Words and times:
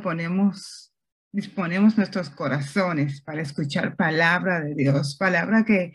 ponemos, 0.00 0.92
disponemos 1.32 1.96
nuestros 1.96 2.30
corazones 2.30 3.22
para 3.22 3.42
escuchar 3.42 3.96
palabra 3.96 4.60
de 4.60 4.74
Dios, 4.74 5.16
palabra 5.16 5.64
que 5.64 5.92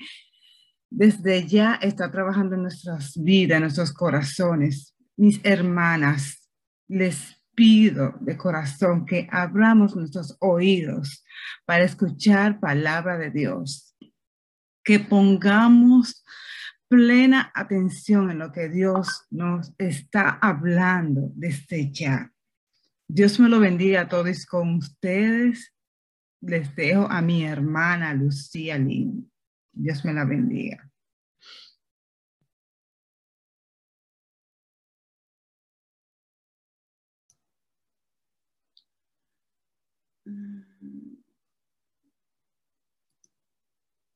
desde 0.89 1.46
ya 1.48 1.76
está 1.76 2.10
trabajando 2.12 2.56
en 2.56 2.64
nuestras 2.64 3.21
vidas, 3.21 3.57
en 3.57 3.64
nuestros 3.64 3.92
corazones. 3.92 4.96
Mis 5.18 5.39
hermanas, 5.44 6.50
les 6.88 7.42
pido 7.56 8.16
de 8.20 8.38
corazón 8.38 9.06
que 9.06 9.28
abramos 9.32 9.96
nuestros 9.96 10.38
oídos 10.40 11.24
para 11.66 11.84
escuchar 11.84 12.60
palabra 12.60 13.18
de 13.18 13.32
Dios, 13.32 13.96
que 14.84 15.00
pongamos 15.00 16.24
plena 16.87 17.51
atención 17.56 18.29
en 18.29 18.40
lo 18.40 18.51
que 18.51 18.70
Dios 18.70 19.26
nos 19.32 19.74
está 19.78 20.29
hablando 20.42 21.32
desde 21.36 21.92
ya. 21.92 22.32
Dios 23.07 23.39
me 23.39 23.50
lo 23.50 23.59
bendiga 23.59 24.01
a 24.01 24.07
todos 24.07 24.45
con 24.45 24.75
ustedes. 24.75 25.73
Les 26.41 26.75
dejo 26.75 27.07
a 27.09 27.21
mi 27.21 27.45
hermana 27.45 28.14
Lucía 28.14 28.78
Lin. 28.78 29.31
Dios 29.71 30.04
me 30.05 30.14
la 30.14 30.25
bendiga. 30.25 30.91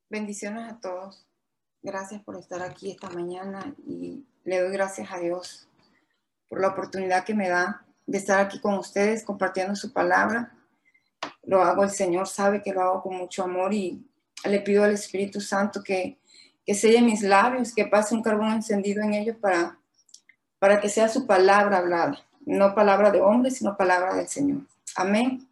Bendiciones 0.09 0.71
a 0.71 0.79
todos. 0.79 1.27
Gracias 1.84 2.24
por 2.24 2.35
estar 2.35 2.63
aquí 2.63 2.90
esta 2.90 3.12
mañana 3.12 3.76
y 3.85 4.26
le 4.43 4.59
doy 4.59 4.71
gracias 4.71 5.12
a 5.12 5.20
Dios 5.20 5.70
por 6.48 6.59
la 6.59 6.70
oportunidad 6.70 7.24
que 7.24 7.35
me 7.35 7.48
da 7.48 7.85
de 8.10 8.18
estar 8.18 8.40
aquí 8.40 8.60
con 8.60 8.74
ustedes 8.76 9.24
compartiendo 9.24 9.76
su 9.76 9.93
palabra. 9.93 10.52
Lo 11.43 11.62
hago, 11.62 11.84
el 11.84 11.91
Señor 11.91 12.27
sabe 12.27 12.63
que 12.63 12.74
lo 12.74 12.82
hago 12.82 13.04
con 13.04 13.15
mucho 13.15 13.43
amor 13.43 13.71
y 13.71 14.04
le 14.46 14.60
pido 14.62 14.84
al 14.84 14.93
Espíritu 14.93 15.40
Santo 15.40 15.84
que, 15.84 16.18
que 16.65 16.74
selle 16.74 17.04
mis 17.04 17.21
labios, 17.21 17.74
que 17.74 17.85
pase 17.85 18.15
un 18.15 18.24
carbón 18.24 18.52
encendido 18.52 19.04
en 19.04 19.13
ellos 19.13 19.37
para, 19.40 19.77
para 20.57 20.82
que 20.82 20.90
sea 20.90 21.07
su 21.07 21.27
palabra 21.27 21.77
hablada. 21.77 22.26
No 22.48 22.74
palabra 22.74 23.12
de 23.12 23.21
hombre, 23.21 23.52
sino 23.52 23.77
palabra 23.77 24.15
del 24.15 24.27
Señor. 24.27 24.62
Amén. 24.96 25.48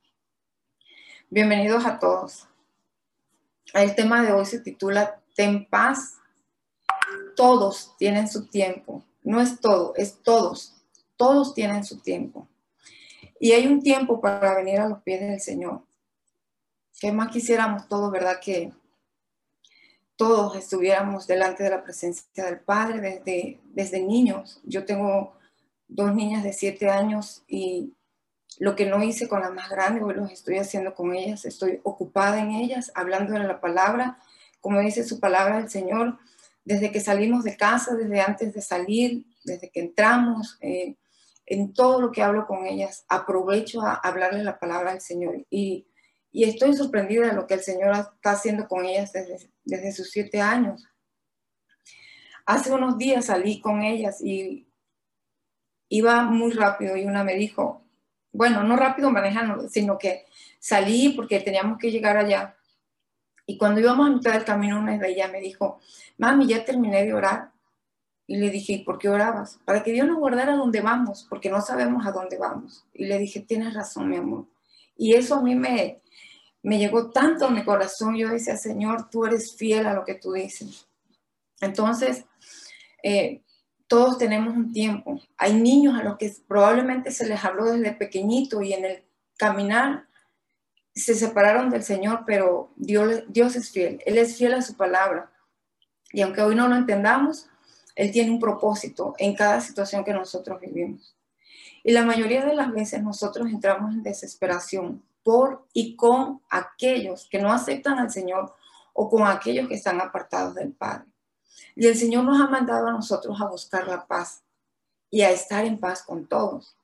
Bienvenidos 1.30 1.86
a 1.86 2.00
todos. 2.00 2.48
El 3.72 3.94
tema 3.94 4.24
de 4.24 4.32
hoy 4.32 4.46
se 4.48 4.62
titula 4.62 5.22
Ten 5.36 5.68
paz. 5.70 6.16
Todos 7.36 7.96
tienen 8.00 8.28
su 8.28 8.48
tiempo. 8.48 9.04
No 9.22 9.42
es 9.42 9.60
todo, 9.60 9.94
es 9.96 10.24
todos. 10.24 10.77
Todos 11.18 11.54
tienen 11.54 11.84
su 11.84 12.00
tiempo. 12.00 12.48
Y 13.40 13.52
hay 13.52 13.68
un 13.68 13.82
tiempo 13.82 14.22
para 14.22 14.56
venir 14.56 14.80
a 14.80 14.88
los 14.88 15.02
pies 15.04 15.20
del 15.20 15.42
Señor. 15.42 15.84
¿Qué 17.00 17.12
más 17.12 17.30
quisiéramos 17.30 17.88
todos, 17.88 18.12
verdad? 18.12 18.40
Que 18.40 18.72
todos 20.16 20.56
estuviéramos 20.56 21.28
delante 21.28 21.64
de 21.64 21.70
la 21.70 21.84
presencia 21.84 22.46
del 22.46 22.60
Padre 22.60 23.00
desde, 23.00 23.60
desde 23.66 24.02
niños. 24.02 24.60
Yo 24.64 24.86
tengo 24.86 25.34
dos 25.88 26.14
niñas 26.14 26.44
de 26.44 26.54
siete 26.54 26.90
años 26.90 27.44
y 27.48 27.94
lo 28.60 28.76
que 28.76 28.88
no 28.88 29.04
hice 29.04 29.28
con 29.28 29.42
la 29.42 29.52
más 29.52 29.70
grande, 29.70 30.02
hoy 30.02 30.16
lo 30.16 30.26
estoy 30.26 30.58
haciendo 30.58 30.96
con 30.96 31.14
ellas. 31.14 31.46
Estoy 31.46 31.80
ocupada 31.84 32.40
en 32.40 32.52
ellas, 32.52 32.92
hablando 32.96 33.34
de 33.34 33.40
la 33.40 33.62
palabra, 33.62 34.18
como 34.60 34.80
dice 34.80 35.04
su 35.04 35.20
palabra 35.20 35.60
el 35.60 35.70
Señor, 35.70 36.18
desde 36.66 36.92
que 36.92 37.00
salimos 37.00 37.44
de 37.44 37.56
casa, 37.56 37.96
desde 37.96 38.20
antes 38.20 38.54
de 38.54 38.62
salir, 38.62 39.26
desde 39.46 39.70
que 39.70 39.80
entramos, 39.80 40.58
eh, 40.62 40.96
en 41.48 41.74
todo 41.74 42.02
lo 42.02 42.12
que 42.12 42.22
hablo 42.22 42.46
con 42.46 42.66
ellas, 42.68 43.06
aprovecho 43.08 43.82
a 43.82 43.96
hablarles 43.96 44.44
la 44.44 44.60
palabra 44.60 44.92
del 44.92 45.02
Señor. 45.02 45.46
Y, 45.50 45.88
y 46.32 46.44
estoy 46.44 46.76
sorprendida 46.76 47.28
de 47.28 47.34
lo 47.34 47.48
que 47.48 47.56
el 47.56 47.62
Señor 47.62 47.92
está 47.92 48.32
haciendo 48.32 48.68
con 48.68 48.86
ellas 48.86 49.14
desde, 49.14 49.50
desde 49.64 49.94
sus 49.94 50.12
siete 50.12 50.42
años. 50.42 50.86
Hace 52.46 52.72
unos 52.72 52.98
días 52.98 53.26
salí 53.26 53.62
con 53.62 53.82
ellas 53.82 54.22
y 54.22 54.68
iba 55.90 56.24
muy 56.24 56.52
rápido 56.52 56.98
y 56.98 57.06
una 57.06 57.24
me 57.24 57.36
dijo, 57.36 57.82
bueno, 58.34 58.64
no 58.64 58.76
rápido 58.76 59.10
manejando, 59.10 59.70
sino 59.70 59.98
que 59.98 60.26
salí 60.60 61.10
porque 61.10 61.40
teníamos 61.40 61.78
que 61.78 61.92
llegar 61.92 62.18
allá. 62.18 62.58
Y 63.46 63.58
cuando 63.58 63.80
íbamos 63.80 64.08
a 64.08 64.12
mitad 64.12 64.34
del 64.34 64.44
camino, 64.44 64.80
una 64.80 64.98
de 64.98 65.10
ellas 65.10 65.32
me 65.32 65.40
dijo, 65.40 65.80
mami, 66.18 66.46
ya 66.46 66.66
terminé 66.66 67.06
de 67.06 67.14
orar. 67.14 67.52
Y 68.28 68.38
le 68.38 68.50
dije, 68.50 68.84
¿por 68.86 69.00
qué 69.00 69.08
orabas? 69.08 69.58
Para 69.64 69.82
que 69.84 69.94
Dios 69.94 70.06
nos 70.06 70.18
guardara 70.18 70.56
donde 70.56 70.82
vamos, 70.82 71.26
porque 71.30 71.50
no 71.50 71.62
sabemos 71.62 72.06
a 72.06 72.12
dónde 72.12 72.38
vamos. 72.38 72.86
Y 72.94 73.06
le 73.06 73.18
dije, 73.18 73.40
tienes 73.40 73.74
razón, 73.74 74.10
mi 74.10 74.18
amor. 74.18 74.46
Y 74.98 75.14
eso 75.14 75.36
a 75.36 75.42
mí 75.42 75.56
me, 75.56 76.02
me 76.62 76.78
llegó 76.78 77.10
tanto 77.10 77.46
a 77.46 77.52
mi 77.52 77.64
corazón. 77.64 78.18
Yo 78.18 78.28
decía, 78.28 78.58
Señor, 78.58 79.10
tú 79.10 79.26
eres 79.26 79.56
fiel 79.56 79.88
a 79.88 79.94
lo 79.94 80.04
que 80.04 80.16
tú 80.16 80.34
dices. 80.34 80.88
Entonces, 81.62 82.26
eh, 83.02 83.44
todos 83.88 84.18
tenemos 84.18 84.54
un 84.54 84.74
tiempo. 84.74 85.22
Hay 85.38 85.54
niños 85.54 85.98
a 85.98 86.04
los 86.04 86.18
que 86.18 86.32
probablemente 86.48 87.12
se 87.12 87.28
les 87.28 87.44
habló 87.46 87.66
desde 87.66 87.94
pequeñito 87.94 88.62
y 88.62 88.74
en 88.74 88.84
el 88.84 89.04
caminar 89.38 90.08
se 90.94 91.14
separaron 91.14 91.70
del 91.70 91.84
Señor, 91.84 92.24
pero 92.26 92.74
Dios, 92.76 93.24
Dios 93.30 93.56
es 93.56 93.72
fiel. 93.72 94.02
Él 94.06 94.18
es 94.18 94.36
fiel 94.36 94.56
a 94.56 94.62
su 94.62 94.76
palabra. 94.76 95.32
Y 96.12 96.22
aunque 96.22 96.42
hoy 96.42 96.56
no 96.56 96.68
lo 96.68 96.76
entendamos, 96.76 97.48
él 97.98 98.12
tiene 98.12 98.30
un 98.30 98.40
propósito 98.40 99.16
en 99.18 99.34
cada 99.34 99.60
situación 99.60 100.04
que 100.04 100.14
nosotros 100.14 100.62
vivimos. 100.62 101.16
Y 101.84 101.92
la 101.92 102.06
mayoría 102.06 102.46
de 102.46 102.54
las 102.54 102.72
veces 102.72 103.02
nosotros 103.02 103.50
entramos 103.50 103.92
en 103.92 104.04
desesperación 104.04 105.04
por 105.24 105.66
y 105.74 105.96
con 105.96 106.42
aquellos 106.48 107.28
que 107.28 107.42
no 107.42 107.52
aceptan 107.52 107.98
al 107.98 108.12
Señor 108.12 108.54
o 108.94 109.10
con 109.10 109.26
aquellos 109.26 109.68
que 109.68 109.74
están 109.74 110.00
apartados 110.00 110.54
del 110.54 110.74
Padre. 110.74 111.08
Y 111.76 111.88
el 111.88 111.96
Señor 111.96 112.24
nos 112.24 112.40
ha 112.40 112.48
mandado 112.48 112.88
a 112.88 112.92
nosotros 112.92 113.42
a 113.42 113.48
buscar 113.48 113.88
la 113.88 114.06
paz 114.06 114.44
y 115.10 115.24
a 115.24 115.32
estar 115.32 115.66
en 115.66 115.80
paz 115.80 116.04
con 116.04 116.28
todos. 116.28 116.78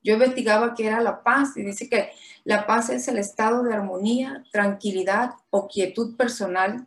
Yo 0.00 0.14
investigaba 0.14 0.74
qué 0.74 0.86
era 0.86 1.00
la 1.00 1.24
paz 1.24 1.56
y 1.56 1.64
dice 1.64 1.88
que 1.88 2.12
la 2.44 2.66
paz 2.66 2.88
es 2.88 3.08
el 3.08 3.18
estado 3.18 3.64
de 3.64 3.74
armonía, 3.74 4.44
tranquilidad 4.52 5.34
o 5.50 5.66
quietud 5.66 6.16
personal, 6.16 6.86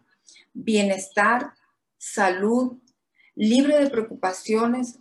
bienestar, 0.53 1.53
salud, 1.97 2.77
libre 3.35 3.79
de 3.79 3.89
preocupaciones, 3.89 4.99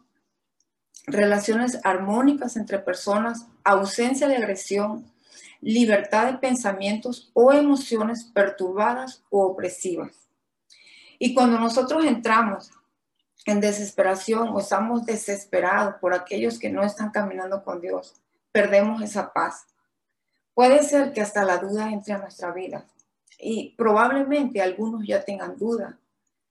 relaciones 1.07 1.79
armónicas 1.85 2.57
entre 2.57 2.79
personas, 2.79 3.47
ausencia 3.63 4.29
de 4.29 4.37
agresión, 4.37 5.11
libertad 5.61 6.31
de 6.31 6.39
pensamientos 6.39 7.31
o 7.33 7.53
emociones 7.53 8.25
perturbadas 8.25 9.25
o 9.31 9.47
opresivas. 9.47 10.29
Y 11.19 11.35
cuando 11.35 11.59
nosotros 11.59 12.05
entramos 12.05 12.71
en 13.47 13.61
desesperación 13.61 14.49
o 14.49 14.61
estamos 14.61 15.07
desesperados 15.07 15.95
por 16.01 16.15
aquellos 16.15 16.59
que 16.59 16.71
no 16.71 16.83
están 16.83 17.11
caminando 17.11 17.63
con 17.63 17.81
Dios, 17.81 18.15
perdemos 18.53 19.03
esa 19.03 19.33
paz. 19.33 19.67
Puede 20.55 20.83
ser 20.83 21.13
que 21.13 21.21
hasta 21.21 21.45
la 21.45 21.59
duda 21.59 21.91
entre 21.91 22.15
a 22.15 22.19
nuestra 22.19 22.53
vida 22.53 22.87
y 23.39 23.75
probablemente 23.77 24.63
algunos 24.63 25.07
ya 25.07 25.25
tengan 25.25 25.59
duda 25.59 25.99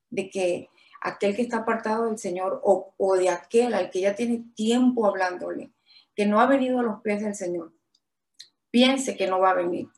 de 0.10 0.30
que 0.30 0.70
aquel 1.04 1.36
que 1.36 1.42
está 1.42 1.58
apartado 1.58 2.06
del 2.06 2.18
Señor 2.18 2.62
o, 2.64 3.16
de 3.18 3.30
aquel 3.30 3.74
al 3.74 3.90
que 3.90 4.02
ya 4.02 4.16
tiene 4.16 4.46
tiempo 4.56 5.06
hablándole, 5.06 5.72
que 6.16 6.26
no 6.26 6.40
ha 6.40 6.48
venido 6.48 6.80
a 6.80 6.84
los 6.84 7.02
pies 7.02 7.22
del 7.22 7.36
Señor, 7.36 7.74
piense 8.72 9.18
que 9.18 9.28
no 9.28 9.40
va 9.40 9.52
a 9.52 9.56
venir. 9.56 9.90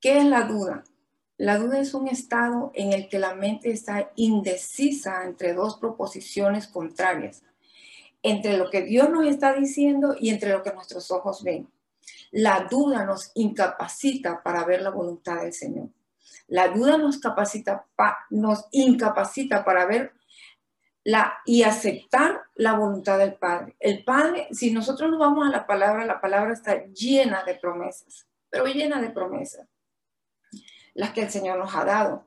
¿Qué 0.00 0.18
es 0.18 0.24
la 0.26 0.42
duda? 0.42 0.84
La 1.38 1.56
duda 1.58 1.80
es 1.80 1.94
un 1.94 2.08
estado 2.08 2.72
en 2.74 2.92
el 2.92 3.08
que 3.08 3.18
la 3.18 3.34
mente 3.34 3.70
está 3.70 4.12
indecisa 4.16 5.24
entre 5.24 5.54
dos 5.54 5.78
proposiciones 5.78 6.66
contrarias, 6.66 7.42
entre 8.22 8.58
lo 8.58 8.68
que 8.68 8.82
Dios 8.82 9.08
nos 9.08 9.26
está 9.26 9.54
diciendo 9.54 10.14
y 10.18 10.28
entre 10.28 10.50
lo 10.50 10.62
que 10.62 10.72
nuestros 10.72 11.10
ojos 11.10 11.42
ven. 11.42 11.68
La 12.30 12.66
duda 12.70 13.06
nos 13.06 13.30
incapacita 13.34 14.42
para 14.42 14.64
ver 14.64 14.82
la 14.82 14.90
voluntad 14.90 15.42
del 15.42 15.54
Señor. 15.54 15.88
La 16.48 16.68
duda 16.68 16.96
nos, 16.96 17.18
capacita, 17.18 17.86
nos 18.30 18.66
incapacita 18.70 19.64
para 19.64 19.86
ver 19.86 20.12
la, 21.06 21.38
y 21.44 21.62
aceptar 21.62 22.42
la 22.56 22.74
voluntad 22.74 23.18
del 23.18 23.34
Padre. 23.34 23.76
El 23.78 24.04
Padre, 24.04 24.48
si 24.50 24.72
nosotros 24.72 25.08
nos 25.08 25.20
vamos 25.20 25.46
a 25.46 25.50
la 25.50 25.66
palabra, 25.66 26.04
la 26.04 26.20
palabra 26.20 26.52
está 26.52 26.84
llena 26.86 27.44
de 27.44 27.54
promesas, 27.54 28.26
pero 28.50 28.66
llena 28.66 29.00
de 29.00 29.10
promesas, 29.10 29.68
las 30.94 31.10
que 31.12 31.22
el 31.22 31.30
Señor 31.30 31.58
nos 31.58 31.74
ha 31.74 31.84
dado. 31.84 32.26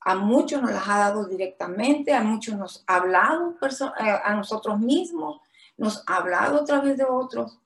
A 0.00 0.14
muchos 0.14 0.62
nos 0.62 0.72
las 0.72 0.88
ha 0.88 0.98
dado 0.98 1.26
directamente, 1.26 2.14
a 2.14 2.22
muchos 2.22 2.56
nos 2.56 2.84
ha 2.86 2.96
hablado 2.96 3.56
eh, 3.60 4.20
a 4.24 4.34
nosotros 4.34 4.78
mismos, 4.78 5.40
nos 5.76 6.02
ha 6.06 6.16
hablado 6.16 6.60
a 6.60 6.64
través 6.64 6.96
de 6.96 7.04
otros, 7.04 7.58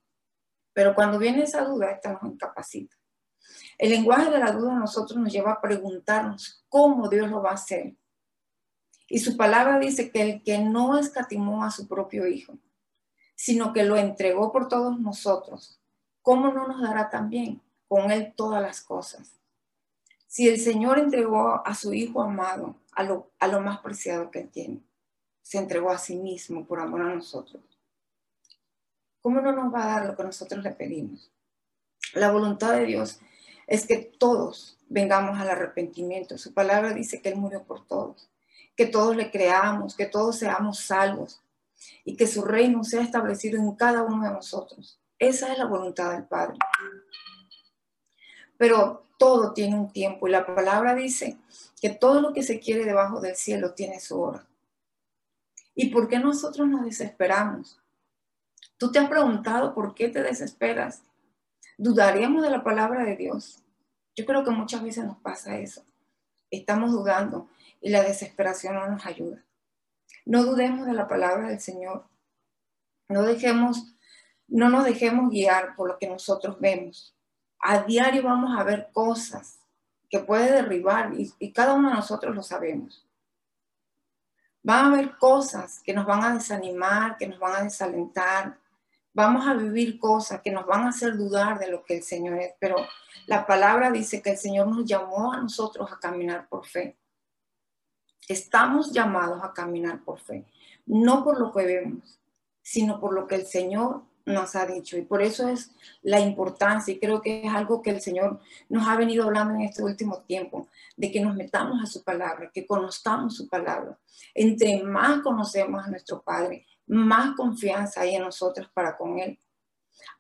pero 0.73 0.95
cuando 0.95 1.19
viene 1.19 1.45
esa 1.45 1.65
duda, 1.65 1.91
esta 1.91 2.13
nos 2.13 2.23
incapacita. 2.25 2.98
El 3.79 3.91
lenguaje 3.91 4.31
de 4.31 4.39
la 4.39 4.53
duda 4.53 4.73
a 4.73 4.79
nosotros 4.81 5.19
nos 5.19 5.33
lleva 5.33 5.53
a 5.53 5.61
preguntarnos 5.61 6.65
cómo 6.69 7.09
Dios 7.09 7.31
lo 7.31 7.43
va 7.43 7.51
a 7.51 7.55
hacer. 7.55 7.95
Y 9.09 9.21
su 9.21 9.37
palabra 9.37 9.79
dice 9.79 10.11
que 10.11 10.23
el 10.23 10.43
que 10.43 10.59
no 10.59 10.99
escatimó 10.99 11.65
a 11.65 11.71
su 11.71 11.89
propio 11.89 12.27
Hijo, 12.27 12.59
sino 13.35 13.73
que 13.73 13.85
lo 13.85 13.97
entregó 13.97 14.53
por 14.53 14.69
todos 14.69 14.99
nosotros, 15.01 15.81
¿cómo 16.23 16.53
no 16.53 16.67
nos 16.67 16.83
dará 16.83 17.09
también 17.09 17.63
con 17.87 18.11
Él 18.11 18.35
todas 18.37 18.61
las 18.61 18.83
cosas? 18.83 19.39
Si 20.27 20.47
el 20.49 20.61
Señor 20.61 20.99
entregó 20.99 21.63
a 21.65 21.75
su 21.75 21.95
Hijo 21.95 22.21
amado, 22.21 22.77
a 22.93 23.05
lo, 23.05 23.31
a 23.39 23.47
lo 23.47 23.61
más 23.61 23.79
preciado 23.79 24.31
que 24.31 24.43
tiene, 24.43 24.83
se 25.41 25.57
entregó 25.57 25.91
a 25.91 25.99
sí 25.99 26.17
mismo 26.17 26.67
por 26.67 26.81
amor 26.81 27.01
a 27.01 27.15
nosotros, 27.15 27.63
¿cómo 29.23 29.41
no 29.41 29.53
nos 29.53 29.73
va 29.73 29.85
a 29.85 30.01
dar 30.01 30.07
lo 30.07 30.17
que 30.17 30.25
nosotros 30.25 30.63
le 30.63 30.73
pedimos? 30.73 31.33
La 32.13 32.31
voluntad 32.31 32.73
de 32.73 32.85
Dios 32.85 33.21
es 33.69 33.87
que 33.87 33.99
todos 33.99 34.79
vengamos 34.89 35.39
al 35.39 35.51
arrepentimiento. 35.51 36.39
Su 36.39 36.55
palabra 36.55 36.95
dice 36.95 37.21
que 37.21 37.29
Él 37.29 37.37
murió 37.37 37.63
por 37.63 37.87
todos, 37.87 38.29
que 38.75 38.87
todos 38.87 39.15
le 39.15 39.31
creamos, 39.31 39.95
que 39.95 40.07
todos 40.07 40.39
seamos 40.39 40.81
salvos 40.81 41.43
y 42.05 42.17
que 42.17 42.27
su 42.27 42.43
reino 42.43 42.83
sea 42.83 43.03
establecido 43.03 43.61
en 43.61 43.71
cada 43.77 44.03
uno 44.03 44.25
de 44.25 44.33
nosotros. 44.33 44.99
Esa 45.19 45.53
es 45.53 45.59
la 45.59 45.67
voluntad 45.67 46.13
del 46.13 46.25
Padre. 46.25 46.57
Pero 48.57 49.05
todo 49.19 49.53
tiene 49.53 49.77
un 49.77 49.93
tiempo 49.93 50.27
y 50.27 50.31
la 50.31 50.47
palabra 50.47 50.95
dice 50.95 51.37
que 51.81 51.91
todo 51.91 52.23
lo 52.23 52.33
que 52.33 52.43
se 52.43 52.61
quiere 52.61 52.87
debajo 52.87 53.21
del 53.21 53.37
cielo 53.37 53.75
tiene 53.75 54.01
su 54.01 54.19
hora. 54.19 54.47
¿Y 55.75 55.91
por 55.91 56.09
qué 56.09 56.19
nosotros 56.19 56.67
nos 56.67 56.87
desesperamos? 56.87 57.79
¿Tú 58.79 58.91
te 58.91 58.99
has 58.99 59.11
preguntado 59.11 59.75
por 59.75 59.95
qué 59.95 60.09
te 60.09 60.23
desesperas? 60.23 61.03
¿Dudaríamos 61.81 62.43
de 62.43 62.51
la 62.51 62.65
palabra 62.65 63.05
de 63.05 63.15
Dios? 63.15 63.63
Yo 64.17 64.27
creo 64.27 64.43
que 64.43 64.51
muchas 64.51 64.83
veces 64.83 65.05
nos 65.05 65.17
pasa 65.19 65.59
eso. 65.59 65.85
Estamos 66.51 66.91
dudando 66.91 67.49
y 67.81 67.91
la 67.91 68.03
desesperación 68.03 68.75
no 68.75 68.89
nos 68.89 69.07
ayuda. 69.07 69.45
No 70.27 70.43
dudemos 70.43 70.87
de 70.87 70.93
la 70.93 71.07
palabra 71.07 71.49
del 71.49 71.61
Señor. 71.61 72.05
No 73.09 73.23
dejemos, 73.23 73.95
no 74.49 74.71
nos 74.71 74.87
dejemos 74.87 75.31
guiar 75.31 75.77
por 75.77 75.89
lo 75.89 75.99
que 75.99 76.09
nosotros 76.09 76.59
vemos. 76.59 77.15
A 77.61 77.85
diario 77.85 78.25
vamos 78.25 78.59
a 78.59 78.65
ver 78.65 78.91
cosas 78.93 79.61
que 80.11 80.19
puede 80.19 80.51
derribar 80.51 81.15
y, 81.15 81.33
y 81.39 81.53
cada 81.53 81.75
uno 81.75 81.91
de 81.91 81.95
nosotros 81.95 82.35
lo 82.35 82.43
sabemos. 82.43 83.07
Van 84.65 84.87
a 84.87 84.89
haber 84.89 85.17
cosas 85.17 85.81
que 85.85 85.95
nos 85.95 86.07
van 86.07 86.25
a 86.25 86.35
desanimar, 86.35 87.17
que 87.17 87.29
nos 87.29 87.39
van 87.39 87.55
a 87.55 87.63
desalentar, 87.63 88.59
vamos 89.19 89.49
a 89.49 89.55
vivir 89.55 89.99
cosas 89.99 90.41
que 90.43 90.53
nos 90.53 90.65
van 90.65 90.83
a 90.85 90.91
hacer 90.91 91.17
dudar 91.17 91.59
de 91.59 91.69
lo 91.69 91.85
que 91.85 91.97
el 91.97 92.05
Señor 92.05 92.39
es, 92.39 92.55
pero 92.61 92.77
la 93.27 93.45
palabra 93.49 93.91
dice 93.91 94.23
que 94.23 94.31
el 94.31 94.39
Señor 94.39 94.69
nos 94.69 94.85
llamó 94.85 95.33
a 95.33 95.41
nosotros 95.41 95.91
a 95.91 95.99
caminar 95.99 96.49
por 96.49 96.65
fe. 96.65 96.97
Estamos 98.29 98.93
llamados 98.93 99.43
a 99.43 99.53
caminar 99.53 100.05
por 100.05 100.21
fe, 100.21 100.47
no 100.87 101.25
por 101.25 101.41
lo 101.41 101.53
que 101.53 101.67
vemos, 101.67 102.21
sino 102.63 103.01
por 103.01 103.13
lo 103.13 103.27
que 103.27 103.35
el 103.35 103.47
Señor 103.47 104.05
nos 104.29 104.55
ha 104.57 104.67
dicho. 104.67 104.97
Y 104.97 105.03
por 105.03 105.23
eso 105.23 105.49
es 105.49 105.73
la 106.03 106.21
importancia, 106.21 106.95
y 106.95 106.99
creo 106.99 107.21
que 107.21 107.47
es 107.47 107.53
algo 107.53 107.83
que 107.83 107.91
el 107.91 108.01
Señor 108.01 108.41
nos 108.69 108.87
ha 108.87 108.97
venido 108.97 109.25
hablando 109.25 109.55
en 109.55 109.63
este 109.63 109.83
último 109.83 110.21
tiempo, 110.23 110.69
de 110.97 111.11
que 111.11 111.21
nos 111.21 111.35
metamos 111.35 111.83
a 111.83 111.87
su 111.87 112.03
palabra, 112.03 112.51
que 112.53 112.67
conozcamos 112.67 113.37
su 113.37 113.49
palabra. 113.49 113.99
Entre 114.35 114.83
más 114.83 115.21
conocemos 115.23 115.85
a 115.85 115.91
nuestro 115.91 116.23
Padre, 116.23 116.67
más 116.87 117.35
confianza 117.37 118.03
hay 118.03 118.15
en 118.15 118.23
nosotros 118.23 118.69
para 118.73 118.97
con 118.97 119.19
Él. 119.19 119.39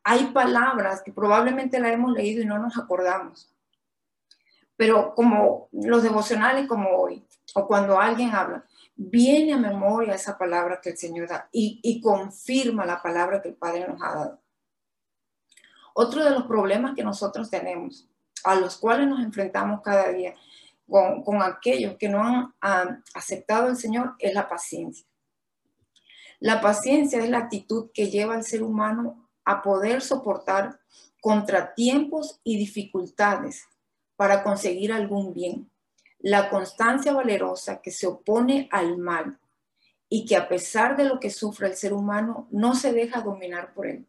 Hay 0.05 0.27
palabras 0.27 1.03
que 1.03 1.13
probablemente 1.13 1.81
la 1.81 1.93
hemos 1.93 2.13
leído 2.13 2.43
y 2.43 2.47
no 2.47 2.59
nos 2.59 2.77
acordamos, 2.79 3.51
pero 4.77 5.15
como 5.15 5.69
los 5.73 6.03
devocionales 6.03 6.69
como 6.69 6.91
hoy, 6.91 7.27
o 7.55 7.67
cuando 7.67 8.01
alguien 8.01 8.35
habla, 8.35 8.65
viene 9.01 9.53
a 9.53 9.59
memoria 9.59 10.15
esa 10.15 10.37
palabra 10.37 10.81
que 10.81 10.91
el 10.91 10.99
Señor 10.99 11.29
da 11.29 11.49
y, 11.53 12.01
confirma 12.03 12.85
la 12.85 13.01
palabra 13.01 13.41
que 13.41 13.51
el 13.51 13.55
Padre 13.55 13.87
nos 13.87 14.03
ha 14.03 14.15
dado. 14.15 14.43
Otro 15.95 16.25
de 16.25 16.31
los 16.31 16.45
problemas 16.45 16.95
que 16.97 17.05
nosotros 17.05 17.49
tenemos, 17.49 18.09
a 18.45 18.57
los 18.57 18.77
cuales 18.77 19.07
nos 19.07 19.21
enfrentamos 19.21 19.83
cada 19.83 20.09
día 20.09 20.35
con, 20.89 21.23
con 21.23 21.43
aquellos 21.43 21.97
que 21.97 22.09
no 22.09 22.23
han, 22.23 22.55
han 22.61 23.05
aceptado 23.15 23.69
al 23.69 23.77
Señor, 23.77 24.17
es 24.19 24.35
la 24.35 24.49
paciencia. 24.49 25.07
La 26.41 26.61
paciencia 26.61 27.23
es 27.23 27.31
la 27.31 27.39
actitud 27.39 27.91
que 27.95 28.11
lleva 28.11 28.35
al 28.35 28.45
ser 28.45 28.65
humano 28.65 29.29
a 29.45 29.63
poder 29.63 30.03
soportar 30.03 30.81
contratiempos 31.21 32.41
y 32.43 32.59
dificultades 32.59 33.65
para 34.17 34.43
conseguir 34.43 34.93
algún 34.93 35.33
bien. 35.33 35.71
La 36.21 36.51
constancia 36.51 37.13
valerosa 37.13 37.81
que 37.81 37.91
se 37.91 38.07
opone 38.07 38.69
al 38.71 38.99
mal 38.99 39.39
y 40.09 40.25
que 40.27 40.37
a 40.37 40.49
pesar 40.49 40.97
de 40.97 41.05
lo 41.05 41.21
que 41.21 41.31
sufre 41.31 41.69
el 41.69 41.77
ser 41.77 41.93
humano 41.93 42.49
no 42.51 42.75
se 42.75 42.93
deja 42.93 43.21
dominar 43.21 43.75
por 43.75 43.87
él. 43.87 44.07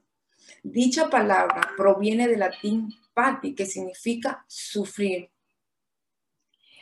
Dicha 0.64 1.10
palabra 1.10 1.62
proviene 1.78 2.28
del 2.28 2.40
latín 2.40 2.94
pati, 3.14 3.54
que 3.54 3.66
significa 3.66 4.44
sufrir. 4.48 5.30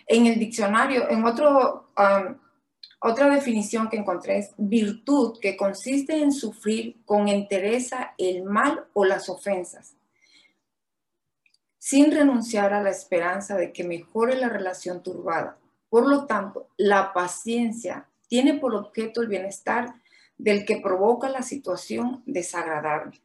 En 0.05 0.27
el 0.27 0.39
diccionario, 0.39 1.09
en 1.09 1.25
otro 1.25 1.91
um, 1.97 2.37
otra 2.99 3.29
definición 3.29 3.89
que 3.89 3.97
encontré 3.97 4.39
es 4.39 4.53
virtud, 4.57 5.37
que 5.39 5.55
consiste 5.55 6.17
en 6.17 6.31
sufrir 6.31 7.03
con 7.05 7.27
entereza 7.27 8.15
el 8.17 8.43
mal 8.43 8.87
o 8.93 9.05
las 9.05 9.29
ofensas, 9.29 9.95
sin 11.87 12.11
renunciar 12.11 12.73
a 12.73 12.83
la 12.83 12.89
esperanza 12.89 13.55
de 13.55 13.71
que 13.71 13.85
mejore 13.85 14.35
la 14.35 14.49
relación 14.49 15.01
turbada. 15.01 15.57
Por 15.87 16.05
lo 16.05 16.25
tanto, 16.25 16.67
la 16.75 17.13
paciencia 17.13 18.09
tiene 18.27 18.55
por 18.55 18.75
objeto 18.75 19.21
el 19.21 19.29
bienestar 19.29 19.95
del 20.37 20.65
que 20.65 20.81
provoca 20.81 21.29
la 21.29 21.43
situación 21.43 22.23
desagradable. 22.25 23.21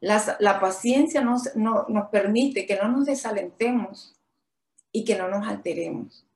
la 0.00 0.60
paciencia 0.60 1.22
nos, 1.22 1.56
nos 1.56 2.08
permite 2.10 2.66
que 2.66 2.76
no 2.76 2.88
nos 2.88 3.06
desalentemos 3.06 4.14
y 4.92 5.06
que 5.06 5.16
no 5.16 5.28
nos 5.28 5.48
alteremos. 5.48 6.26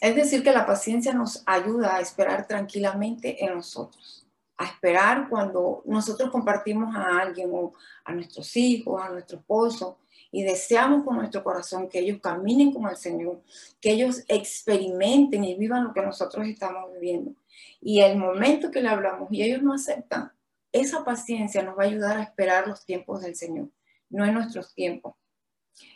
Es 0.00 0.14
decir, 0.14 0.44
que 0.44 0.52
la 0.52 0.66
paciencia 0.66 1.12
nos 1.12 1.42
ayuda 1.46 1.96
a 1.96 2.00
esperar 2.00 2.46
tranquilamente 2.46 3.44
en 3.44 3.54
nosotros, 3.56 4.19
a 4.60 4.66
esperar 4.66 5.26
cuando 5.30 5.82
nosotros 5.86 6.28
compartimos 6.30 6.94
a 6.94 7.18
alguien 7.22 7.48
o 7.50 7.72
a 8.04 8.12
nuestros 8.12 8.54
hijos, 8.58 9.00
a 9.00 9.08
nuestro 9.08 9.38
esposo, 9.38 9.96
y 10.30 10.42
deseamos 10.42 11.02
con 11.02 11.16
nuestro 11.16 11.42
corazón 11.42 11.88
que 11.88 12.00
ellos 12.00 12.20
caminen 12.22 12.70
con 12.70 12.86
el 12.86 12.96
Señor, 12.96 13.40
que 13.80 13.92
ellos 13.92 14.22
experimenten 14.28 15.44
y 15.44 15.54
vivan 15.54 15.84
lo 15.84 15.94
que 15.94 16.02
nosotros 16.02 16.46
estamos 16.46 16.92
viviendo. 16.92 17.32
Y 17.80 18.00
el 18.00 18.18
momento 18.18 18.70
que 18.70 18.82
le 18.82 18.90
hablamos 18.90 19.28
y 19.32 19.42
ellos 19.42 19.62
no 19.62 19.72
aceptan, 19.72 20.30
esa 20.72 21.04
paciencia 21.04 21.62
nos 21.62 21.78
va 21.78 21.84
a 21.84 21.86
ayudar 21.86 22.18
a 22.18 22.22
esperar 22.22 22.68
los 22.68 22.84
tiempos 22.84 23.22
del 23.22 23.36
Señor, 23.36 23.70
no 24.10 24.26
en 24.26 24.34
nuestros 24.34 24.74
tiempos. 24.74 25.14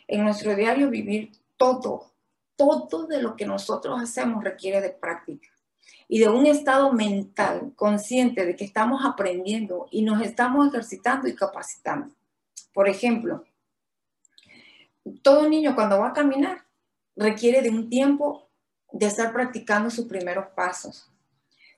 En 0.07 0.23
nuestro 0.23 0.55
diario 0.55 0.89
vivir, 0.89 1.33
todo, 1.55 2.15
todo 2.55 3.05
de 3.05 3.21
lo 3.21 3.35
que 3.35 3.45
nosotros 3.45 4.01
hacemos 4.01 4.43
requiere 4.43 4.81
de 4.81 4.89
práctica 4.89 5.54
y 6.07 6.19
de 6.19 6.29
un 6.29 6.45
estado 6.45 6.91
mental 6.91 7.73
consciente 7.75 8.45
de 8.45 8.55
que 8.55 8.65
estamos 8.65 9.05
aprendiendo 9.05 9.87
y 9.91 10.03
nos 10.03 10.21
estamos 10.21 10.67
ejercitando 10.67 11.27
y 11.27 11.35
capacitando. 11.35 12.13
Por 12.73 12.87
ejemplo, 12.87 13.43
todo 15.21 15.49
niño 15.49 15.75
cuando 15.75 15.99
va 15.99 16.09
a 16.09 16.13
caminar 16.13 16.63
requiere 17.15 17.61
de 17.61 17.69
un 17.69 17.89
tiempo 17.89 18.47
de 18.91 19.07
estar 19.07 19.33
practicando 19.33 19.89
sus 19.89 20.05
primeros 20.05 20.47
pasos. 20.55 21.11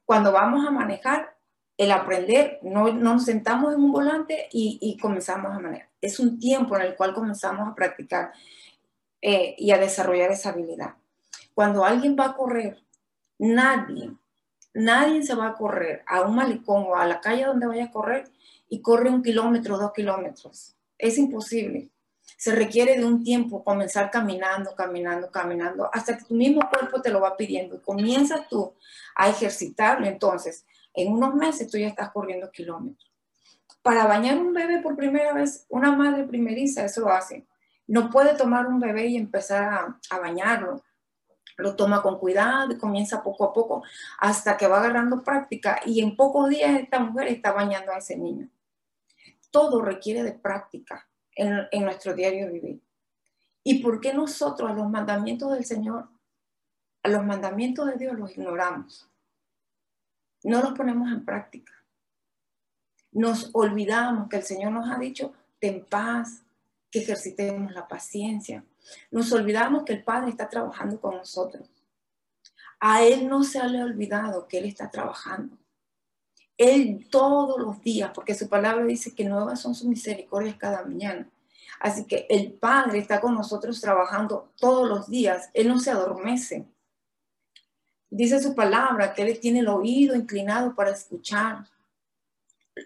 Cuando 0.06 0.32
vamos 0.32 0.66
a 0.66 0.72
manejar, 0.72 1.36
el 1.78 1.92
aprender, 1.92 2.60
no, 2.64 2.92
nos 2.92 3.26
sentamos 3.26 3.74
en 3.74 3.84
un 3.84 3.92
volante 3.92 4.50
y, 4.52 4.80
y 4.82 4.98
comenzamos 4.98 5.56
a 5.56 5.60
manejar. 5.60 5.90
Es 6.02 6.20
un 6.20 6.40
tiempo 6.40 6.76
en 6.76 6.82
el 6.82 6.96
cual 6.96 7.14
comenzamos 7.14 7.68
a 7.68 7.76
practicar 7.76 8.32
eh, 9.22 9.56
y 9.58 9.72
a 9.72 9.78
desarrollar 9.78 10.32
esa 10.32 10.50
habilidad. 10.50 10.96
Cuando 11.54 11.84
alguien 11.84 12.16
va 12.20 12.26
a 12.26 12.36
correr, 12.36 12.84
nadie, 13.39 14.12
nadie 14.74 15.24
se 15.24 15.36
va 15.36 15.48
a 15.48 15.53
correr 15.53 16.03
a 16.08 16.22
un 16.22 16.36
malecón 16.36 16.86
o 16.88 16.96
a 16.96 17.06
la 17.06 17.22
calle 17.22 17.46
donde 17.46 17.67
vaya 17.67 17.86
a 17.86 17.91
correr 17.91 18.29
y 18.70 18.82
corre 18.82 19.10
un 19.10 19.24
kilómetro, 19.24 19.77
dos 19.77 19.94
kilómetros. 19.94 20.75
Es 20.98 21.17
imposible. 21.17 21.89
Se 22.38 22.53
requiere 22.53 22.98
de 22.98 23.06
un 23.06 23.24
tiempo 23.24 23.63
comenzar 23.63 24.12
caminando, 24.12 24.75
caminando, 24.75 25.32
caminando, 25.32 25.89
hasta 25.94 26.17
que 26.17 26.25
tu 26.25 26.36
mismo 26.36 26.62
cuerpo 26.70 27.01
te 27.01 27.10
lo 27.10 27.22
va 27.22 27.38
pidiendo 27.38 27.75
y 27.75 27.79
comienzas 27.79 28.48
tú 28.50 28.74
a 29.15 29.29
ejercitarlo. 29.29 30.06
Entonces, 30.06 30.65
en 30.94 31.12
unos 31.12 31.34
meses 31.34 31.70
tú 31.70 31.77
ya 31.77 31.88
estás 31.88 32.12
corriendo 32.12 32.51
kilómetros. 32.51 33.12
Para 33.82 34.06
bañar 34.06 34.38
un 34.38 34.53
bebé 34.53 34.82
por 34.82 34.98
primera 34.98 35.34
vez, 35.34 35.65
una 35.70 35.91
madre 35.91 36.25
primeriza, 36.25 36.84
eso 36.84 37.01
lo 37.01 37.12
hace 37.12 37.48
no 37.88 38.10
puede 38.10 38.36
tomar 38.36 38.67
un 38.67 38.79
bebé 38.79 39.08
y 39.08 39.17
empezar 39.17 39.98
a, 40.10 40.20
bañarlo. 40.20 40.84
Lo 41.58 41.76
toma 41.76 42.04
con 42.04 42.20
cuidado 42.20 42.72
y 42.72 42.78
comienza 42.78 43.24
poco 43.24 43.46
a 43.46 43.54
poco 43.54 43.84
hasta 44.20 44.56
que 44.58 44.68
va 44.68 44.78
agarrando 44.78 45.24
práctica 45.24 45.82
y 45.86 46.02
en 46.02 46.16
pocos 46.16 46.50
días 46.50 46.80
esta 46.80 47.00
mujer 47.00 47.28
está 47.28 47.52
bañando 47.52 47.92
a 47.92 47.98
ese 47.98 48.16
niño. 48.16 48.48
Todo 49.50 49.82
requiere 49.82 50.24
de 50.24 50.34
práctica 50.34 51.08
en, 51.36 51.84
nuestro 51.84 52.14
diario 52.14 52.52
vivir. 52.52 52.82
¿Y 53.64 53.82
por 53.82 54.00
qué 54.00 54.14
nosotros 54.14 54.70
a 54.70 54.74
los 54.74 54.90
mandamientos 54.90 55.52
del 55.52 55.66
Señor, 55.66 56.10
a 57.04 57.10
los 57.10 57.26
mandamientos 57.26 57.88
de 57.88 57.98
Dios 57.98 58.18
los 58.18 58.32
ignoramos? 58.32 59.10
No 60.44 60.62
los 60.62 60.74
ponemos 60.74 61.12
en 61.12 61.26
práctica. 61.26 61.74
Nos 63.12 63.50
olvidamos 63.54 64.30
que 64.30 64.38
el 64.38 64.44
Señor 64.44 64.72
nos 64.72 64.90
ha 64.90 65.00
dicho, 65.00 65.34
ten 65.60 65.86
paz, 65.86 66.44
que 66.92 67.00
ejercitemos 67.00 67.72
la 67.74 67.88
paciencia. 67.88 68.64
Nos 69.12 69.32
olvidamos 69.32 69.84
que 69.84 69.94
el 69.94 70.03
Padre 70.03 70.29
está 70.29 70.50
trabajando 70.50 71.00
con 71.00 71.15
nosotros. 71.15 71.70
A 72.79 73.03
Él 73.03 73.27
no 73.27 73.44
se 73.44 73.63
le 73.67 73.79
ha 73.79 73.86
olvidado 73.86 74.48
que 74.48 74.60
Él 74.60 74.65
está 74.65 74.89
trabajando. 74.89 75.58
Él 76.58 77.08
todos 77.10 77.60
los 77.60 77.82
días, 77.82 78.12
porque 78.13 78.34
su 78.34 78.50
palabra 78.50 78.84
dice 78.86 79.13
que 79.13 79.25
nuevas 79.25 79.62
son 79.62 79.75
sus 79.75 79.88
misericordias 79.88 80.58
cada 80.58 80.84
mañana. 80.84 81.29
Así 81.79 82.06
que 82.06 82.25
el 82.29 82.53
Padre 82.53 83.00
está 83.00 83.22
con 83.22 83.36
nosotros 83.36 83.79
trabajando 83.79 84.51
todos 84.58 84.88
los 84.88 85.08
días. 85.08 85.50
Él 85.53 85.67
no 85.67 85.79
se 85.79 85.91
adormece. 85.91 86.65
Dice 88.10 88.41
su 88.41 88.56
palabra 88.56 89.13
que 89.13 89.22
Él 89.24 89.39
tiene 89.39 89.60
el 89.60 89.67
oído 89.67 90.15
inclinado 90.15 90.74
para 90.74 90.91
escuchar 90.91 91.67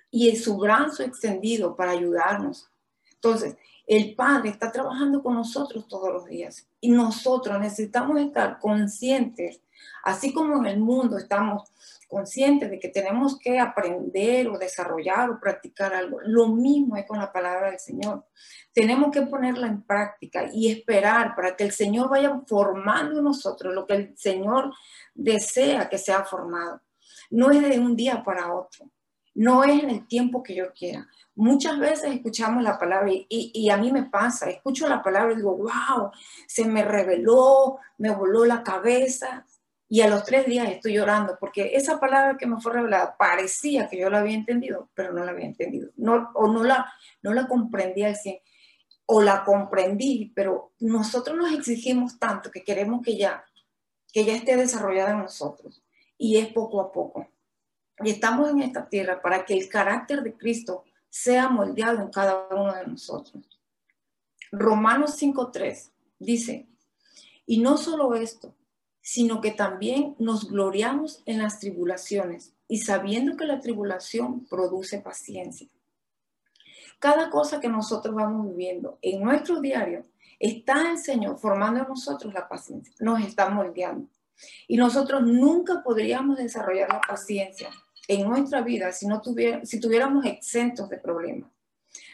y 0.10 0.36
su 0.36 0.58
brazo 0.58 1.04
extendido 1.04 1.76
para 1.76 1.92
ayudarnos. 1.92 2.70
Entonces, 3.14 3.56
el 3.92 4.16
Padre 4.16 4.52
está 4.52 4.72
trabajando 4.72 5.22
con 5.22 5.34
nosotros 5.34 5.86
todos 5.86 6.14
los 6.14 6.26
días 6.26 6.66
y 6.80 6.92
nosotros 6.92 7.60
necesitamos 7.60 8.22
estar 8.22 8.58
conscientes, 8.58 9.60
así 10.06 10.32
como 10.32 10.60
en 10.60 10.66
el 10.68 10.80
mundo 10.80 11.18
estamos 11.18 11.70
conscientes 12.08 12.72
de 12.72 12.80
que 12.80 12.88
tenemos 12.88 13.38
que 13.38 13.60
aprender 13.60 14.48
o 14.48 14.58
desarrollar 14.58 15.30
o 15.30 15.42
practicar 15.42 15.94
algo. 15.94 16.20
Lo 16.24 16.48
mismo 16.48 16.96
es 16.96 17.06
con 17.06 17.20
la 17.20 17.34
palabra 17.34 17.70
del 17.70 17.80
Señor. 17.80 18.24
Tenemos 18.72 19.12
que 19.12 19.24
ponerla 19.24 19.68
en 19.68 19.82
práctica 19.82 20.50
y 20.54 20.72
esperar 20.72 21.36
para 21.36 21.58
que 21.58 21.66
el 21.66 21.74
Señor 21.74 22.10
vaya 22.10 22.42
formando 22.48 23.18
en 23.18 23.26
nosotros 23.26 23.74
lo 23.74 23.86
que 23.86 23.96
el 23.96 24.18
Señor 24.18 24.72
desea 25.14 25.90
que 25.90 25.98
sea 25.98 26.24
formado. 26.24 26.80
No 27.30 27.52
es 27.52 27.62
de 27.62 27.78
un 27.78 27.98
día 27.98 28.24
para 28.24 28.54
otro, 28.54 28.90
no 29.34 29.64
es 29.64 29.84
en 29.84 29.90
el 29.90 30.08
tiempo 30.08 30.44
que 30.44 30.56
yo 30.56 30.74
quiera. 30.74 31.08
Muchas 31.36 31.80
veces 31.80 32.14
escuchamos 32.14 32.64
la 32.64 32.78
palabra 32.78 33.10
y, 33.12 33.70
a 33.70 33.78
mí 33.78 33.92
me 33.92 34.04
pasa, 34.04 34.50
escucho 34.50 34.88
la 34.88 35.02
palabra 35.02 35.34
y 35.34 35.38
digo, 35.38 35.56
wow, 35.56 36.12
se 36.48 36.66
me 36.66 36.84
reveló, 36.84 37.80
me 37.98 38.12
voló 38.12 38.46
la 38.46 38.64
cabeza, 38.64 39.46
y 39.94 40.00
a 40.00 40.08
los 40.08 40.24
tres 40.24 40.46
días 40.46 40.70
estoy 40.70 40.94
llorando 40.94 41.36
porque 41.38 41.76
esa 41.76 42.00
palabra 42.00 42.38
que 42.38 42.46
me 42.46 42.62
fue 42.62 42.72
revelada 42.72 43.18
parecía 43.18 43.90
que 43.90 44.00
yo 44.00 44.10
la 44.10 44.20
había 44.20 44.36
entendido, 44.36 44.90
pero 44.94 45.12
no 45.12 45.26
la 45.26 45.32
había 45.32 45.48
entendido. 45.48 45.92
No, 45.98 46.32
o 46.34 46.48
no 46.48 46.64
la, 46.64 46.90
no 47.22 47.34
la 47.34 47.46
comprendí 47.46 48.04
al 48.04 48.16
100. 48.16 48.38
O 49.08 49.22
la 49.22 49.44
comprendí, 49.44 50.32
pero 50.34 50.72
nosotros 50.80 51.36
nos 51.36 51.52
exigimos 51.52 52.18
tanto 52.20 52.50
que 52.52 52.64
queremos 52.64 53.02
que 53.02 53.18
ya, 53.18 53.44
que 54.14 54.24
ya 54.24 54.34
esté 54.34 54.56
desarrollada 54.56 55.12
en 55.12 55.24
nosotros. 55.24 55.84
Y 56.18 56.38
es 56.38 56.48
poco 56.54 56.80
a 56.80 56.90
poco. 56.90 57.28
Y 58.04 58.10
estamos 58.10 58.50
en 58.50 58.62
esta 58.62 58.88
tierra 58.88 59.22
para 59.22 59.46
que 59.46 59.54
el 59.54 59.68
carácter 59.70 60.24
de 60.24 60.36
Cristo 60.36 60.84
sea 61.10 61.50
moldeado 61.50 62.02
en 62.02 62.10
cada 62.10 62.48
uno 62.50 62.74
de 62.74 62.88
nosotros. 62.88 63.44
Romanos 64.52 65.22
5.3 65.22 65.92
dice, 66.20 66.68
y 67.46 67.60
no 67.60 67.78
solo 67.78 68.16
esto, 68.16 68.56
sino 69.02 69.42
que 69.42 69.52
también 69.52 70.16
nos 70.20 70.50
gloriamos 70.50 71.22
en 71.26 71.40
las 71.40 71.60
tribulaciones 71.60 72.54
y 72.68 72.80
sabiendo 72.80 73.36
que 73.36 73.46
la 73.46 73.60
tribulación 73.60 74.46
produce 74.46 75.00
paciencia. 75.00 75.68
Cada 77.00 77.30
cosa 77.30 77.60
que 77.60 77.68
nosotros 77.68 78.14
vamos 78.14 78.48
viviendo 78.48 79.00
en 79.02 79.24
nuestro 79.24 79.60
diario 79.60 80.06
está 80.40 80.92
el 80.92 80.98
Señor 80.98 81.40
formando 81.40 81.82
en 81.82 81.88
nosotros 81.88 82.34
la 82.34 82.48
paciencia, 82.48 82.94
nos 83.00 83.22
está 83.22 83.50
moldeando. 83.50 84.08
Y 84.68 84.78
nosotros 84.78 85.22
nunca 85.24 85.84
podríamos 85.84 86.38
desarrollar 86.38 86.90
la 86.90 87.02
paciencia 87.02 87.70
en 88.08 88.28
nuestra 88.28 88.62
vida 88.62 88.92
si, 88.92 89.08
no 89.08 89.22
tuviéramos 89.22 90.26
exentos 90.26 90.90
de 90.90 90.98
problemas. 90.98 91.50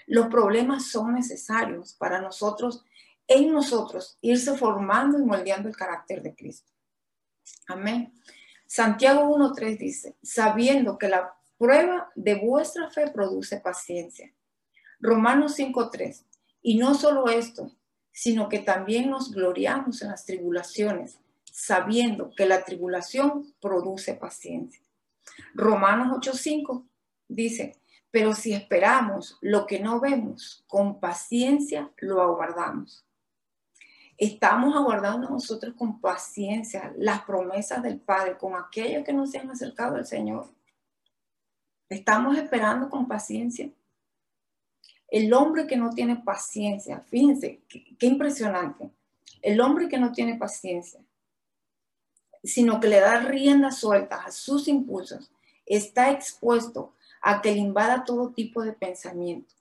Los 0.05 0.27
problemas 0.27 0.87
son 0.87 1.13
necesarios 1.13 1.93
para 1.93 2.21
nosotros, 2.21 2.83
en 3.27 3.51
nosotros, 3.51 4.17
irse 4.21 4.57
formando 4.57 5.19
y 5.19 5.23
moldeando 5.23 5.67
el 5.67 5.75
carácter 5.75 6.21
de 6.21 6.35
Cristo. 6.35 6.71
Amén. 7.67 8.13
Santiago 8.65 9.23
1.3 9.37 9.77
dice, 9.77 10.15
sabiendo 10.21 10.97
que 10.97 11.09
la 11.09 11.35
prueba 11.57 12.11
de 12.15 12.35
vuestra 12.35 12.89
fe 12.89 13.09
produce 13.09 13.59
paciencia. 13.59 14.33
Romanos 14.99 15.57
5.3, 15.57 16.23
y 16.61 16.77
no 16.77 16.95
solo 16.95 17.29
esto, 17.29 17.71
sino 18.11 18.49
que 18.49 18.59
también 18.59 19.09
nos 19.09 19.31
gloriamos 19.31 20.01
en 20.01 20.09
las 20.09 20.25
tribulaciones, 20.25 21.19
sabiendo 21.51 22.31
que 22.35 22.47
la 22.47 22.63
tribulación 22.63 23.53
produce 23.61 24.15
paciencia. 24.15 24.86
Romanos 25.53 26.17
8.5 26.19 26.87
dice, 27.27 27.81
pero 28.11 28.33
si 28.33 28.53
esperamos 28.53 29.37
lo 29.41 29.65
que 29.65 29.79
no 29.79 29.99
vemos, 29.99 30.63
con 30.67 30.99
paciencia 30.99 31.91
lo 31.97 32.21
aguardamos. 32.21 33.05
Estamos 34.17 34.75
aguardando 34.75 35.29
nosotros 35.29 35.75
con 35.75 36.01
paciencia 36.01 36.91
las 36.97 37.21
promesas 37.23 37.83
del 37.83 37.99
Padre 37.99 38.37
con 38.37 38.55
aquellos 38.55 39.03
que 39.03 39.13
nos 39.13 39.29
se 39.29 39.37
han 39.37 39.51
acercado 39.51 39.95
al 39.95 40.07
Señor. 40.07 40.49
Estamos 41.89 42.35
esperando 42.35 42.89
con 42.89 43.07
paciencia. 43.07 43.69
El 45.09 45.31
hombre 45.33 45.67
que 45.67 45.77
no 45.77 45.91
tiene 45.91 46.17
paciencia, 46.17 46.99
fíjense, 47.01 47.61
qué, 47.69 48.07
impresionante. 48.07 48.89
El 49.41 49.61
hombre 49.61 49.87
que 49.87 49.99
no 49.99 50.11
tiene 50.11 50.35
paciencia, 50.35 50.99
sino 52.47 52.79
que 52.79 52.87
le 52.87 52.99
da 52.99 53.19
riendas 53.19 53.79
sueltas 53.79 54.25
a 54.25 54.31
sus 54.31 54.67
impulsos, 54.67 55.31
está 55.65 56.11
expuesto 56.11 56.93
a 57.21 57.41
que 57.41 57.51
le 57.51 57.59
invada 57.59 58.05
todo 58.05 58.31
tipo 58.31 58.61
de 58.63 58.73
pensamiento 58.73 59.53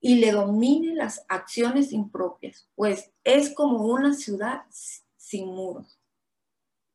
y 0.00 0.16
le 0.16 0.30
domine 0.30 0.94
las 0.94 1.24
acciones 1.28 1.92
impropias, 1.92 2.68
pues 2.74 3.10
es 3.24 3.52
como 3.54 3.86
una 3.86 4.14
ciudad 4.14 4.62
sin 5.16 5.46
muros. 5.46 5.98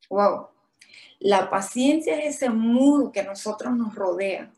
Wow. 0.09 0.47
La 1.19 1.49
paciencia 1.49 2.17
es 2.19 2.37
ese 2.37 2.49
muro 2.49 3.11
que 3.11 3.21
a 3.21 3.25
nosotros 3.25 3.75
nos 3.75 3.95
rodea 3.95 4.51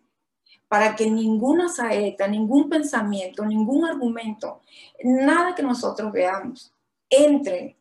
para 0.68 0.96
que 0.96 1.10
ninguna 1.10 1.70
saeta, 1.70 2.28
ningún 2.28 2.70
pensamiento, 2.70 3.46
ningún 3.46 3.86
argumento, 3.86 4.62
nada 5.04 5.54
que 5.54 5.62
nosotros 5.62 6.12
veamos 6.12 6.74
entre 7.10 7.78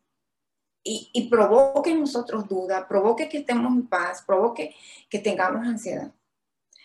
y, 0.85 1.29
provoque 1.29 1.91
en 1.91 2.01
nosotros 2.01 2.49
duda, 2.49 2.89
provoque 2.89 3.29
que 3.29 3.39
estemos 3.39 3.73
en 3.73 3.87
paz, 3.87 4.23
provoque 4.27 4.75
que 5.09 5.19
tengamos 5.19 5.67
ansiedad. 5.67 6.13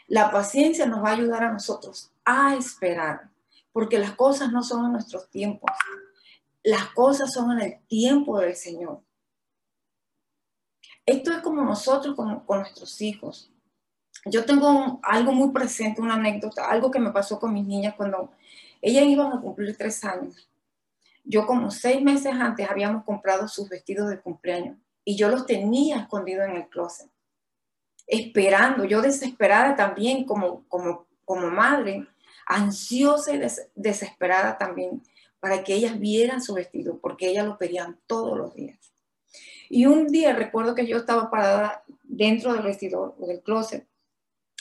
La 0.07 0.31
paciencia 0.31 0.85
nos 0.85 1.03
va 1.03 1.09
a 1.09 1.13
ayudar 1.13 1.43
a 1.43 1.51
nosotros 1.51 2.11
a 2.23 2.55
esperar, 2.55 3.29
porque 3.71 3.97
las 3.97 4.13
cosas 4.13 4.51
no 4.51 4.63
son 4.63 4.85
en 4.85 4.91
nuestros 4.93 5.29
tiempos, 5.29 5.71
las 6.63 6.87
cosas 6.89 7.33
son 7.33 7.51
en 7.53 7.61
el 7.61 7.79
tiempo 7.87 8.39
del 8.39 8.55
Señor. 8.55 9.01
Esto 11.05 11.31
es 11.31 11.39
como 11.39 11.63
nosotros 11.63 12.15
con, 12.15 12.43
nuestros 12.45 13.01
hijos. 13.01 13.49
Yo 14.25 14.43
tengo 14.43 14.99
algo 15.03 15.31
muy 15.31 15.51
presente, 15.51 16.01
una 16.01 16.15
anécdota, 16.15 16.69
algo 16.69 16.91
que 16.91 16.99
me 16.99 17.11
pasó 17.11 17.39
con 17.39 17.53
mis 17.53 17.65
niñas 17.65 17.95
cuando 17.95 18.31
ellas 18.81 19.05
iban 19.05 19.31
a 19.31 19.39
cumplir 19.39 19.75
tres 19.77 20.03
años. 20.03 20.49
Yo 21.29 21.45
como 21.45 21.71
seis 21.71 22.01
meses 22.01 22.33
antes 22.33 22.69
habíamos 22.69 23.03
comprado 23.03 23.49
sus 23.49 23.67
vestidos 23.67 24.09
de 24.09 24.19
cumpleaños 24.21 24.77
y 25.03 25.17
yo 25.17 25.27
los 25.27 25.45
tenía 25.45 25.97
escondidos 25.97 26.47
en 26.47 26.55
el 26.55 26.69
closet, 26.69 27.09
esperando, 28.07 28.85
yo 28.85 29.01
desesperada 29.01 29.75
también 29.75 30.23
como, 30.23 30.65
como, 30.69 31.05
como 31.25 31.49
madre, 31.49 32.07
ansiosa 32.45 33.33
y 33.35 33.41
desesperada 33.75 34.57
también 34.57 35.03
para 35.41 35.63
que 35.63 35.73
ellas 35.73 35.99
vieran 35.99 36.41
su 36.41 36.53
vestido, 36.53 36.97
porque 36.99 37.27
ellas 37.27 37.45
lo 37.45 37.57
pedían 37.57 37.99
todos 38.07 38.37
los 38.37 38.55
días. 38.55 38.79
Y 39.69 39.85
un 39.85 40.07
día 40.07 40.33
recuerdo 40.33 40.75
que 40.75 40.87
yo 40.87 40.95
estaba 40.95 41.29
parada 41.29 41.83
dentro 42.03 42.53
del 42.53 42.63
vestidor 42.63 43.15
o 43.19 43.27
del 43.27 43.41
closet 43.41 43.85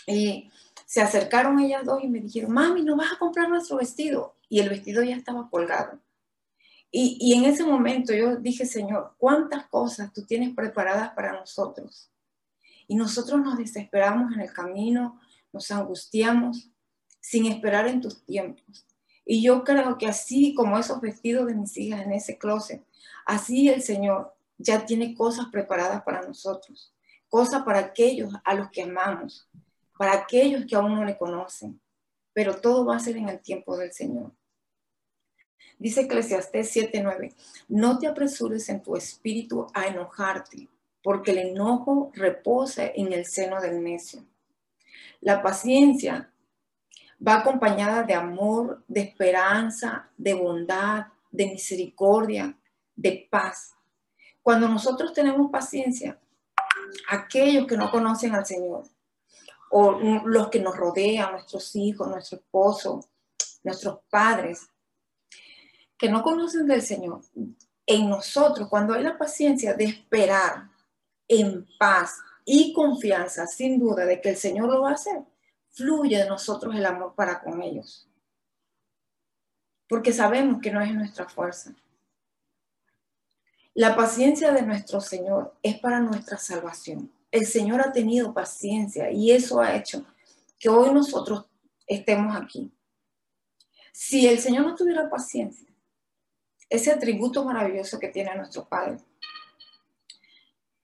y 0.06 0.50
se 0.84 1.00
acercaron 1.00 1.60
ellas 1.60 1.84
dos 1.84 2.02
y 2.02 2.08
me 2.08 2.20
dijeron, 2.20 2.52
mami, 2.52 2.82
¿no 2.82 2.96
vas 2.96 3.12
a 3.12 3.18
comprar 3.18 3.48
nuestro 3.48 3.76
vestido? 3.76 4.34
Y 4.48 4.60
el 4.60 4.68
vestido 4.68 5.02
ya 5.02 5.16
estaba 5.16 5.48
colgado. 5.48 6.00
Y, 6.98 7.34
en 7.34 7.44
ese 7.44 7.62
momento 7.62 8.14
yo 8.14 8.36
dije, 8.36 8.64
Señor, 8.64 9.16
¿cuántas 9.18 9.66
cosas 9.66 10.14
tú 10.14 10.24
tienes 10.24 10.54
preparadas 10.54 11.10
para 11.10 11.38
nosotros? 11.38 12.10
Y 12.88 12.94
nosotros 12.94 13.38
nos 13.42 13.58
desesperamos 13.58 14.32
en 14.32 14.40
el 14.40 14.50
camino, 14.50 15.20
nos 15.52 15.70
angustiamos, 15.70 16.70
sin 17.20 17.44
esperar 17.52 17.86
en 17.86 18.00
tus 18.00 18.24
tiempos. 18.24 18.86
Y 19.26 19.42
yo 19.42 19.62
creo 19.62 19.98
que 19.98 20.06
así 20.06 20.54
como 20.54 20.78
esos 20.78 21.02
vestidos 21.02 21.46
de 21.48 21.54
mis 21.54 21.76
hijas 21.76 22.00
en 22.00 22.12
ese 22.12 22.38
closet, 22.38 22.82
así 23.26 23.68
el 23.68 23.82
Señor 23.82 24.34
ya 24.56 24.86
tiene 24.86 25.14
cosas 25.14 25.48
preparadas 25.52 26.02
para 26.02 26.22
nosotros, 26.22 26.94
cosas 27.28 27.62
para 27.64 27.80
aquellos 27.80 28.32
a 28.42 28.54
los 28.54 28.70
que 28.70 28.84
amamos, 28.84 29.46
para 29.98 30.14
aquellos 30.14 30.64
que 30.64 30.76
aún 30.76 30.94
no 30.94 31.04
le 31.04 31.18
conocen, 31.18 31.78
pero 32.32 32.58
todo 32.58 32.86
va 32.86 32.96
a 32.96 33.00
ser 33.00 33.18
en 33.18 33.28
el 33.28 33.42
tiempo 33.42 33.76
del 33.76 33.92
Señor. 33.92 34.32
Dice 35.78 36.02
Eclesiastés 36.02 36.74
7:9, 36.74 37.34
no 37.68 37.98
te 37.98 38.06
apresures 38.06 38.68
en 38.68 38.82
tu 38.82 38.96
espíritu 38.96 39.66
a 39.74 39.86
enojarte, 39.86 40.68
porque 41.02 41.32
el 41.32 41.38
enojo 41.38 42.10
reposa 42.14 42.86
en 42.86 43.12
el 43.12 43.26
seno 43.26 43.60
del 43.60 43.82
necio. 43.82 44.24
La 45.20 45.42
paciencia 45.42 46.30
va 47.26 47.36
acompañada 47.36 48.02
de 48.02 48.14
amor, 48.14 48.82
de 48.88 49.00
esperanza, 49.00 50.08
de 50.16 50.34
bondad, 50.34 51.06
de 51.30 51.46
misericordia, 51.46 52.56
de 52.94 53.28
paz. 53.30 53.74
Cuando 54.42 54.68
nosotros 54.68 55.12
tenemos 55.12 55.50
paciencia, 55.50 56.18
aquellos 57.08 57.66
que 57.66 57.76
no 57.76 57.90
conocen 57.90 58.34
al 58.34 58.46
Señor, 58.46 58.84
o 59.70 59.98
los 60.24 60.48
que 60.48 60.60
nos 60.60 60.76
rodean, 60.76 61.32
nuestros 61.32 61.74
hijos, 61.74 62.08
nuestro 62.08 62.38
esposo, 62.38 63.04
nuestros 63.64 63.98
padres, 64.08 64.68
que 65.98 66.08
no 66.08 66.22
conocen 66.22 66.66
del 66.66 66.82
Señor, 66.82 67.22
en 67.86 68.08
nosotros, 68.10 68.68
cuando 68.68 68.94
hay 68.94 69.02
la 69.02 69.16
paciencia 69.16 69.74
de 69.74 69.84
esperar 69.84 70.68
en 71.28 71.66
paz 71.78 72.18
y 72.44 72.72
confianza, 72.72 73.46
sin 73.46 73.78
duda, 73.78 74.04
de 74.04 74.20
que 74.20 74.30
el 74.30 74.36
Señor 74.36 74.68
lo 74.68 74.82
va 74.82 74.90
a 74.90 74.94
hacer, 74.94 75.22
fluye 75.70 76.18
de 76.18 76.28
nosotros 76.28 76.74
el 76.74 76.84
amor 76.84 77.14
para 77.14 77.40
con 77.40 77.62
ellos. 77.62 78.08
Porque 79.88 80.12
sabemos 80.12 80.60
que 80.60 80.72
no 80.72 80.80
es 80.80 80.92
nuestra 80.92 81.28
fuerza. 81.28 81.74
La 83.74 83.94
paciencia 83.94 84.52
de 84.52 84.62
nuestro 84.62 85.00
Señor 85.00 85.54
es 85.62 85.78
para 85.78 86.00
nuestra 86.00 86.38
salvación. 86.38 87.12
El 87.30 87.46
Señor 87.46 87.80
ha 87.80 87.92
tenido 87.92 88.32
paciencia 88.32 89.10
y 89.10 89.30
eso 89.30 89.60
ha 89.60 89.76
hecho 89.76 90.04
que 90.58 90.68
hoy 90.68 90.92
nosotros 90.92 91.44
estemos 91.86 92.34
aquí. 92.34 92.72
Si 93.92 94.26
el 94.26 94.38
Señor 94.38 94.64
no 94.64 94.74
tuviera 94.74 95.10
paciencia, 95.10 95.68
ese 96.68 96.90
atributo 96.90 97.44
maravilloso 97.44 97.98
que 97.98 98.08
tiene 98.08 98.34
nuestro 98.34 98.64
Padre, 98.64 98.98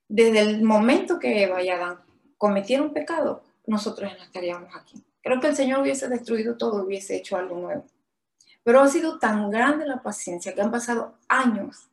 desde 0.08 0.40
el 0.40 0.62
momento 0.62 1.18
que 1.18 1.42
Eva 1.42 1.62
y 1.62 1.70
Adán 1.70 2.00
cometieron 2.36 2.92
pecado, 2.92 3.42
nosotros 3.66 4.12
no 4.16 4.24
estaríamos 4.24 4.74
aquí. 4.74 5.02
Creo 5.22 5.40
que 5.40 5.48
el 5.48 5.56
Señor 5.56 5.80
hubiese 5.80 6.08
destruido 6.08 6.56
todo, 6.56 6.84
hubiese 6.84 7.16
hecho 7.16 7.36
algo 7.36 7.56
nuevo. 7.58 7.86
Pero 8.64 8.80
ha 8.80 8.88
sido 8.88 9.18
tan 9.18 9.50
grande 9.50 9.86
la 9.86 10.02
paciencia 10.02 10.54
que 10.54 10.60
han 10.60 10.70
pasado 10.70 11.14
años, 11.28 11.88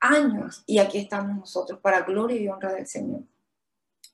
años, 0.00 0.64
y 0.66 0.78
aquí 0.78 0.98
estamos 0.98 1.36
nosotros 1.36 1.78
para 1.80 2.02
gloria 2.02 2.40
y 2.40 2.48
honra 2.48 2.72
del 2.72 2.86
Señor. 2.86 3.22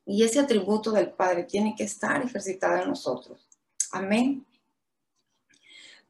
Y 0.05 0.23
ese 0.23 0.41
atributo 0.41 0.93
del 0.93 1.11
Padre 1.11 1.45
tiene 1.45 1.75
que 1.77 1.85
estar 1.85 2.23
ejercitado 2.23 2.83
en 2.83 2.89
nosotros. 2.89 3.49
Amén. 3.93 4.45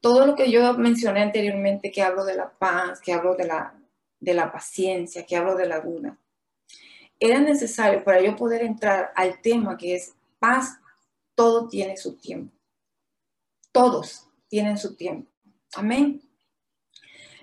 Todo 0.00 0.26
lo 0.26 0.36
que 0.36 0.50
yo 0.50 0.74
mencioné 0.74 1.22
anteriormente, 1.22 1.90
que 1.90 2.02
hablo 2.02 2.24
de 2.24 2.36
la 2.36 2.50
paz, 2.50 3.00
que 3.00 3.12
hablo 3.12 3.34
de 3.34 3.46
la, 3.46 3.74
de 4.20 4.34
la 4.34 4.52
paciencia, 4.52 5.26
que 5.26 5.36
hablo 5.36 5.56
de 5.56 5.66
la 5.66 5.80
duda, 5.80 6.16
era 7.20 7.40
necesario 7.40 8.04
para 8.04 8.20
yo 8.20 8.36
poder 8.36 8.62
entrar 8.62 9.12
al 9.16 9.40
tema 9.40 9.76
que 9.76 9.96
es 9.96 10.14
paz, 10.38 10.78
todo 11.34 11.68
tiene 11.68 11.96
su 11.96 12.16
tiempo. 12.16 12.52
Todos 13.72 14.28
tienen 14.48 14.78
su 14.78 14.94
tiempo. 14.94 15.30
Amén. 15.74 16.22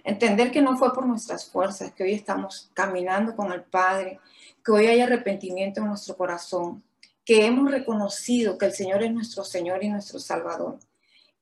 Entender 0.03 0.51
que 0.51 0.61
no 0.61 0.77
fue 0.77 0.93
por 0.93 1.05
nuestras 1.05 1.49
fuerzas 1.49 1.91
que 1.91 2.03
hoy 2.03 2.13
estamos 2.13 2.69
caminando 2.73 3.35
con 3.35 3.51
el 3.51 3.63
Padre, 3.63 4.19
que 4.63 4.71
hoy 4.71 4.85
hay 4.85 5.01
arrepentimiento 5.01 5.81
en 5.81 5.87
nuestro 5.87 6.15
corazón, 6.15 6.83
que 7.25 7.45
hemos 7.45 7.71
reconocido 7.71 8.57
que 8.57 8.67
el 8.67 8.73
Señor 8.73 9.03
es 9.03 9.11
nuestro 9.11 9.43
Señor 9.43 9.83
y 9.83 9.89
nuestro 9.89 10.19
Salvador, 10.19 10.77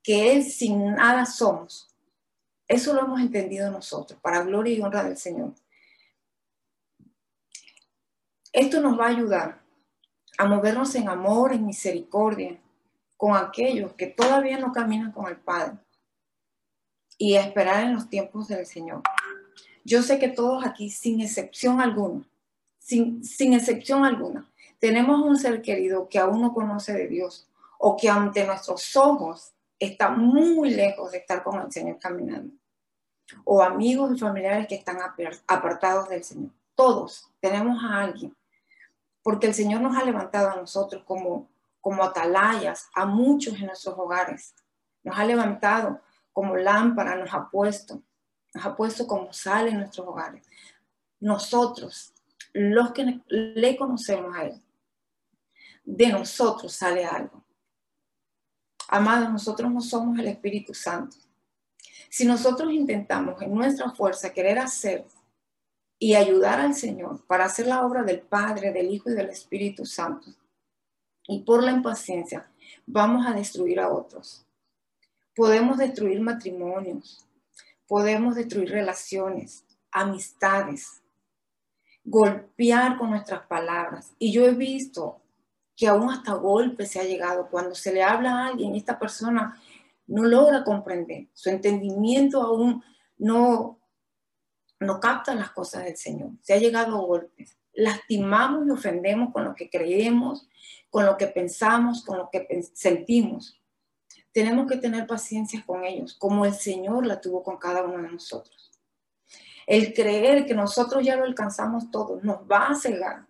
que 0.03 0.43
sin 0.43 0.93
nada 0.95 1.25
somos. 1.25 1.89
Eso 2.67 2.93
lo 2.93 3.01
hemos 3.01 3.21
entendido 3.21 3.71
nosotros, 3.71 4.19
para 4.21 4.43
gloria 4.43 4.75
y 4.75 4.81
honra 4.81 5.03
del 5.03 5.17
Señor. 5.17 5.53
Esto 8.51 8.81
nos 8.81 8.99
va 8.99 9.05
a 9.05 9.09
ayudar 9.09 9.63
a 10.37 10.45
movernos 10.45 10.93
en 10.95 11.07
amor, 11.07 11.53
en 11.53 11.65
misericordia, 11.65 12.59
con 13.17 13.35
aquellos 13.35 13.93
que 13.93 14.07
todavía 14.07 14.59
no 14.59 14.73
caminan 14.73 15.11
con 15.11 15.27
el 15.27 15.37
Padre 15.37 15.77
y 17.17 17.35
a 17.35 17.41
esperar 17.41 17.85
en 17.85 17.95
los 17.95 18.09
tiempos 18.09 18.49
del 18.49 18.65
Señor. 18.65 19.01
Yo 19.85 20.01
sé 20.01 20.19
que 20.19 20.27
todos 20.27 20.65
aquí, 20.65 20.89
sin 20.89 21.21
excepción 21.21 21.79
alguna, 21.79 22.27
sin, 22.79 23.23
sin 23.23 23.53
excepción 23.53 24.03
alguna, 24.03 24.49
tenemos 24.79 25.21
un 25.21 25.37
ser 25.37 25.61
querido 25.61 26.09
que 26.09 26.19
aún 26.19 26.41
no 26.41 26.53
conoce 26.53 26.93
de 26.93 27.07
Dios 27.07 27.47
o 27.79 27.95
que 27.95 28.09
ante 28.09 28.45
nuestros 28.45 28.95
ojos 28.95 29.52
está 29.85 30.09
muy 30.09 30.71
lejos 30.71 31.11
de 31.11 31.19
estar 31.19 31.43
con 31.43 31.61
el 31.61 31.71
Señor 31.71 31.99
caminando. 31.99 32.53
O 33.45 33.61
amigos 33.61 34.11
y 34.15 34.19
familiares 34.19 34.67
que 34.67 34.75
están 34.75 34.97
apartados 35.47 36.09
del 36.09 36.23
Señor. 36.23 36.51
Todos 36.75 37.31
tenemos 37.39 37.83
a 37.83 38.01
alguien 38.01 38.35
porque 39.23 39.47
el 39.47 39.53
Señor 39.53 39.81
nos 39.81 39.97
ha 39.97 40.03
levantado 40.03 40.51
a 40.51 40.55
nosotros 40.55 41.03
como, 41.05 41.49
como 41.79 42.03
atalayas, 42.03 42.89
a 42.93 43.05
muchos 43.05 43.55
en 43.55 43.67
nuestros 43.67 43.97
hogares. 43.97 44.53
Nos 45.01 45.17
ha 45.17 45.25
levantado 45.25 46.01
como 46.33 46.57
lámpara, 46.57 47.15
nos 47.15 47.33
ha 47.33 47.49
puesto, 47.49 48.01
nos 48.53 48.65
ha 48.65 48.75
puesto 48.75 49.07
como 49.07 49.31
sal 49.31 49.69
en 49.69 49.77
nuestros 49.77 50.05
hogares. 50.05 50.45
Nosotros, 51.21 52.13
los 52.51 52.91
que 52.91 53.21
le 53.27 53.77
conocemos 53.77 54.35
a 54.35 54.45
Él, 54.45 54.61
de 55.85 56.07
nosotros 56.07 56.73
sale 56.73 57.05
algo. 57.05 57.42
Amados, 58.95 59.31
nosotros 59.31 59.71
no 59.71 59.81
somos 59.81 60.19
el 60.19 60.27
Espíritu 60.27 60.71
Santo. 60.71 61.17
Si 62.11 62.25
nosotros 62.25 62.71
intentamos 62.71 63.41
en 63.41 63.51
nuestra 63.51 63.89
fuerza 63.89 64.31
querer 64.31 64.59
hacer 64.59 65.03
y 65.97 66.13
ayudar 66.13 66.59
al 66.59 66.75
Señor 66.75 67.25
para 67.25 67.45
hacer 67.45 67.65
la 67.65 67.83
obra 67.83 68.03
del 68.03 68.21
Padre, 68.21 68.71
del 68.71 68.91
Hijo 68.91 69.09
y 69.09 69.15
del 69.15 69.31
Espíritu 69.31 69.83
Santo. 69.83 70.27
Y 71.27 71.39
por 71.39 71.63
la 71.63 71.71
impaciencia 71.71 72.51
vamos 72.85 73.25
a 73.25 73.33
destruir 73.33 73.79
a 73.79 73.91
otros. 73.91 74.45
Podemos 75.35 75.79
destruir 75.79 76.21
matrimonios, 76.21 77.27
podemos 77.87 78.35
destruir 78.35 78.69
relaciones, 78.69 79.65
amistades, 79.89 81.01
golpear 82.03 82.99
con 82.99 83.09
nuestras 83.09 83.41
palabras. 83.47 84.13
Y 84.19 84.31
yo 84.31 84.45
he 84.45 84.53
visto 84.53 85.22
que 85.75 85.87
aún 85.87 86.09
hasta 86.09 86.33
golpe 86.33 86.85
se 86.85 86.99
ha 86.99 87.03
llegado 87.03 87.49
cuando 87.49 87.75
se 87.75 87.93
le 87.93 88.03
habla 88.03 88.31
a 88.31 88.47
alguien 88.47 88.75
esta 88.75 88.99
persona 88.99 89.59
no 90.07 90.23
logra 90.23 90.63
comprender, 90.63 91.27
su 91.33 91.49
entendimiento 91.49 92.41
aún 92.41 92.83
no, 93.17 93.79
no 94.79 94.99
captan 94.99 95.39
las 95.39 95.51
cosas 95.51 95.85
del 95.85 95.97
Señor. 95.97 96.31
Se 96.41 96.53
ha 96.53 96.57
llegado 96.57 96.97
a 96.97 97.05
golpes. 97.05 97.57
Lastimamos 97.73 98.67
y 98.67 98.71
ofendemos 98.71 99.31
con 99.31 99.45
lo 99.45 99.55
que 99.55 99.69
creemos, 99.69 100.47
con 100.89 101.05
lo 101.05 101.17
que 101.17 101.27
pensamos, 101.27 102.03
con 102.03 102.17
lo 102.17 102.29
que 102.29 102.47
sentimos. 102.73 103.59
Tenemos 104.31 104.67
que 104.67 104.77
tener 104.77 105.07
paciencia 105.07 105.63
con 105.65 105.83
ellos, 105.85 106.15
como 106.15 106.45
el 106.45 106.53
Señor 106.53 107.05
la 107.05 107.21
tuvo 107.21 107.43
con 107.43 107.57
cada 107.57 107.83
uno 107.83 108.03
de 108.03 108.11
nosotros. 108.11 108.71
El 109.65 109.93
creer 109.93 110.45
que 110.45 110.53
nosotros 110.53 111.03
ya 111.05 111.15
lo 111.15 111.23
alcanzamos 111.23 111.89
todo 111.89 112.19
nos 112.21 112.39
va 112.39 112.67
a 112.67 112.75
cegar 112.75 113.25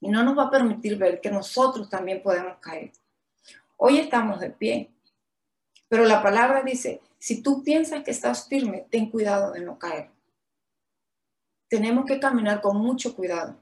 y 0.00 0.08
no 0.08 0.22
nos 0.22 0.36
va 0.36 0.44
a 0.44 0.50
permitir 0.50 0.96
ver 0.96 1.20
que 1.20 1.30
nosotros 1.30 1.88
también 1.88 2.22
podemos 2.22 2.58
caer. 2.58 2.92
Hoy 3.76 3.98
estamos 3.98 4.40
de 4.40 4.50
pie, 4.50 4.90
pero 5.88 6.04
la 6.04 6.22
palabra 6.22 6.62
dice, 6.62 7.00
si 7.18 7.42
tú 7.42 7.62
piensas 7.62 8.02
que 8.02 8.10
estás 8.10 8.48
firme, 8.48 8.86
ten 8.90 9.10
cuidado 9.10 9.52
de 9.52 9.60
no 9.60 9.78
caer 9.78 10.10
tenemos 11.68 12.04
que 12.04 12.20
caminar 12.20 12.60
con 12.60 12.76
mucho 12.78 13.14
cuidado. 13.14 13.56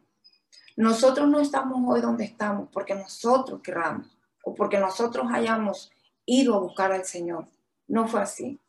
Nosotros 0.76 1.28
no 1.28 1.40
estamos 1.40 1.82
hoy 1.86 2.00
donde 2.00 2.24
estamos 2.24 2.68
porque 2.72 2.94
nosotros 2.94 3.60
querramos 3.62 4.06
o 4.42 4.54
porque 4.54 4.78
nosotros 4.78 5.26
hayamos 5.32 5.90
ido 6.26 6.54
a 6.54 6.60
buscar 6.60 6.92
al 6.92 7.04
Señor. 7.04 7.46
No 7.86 8.08
fue 8.08 8.20
así. 8.20 8.60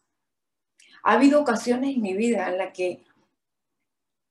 Ha 1.03 1.13
habido 1.13 1.41
ocasiones 1.41 1.95
en 1.95 2.01
mi 2.01 2.13
vida 2.13 2.49
en 2.49 2.57
las 2.57 2.73
que 2.73 3.03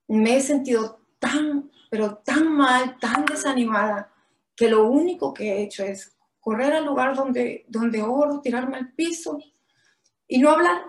me 0.07 0.37
he 0.37 0.41
sentido 0.41 0.99
tan, 1.19 1.71
pero 1.89 2.17
tan 2.17 2.51
mal, 2.51 2.97
tan 2.99 3.25
desanimada, 3.25 4.11
que 4.55 4.69
lo 4.69 4.87
único 4.87 5.33
que 5.33 5.51
he 5.51 5.63
hecho 5.63 5.83
es 5.83 6.15
correr 6.39 6.73
al 6.73 6.85
lugar 6.85 7.15
donde, 7.15 7.65
donde 7.67 8.01
oro, 8.01 8.39
tirarme 8.39 8.77
al 8.77 8.93
piso 8.93 9.39
y 10.27 10.37
no 10.37 10.51
hablar 10.51 10.83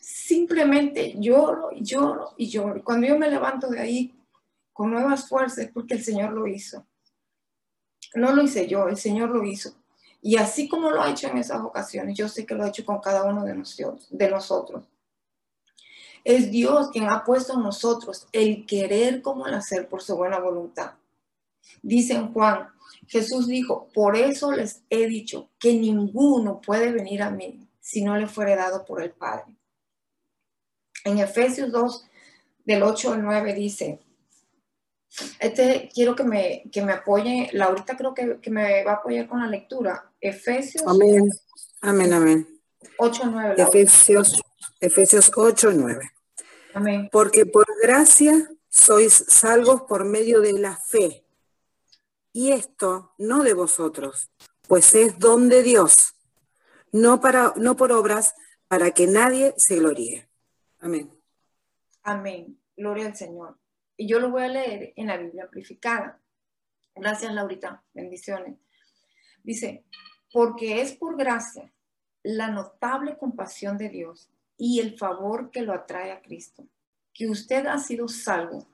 simplemente 0.00 1.14
lloro 1.18 1.70
y 1.72 1.84
lloro 1.84 2.34
y 2.36 2.48
lloro. 2.48 2.82
Cuando 2.82 3.06
yo 3.06 3.18
me 3.18 3.30
levanto 3.30 3.68
de 3.68 3.80
ahí 3.80 4.14
con 4.72 4.90
nuevas 4.90 5.28
fuerzas 5.28 5.58
es 5.58 5.70
porque 5.70 5.94
el 5.94 6.02
Señor 6.02 6.32
lo 6.32 6.46
hizo. 6.46 6.86
No 8.14 8.34
lo 8.34 8.42
hice 8.42 8.66
yo, 8.66 8.88
el 8.88 8.96
Señor 8.96 9.30
lo 9.30 9.44
hizo. 9.44 9.74
Y 10.20 10.36
así 10.36 10.68
como 10.68 10.90
lo 10.90 11.02
ha 11.02 11.10
hecho 11.10 11.28
en 11.28 11.38
esas 11.38 11.60
ocasiones, 11.60 12.16
yo 12.16 12.28
sé 12.28 12.46
que 12.46 12.54
lo 12.54 12.64
ha 12.64 12.68
hecho 12.68 12.84
con 12.84 13.00
cada 13.00 13.24
uno 13.24 13.44
de 13.44 13.54
nosotros. 13.54 14.08
De 14.10 14.30
nosotros. 14.30 14.88
Es 16.24 16.50
Dios 16.50 16.90
quien 16.90 17.08
ha 17.08 17.22
puesto 17.22 17.54
en 17.54 17.62
nosotros 17.62 18.26
el 18.32 18.66
querer 18.66 19.22
como 19.22 19.46
el 19.46 19.54
hacer 19.54 19.88
por 19.88 20.02
su 20.02 20.16
buena 20.16 20.38
voluntad. 20.38 20.92
Dice 21.82 22.14
en 22.14 22.32
Juan, 22.32 22.68
Jesús 23.06 23.46
dijo, 23.46 23.88
por 23.92 24.16
eso 24.16 24.52
les 24.52 24.82
he 24.88 25.06
dicho 25.06 25.50
que 25.58 25.74
ninguno 25.74 26.60
puede 26.60 26.90
venir 26.90 27.22
a 27.22 27.30
mí 27.30 27.68
si 27.80 28.02
no 28.02 28.16
le 28.16 28.26
fuere 28.26 28.56
dado 28.56 28.84
por 28.84 29.02
el 29.02 29.10
Padre. 29.10 29.54
En 31.04 31.18
Efesios 31.18 31.70
2, 31.70 32.06
del 32.64 32.82
8 32.82 33.12
al 33.12 33.22
9 33.22 33.52
dice, 33.52 34.00
este 35.38 35.90
quiero 35.94 36.16
que 36.16 36.24
me, 36.24 36.64
que 36.72 36.82
me 36.82 36.92
apoye, 36.92 37.50
Laurita 37.52 37.96
creo 37.96 38.14
que, 38.14 38.40
que, 38.40 38.50
me 38.50 38.82
va 38.84 38.92
a 38.92 38.96
apoyar 38.96 39.28
con 39.28 39.40
la 39.40 39.46
lectura. 39.46 40.10
Efesios. 40.20 40.82
Amén. 40.86 41.28
Amén, 41.82 42.12
amén. 42.12 42.48
8, 42.98 43.22
9. 43.26 43.54
Efesios, 43.58 44.40
Efesios 44.80 45.30
8, 45.36 45.72
9. 45.74 46.13
Amén. 46.74 47.08
Porque 47.10 47.46
por 47.46 47.66
gracia 47.80 48.50
sois 48.68 49.12
salvos 49.28 49.82
por 49.82 50.04
medio 50.04 50.40
de 50.40 50.52
la 50.54 50.76
fe. 50.76 51.24
Y 52.32 52.50
esto 52.50 53.14
no 53.16 53.44
de 53.44 53.54
vosotros, 53.54 54.30
pues 54.66 54.94
es 54.94 55.18
don 55.20 55.48
de 55.48 55.62
Dios, 55.62 56.16
no, 56.90 57.20
para, 57.20 57.54
no 57.56 57.76
por 57.76 57.92
obras, 57.92 58.34
para 58.66 58.90
que 58.90 59.06
nadie 59.06 59.54
se 59.56 59.76
gloríe. 59.76 60.28
Amén. 60.80 61.10
Amén. 62.02 62.60
Gloria 62.76 63.06
al 63.06 63.16
Señor. 63.16 63.56
Y 63.96 64.08
yo 64.08 64.18
lo 64.18 64.30
voy 64.30 64.42
a 64.42 64.48
leer 64.48 64.92
en 64.96 65.06
la 65.06 65.16
Biblia 65.16 65.44
amplificada. 65.44 66.20
Gracias, 66.96 67.32
Laurita. 67.32 67.84
Bendiciones. 67.92 68.58
Dice, 69.44 69.84
porque 70.32 70.80
es 70.80 70.96
por 70.96 71.16
gracia 71.16 71.72
la 72.24 72.48
notable 72.48 73.16
compasión 73.16 73.78
de 73.78 73.90
Dios 73.90 74.30
y 74.56 74.80
el 74.80 74.96
favor 74.96 75.50
que 75.50 75.62
lo 75.62 75.72
atrae 75.72 76.12
a 76.12 76.22
Cristo, 76.22 76.66
que 77.12 77.28
usted 77.28 77.66
ha 77.66 77.78
sido 77.78 78.08
salvo, 78.08 78.66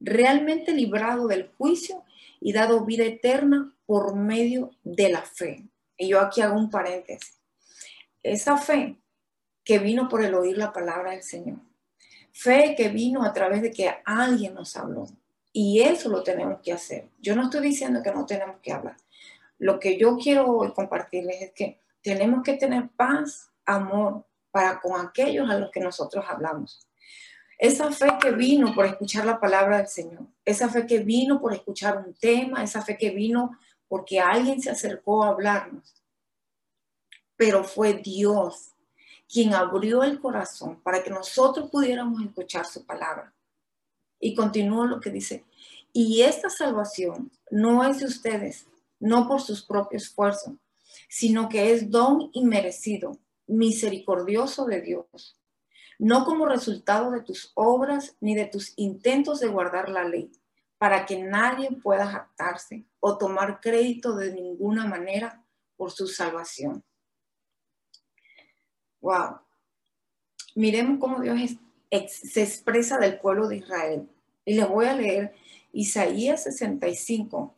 realmente 0.00 0.72
librado 0.72 1.26
del 1.26 1.48
juicio 1.56 2.04
y 2.40 2.52
dado 2.52 2.84
vida 2.84 3.04
eterna 3.04 3.74
por 3.86 4.14
medio 4.16 4.70
de 4.84 5.10
la 5.10 5.22
fe. 5.22 5.64
Y 5.96 6.08
yo 6.08 6.20
aquí 6.20 6.40
hago 6.40 6.56
un 6.56 6.70
paréntesis. 6.70 7.40
Esa 8.22 8.56
fe 8.56 8.96
que 9.64 9.78
vino 9.78 10.08
por 10.08 10.24
el 10.24 10.34
oír 10.34 10.56
la 10.56 10.72
palabra 10.72 11.12
del 11.12 11.22
Señor. 11.22 11.58
Fe 12.32 12.74
que 12.76 12.88
vino 12.88 13.24
a 13.24 13.32
través 13.32 13.62
de 13.62 13.72
que 13.72 13.92
alguien 14.04 14.54
nos 14.54 14.76
habló. 14.76 15.08
Y 15.52 15.80
eso 15.80 16.08
lo 16.08 16.22
tenemos 16.22 16.60
que 16.62 16.72
hacer. 16.72 17.08
Yo 17.20 17.34
no 17.34 17.44
estoy 17.44 17.62
diciendo 17.62 18.02
que 18.02 18.12
no 18.12 18.26
tenemos 18.26 18.56
que 18.62 18.72
hablar. 18.72 18.96
Lo 19.58 19.80
que 19.80 19.98
yo 19.98 20.16
quiero 20.16 20.72
compartirles 20.74 21.42
es 21.42 21.52
que 21.52 21.80
tenemos 22.00 22.44
que 22.44 22.54
tener 22.54 22.88
paz, 22.90 23.50
amor 23.64 24.27
para 24.58 24.80
con 24.80 25.00
aquellos 25.00 25.48
a 25.48 25.56
los 25.56 25.70
que 25.70 25.78
nosotros 25.78 26.24
hablamos. 26.28 26.84
Esa 27.56 27.92
fe 27.92 28.08
que 28.20 28.32
vino 28.32 28.74
por 28.74 28.86
escuchar 28.86 29.24
la 29.24 29.38
palabra 29.38 29.78
del 29.78 29.86
Señor, 29.86 30.26
esa 30.44 30.68
fe 30.68 30.84
que 30.84 30.98
vino 30.98 31.40
por 31.40 31.52
escuchar 31.52 31.98
un 32.04 32.12
tema, 32.14 32.64
esa 32.64 32.82
fe 32.82 32.98
que 32.98 33.10
vino 33.10 33.56
porque 33.86 34.18
alguien 34.18 34.60
se 34.60 34.68
acercó 34.68 35.22
a 35.22 35.28
hablarnos. 35.28 36.02
Pero 37.36 37.62
fue 37.62 37.94
Dios 37.94 38.72
quien 39.32 39.54
abrió 39.54 40.02
el 40.02 40.18
corazón 40.18 40.82
para 40.82 41.04
que 41.04 41.10
nosotros 41.10 41.70
pudiéramos 41.70 42.20
escuchar 42.20 42.66
su 42.66 42.84
palabra. 42.84 43.32
Y 44.18 44.34
continúa 44.34 44.88
lo 44.88 44.98
que 44.98 45.10
dice, 45.10 45.44
y 45.92 46.22
esta 46.22 46.50
salvación 46.50 47.30
no 47.52 47.84
es 47.84 48.00
de 48.00 48.06
ustedes, 48.06 48.66
no 48.98 49.28
por 49.28 49.40
sus 49.40 49.64
propios 49.64 50.02
esfuerzos, 50.02 50.54
sino 51.08 51.48
que 51.48 51.72
es 51.72 51.92
don 51.92 52.30
inmerecido, 52.32 53.20
misericordioso 53.48 54.66
de 54.66 54.80
Dios, 54.80 55.40
no 55.98 56.24
como 56.24 56.46
resultado 56.46 57.10
de 57.10 57.22
tus 57.22 57.50
obras 57.54 58.16
ni 58.20 58.34
de 58.34 58.46
tus 58.46 58.72
intentos 58.76 59.40
de 59.40 59.48
guardar 59.48 59.88
la 59.88 60.04
ley, 60.04 60.30
para 60.78 61.06
que 61.06 61.20
nadie 61.20 61.70
pueda 61.82 62.06
jactarse 62.06 62.86
o 63.00 63.18
tomar 63.18 63.60
crédito 63.60 64.14
de 64.14 64.32
ninguna 64.32 64.86
manera 64.86 65.44
por 65.76 65.90
su 65.90 66.06
salvación. 66.06 66.84
Wow. 69.00 69.40
Miremos 70.54 70.98
cómo 71.00 71.20
Dios 71.20 71.56
se 72.06 72.42
expresa 72.42 72.98
del 72.98 73.18
pueblo 73.18 73.48
de 73.48 73.56
Israel. 73.56 74.08
Y 74.44 74.54
les 74.54 74.68
voy 74.68 74.86
a 74.86 74.94
leer 74.94 75.34
Isaías 75.72 76.44
65, 76.44 77.54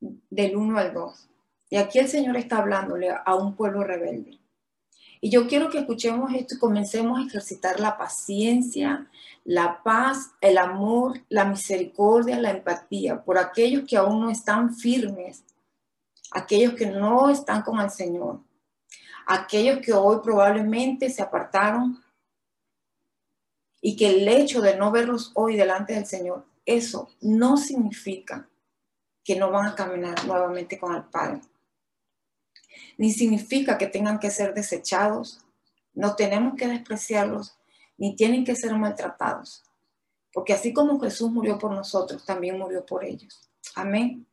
del 0.00 0.56
1 0.56 0.78
al 0.78 0.94
2. 0.94 1.28
Y 1.70 1.76
aquí 1.76 1.98
el 1.98 2.08
Señor 2.08 2.36
está 2.36 2.58
hablándole 2.58 3.10
a 3.10 3.34
un 3.34 3.56
pueblo 3.56 3.84
rebelde. 3.84 4.38
Y 5.20 5.30
yo 5.30 5.46
quiero 5.48 5.68
que 5.70 5.78
escuchemos 5.78 6.32
esto 6.34 6.54
y 6.54 6.58
comencemos 6.58 7.18
a 7.18 7.26
ejercitar 7.26 7.80
la 7.80 7.98
paciencia, 7.98 9.10
la 9.44 9.82
paz, 9.82 10.32
el 10.40 10.58
amor, 10.58 11.20
la 11.28 11.44
misericordia, 11.44 12.38
la 12.38 12.50
empatía 12.50 13.24
por 13.24 13.38
aquellos 13.38 13.84
que 13.88 13.96
aún 13.96 14.20
no 14.20 14.30
están 14.30 14.74
firmes, 14.74 15.44
aquellos 16.30 16.74
que 16.74 16.86
no 16.86 17.30
están 17.30 17.62
con 17.62 17.80
el 17.80 17.90
Señor, 17.90 18.40
aquellos 19.26 19.80
que 19.80 19.92
hoy 19.92 20.18
probablemente 20.22 21.10
se 21.10 21.22
apartaron 21.22 22.02
y 23.80 23.96
que 23.96 24.08
el 24.08 24.28
hecho 24.28 24.60
de 24.60 24.76
no 24.76 24.90
verlos 24.90 25.32
hoy 25.34 25.56
delante 25.56 25.94
del 25.94 26.06
Señor, 26.06 26.44
eso 26.64 27.10
no 27.20 27.56
significa 27.56 28.48
que 29.24 29.36
no 29.36 29.50
van 29.50 29.66
a 29.66 29.74
caminar 29.74 30.24
nuevamente 30.26 30.78
con 30.78 30.94
el 30.94 31.04
Padre. 31.04 31.40
Ni 32.96 33.12
significa 33.12 33.78
que 33.78 33.86
tengan 33.86 34.18
que 34.18 34.30
ser 34.30 34.54
desechados, 34.54 35.40
no 35.94 36.16
tenemos 36.16 36.54
que 36.56 36.68
despreciarlos, 36.68 37.56
ni 37.96 38.16
tienen 38.16 38.44
que 38.44 38.56
ser 38.56 38.74
maltratados. 38.76 39.64
Porque 40.32 40.52
así 40.52 40.72
como 40.72 41.00
Jesús 41.00 41.30
murió 41.30 41.58
por 41.58 41.72
nosotros, 41.72 42.24
también 42.24 42.58
murió 42.58 42.84
por 42.86 43.04
ellos. 43.04 43.50
Amén. 43.74 44.26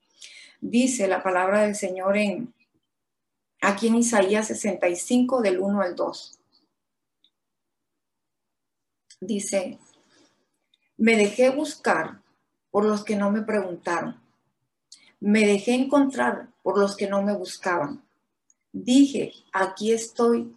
Dice 0.62 1.08
la 1.08 1.24
palabra 1.24 1.62
del 1.62 1.76
Señor 1.76 2.18
en 2.18 2.54
aquí 3.62 3.88
en 3.88 3.96
Isaías 3.96 4.48
65 4.48 5.42
del 5.42 5.60
1 5.60 5.82
al 5.82 5.96
2. 5.96 6.40
Dice, 9.22 9.80
me 10.98 11.18
dejé 11.18 11.50
buscar 11.50 12.22
por 12.70 12.86
los 12.86 13.04
que 13.04 13.16
no 13.16 13.32
me 13.32 13.42
preguntaron. 13.42 14.22
Me 15.20 15.48
dejé 15.48 15.74
encontrar 15.74 16.50
por 16.62 16.78
los 16.78 16.96
que 16.96 17.08
no 17.08 17.24
me 17.24 17.36
buscaban. 17.36 18.05
Dije, 18.78 19.32
aquí 19.54 19.94
estoy, 19.94 20.54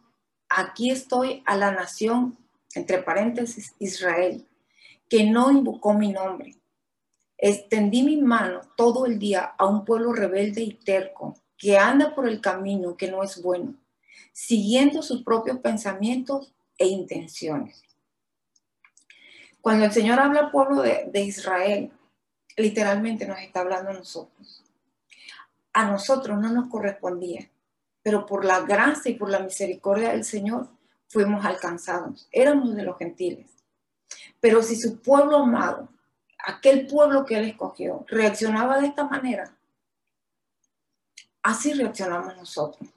aquí 0.49 0.91
estoy 0.91 1.41
a 1.47 1.57
la 1.57 1.71
nación, 1.71 2.37
entre 2.75 3.01
paréntesis, 3.01 3.77
Israel, 3.79 4.45
que 5.09 5.23
no 5.23 5.53
invocó 5.53 5.95
mi 5.95 6.11
nombre. 6.11 6.57
Extendí 7.39 8.03
mi 8.03 8.17
mano 8.17 8.63
todo 8.77 9.07
el 9.07 9.21
día 9.21 9.55
a 9.57 9.67
un 9.67 9.85
pueblo 9.85 10.13
rebelde 10.13 10.63
y 10.63 10.75
terco 10.75 11.37
que 11.57 11.79
anda 11.79 12.13
por 12.13 12.29
el 12.29 12.41
camino 12.41 12.97
que 12.97 13.09
no 13.09 13.23
es 13.23 13.41
bueno, 13.41 13.77
siguiendo 14.33 15.01
sus 15.03 15.23
propios 15.23 15.61
pensamientos 15.61 16.53
e 16.77 16.89
intenciones. 16.89 17.85
Cuando 19.61 19.85
el 19.85 19.93
Señor 19.93 20.19
habla 20.19 20.41
al 20.41 20.51
pueblo 20.51 20.83
de, 20.83 21.21
Israel, 21.21 21.93
literalmente 22.57 23.29
nos 23.29 23.39
está 23.39 23.61
hablando 23.61 23.91
a 23.91 23.95
nosotros. 23.95 24.65
A 25.73 25.89
nosotros 25.89 26.37
no 26.41 26.51
nos 26.51 26.69
correspondía, 26.69 27.49
pero 28.09 28.25
por 28.25 28.47
la 28.47 28.61
gracia 28.61 29.11
y 29.11 29.17
por 29.17 29.29
la 29.29 29.41
misericordia 29.41 30.13
del 30.13 30.25
Señor 30.25 30.67
fuimos 31.09 31.45
alcanzados. 31.45 32.27
Éramos 32.33 32.75
de 32.75 32.83
los 32.83 32.97
gentiles. 32.97 33.51
Pero 34.41 34.63
si 34.63 34.77
su 34.77 35.03
pueblo 35.03 35.37
amado, 35.37 35.91
aquel 36.39 36.87
pueblo 36.87 37.27
que 37.27 37.37
él 37.37 37.45
escogió, 37.45 38.07
reaccionaba 38.09 38.81
de 38.81 38.87
esta 38.87 39.05
manera, 39.05 39.55
Así 41.43 41.75
reaccionamos 41.75 42.35
nosotros. 42.35 42.89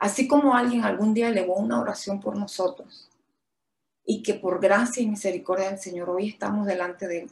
Así 0.00 0.26
como 0.26 0.54
alguien 0.54 0.84
algún 0.84 1.12
día 1.12 1.28
elevó 1.28 1.56
una 1.56 1.82
oración 1.82 2.18
por 2.18 2.34
nosotros 2.34 3.10
y 4.06 4.22
que 4.22 4.32
por 4.32 4.58
gracia 4.58 5.02
y 5.02 5.06
misericordia 5.06 5.68
del 5.68 5.78
Señor 5.78 6.08
hoy 6.08 6.30
estamos 6.30 6.66
delante 6.66 7.06
de 7.06 7.24
Él, 7.24 7.30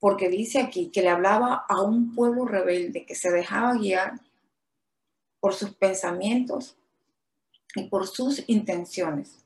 porque 0.00 0.30
dice 0.30 0.58
aquí 0.60 0.90
que 0.90 1.02
le 1.02 1.10
hablaba 1.10 1.66
a 1.68 1.82
un 1.82 2.14
pueblo 2.14 2.46
rebelde 2.46 3.04
que 3.04 3.14
se 3.14 3.30
dejaba 3.30 3.74
guiar 3.74 4.14
por 5.38 5.54
sus 5.54 5.74
pensamientos 5.74 6.76
y 7.74 7.84
por 7.84 8.06
sus 8.06 8.42
intenciones, 8.48 9.44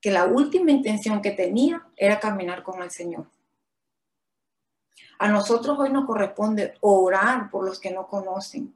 que 0.00 0.10
la 0.10 0.26
última 0.26 0.70
intención 0.70 1.22
que 1.22 1.32
tenía 1.32 1.86
era 1.96 2.20
caminar 2.20 2.62
con 2.62 2.82
el 2.82 2.90
Señor. 2.90 3.26
A 5.18 5.28
nosotros 5.28 5.78
hoy 5.78 5.90
nos 5.90 6.04
corresponde 6.04 6.74
orar 6.80 7.50
por 7.50 7.64
los 7.64 7.80
que 7.80 7.90
no 7.90 8.06
conocen, 8.08 8.74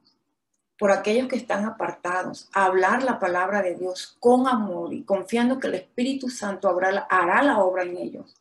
por 0.79 0.91
aquellos 0.91 1.27
que 1.27 1.35
están 1.35 1.65
apartados, 1.65 2.49
hablar 2.53 3.03
la 3.03 3.19
palabra 3.19 3.61
de 3.61 3.75
Dios 3.75 4.15
con 4.19 4.47
amor 4.47 4.93
y 4.93 5.03
confiando 5.03 5.59
que 5.59 5.67
el 5.67 5.75
Espíritu 5.75 6.29
Santo 6.29 6.75
hará 7.09 7.43
la 7.43 7.59
obra 7.59 7.83
en 7.83 7.97
ellos 7.97 8.35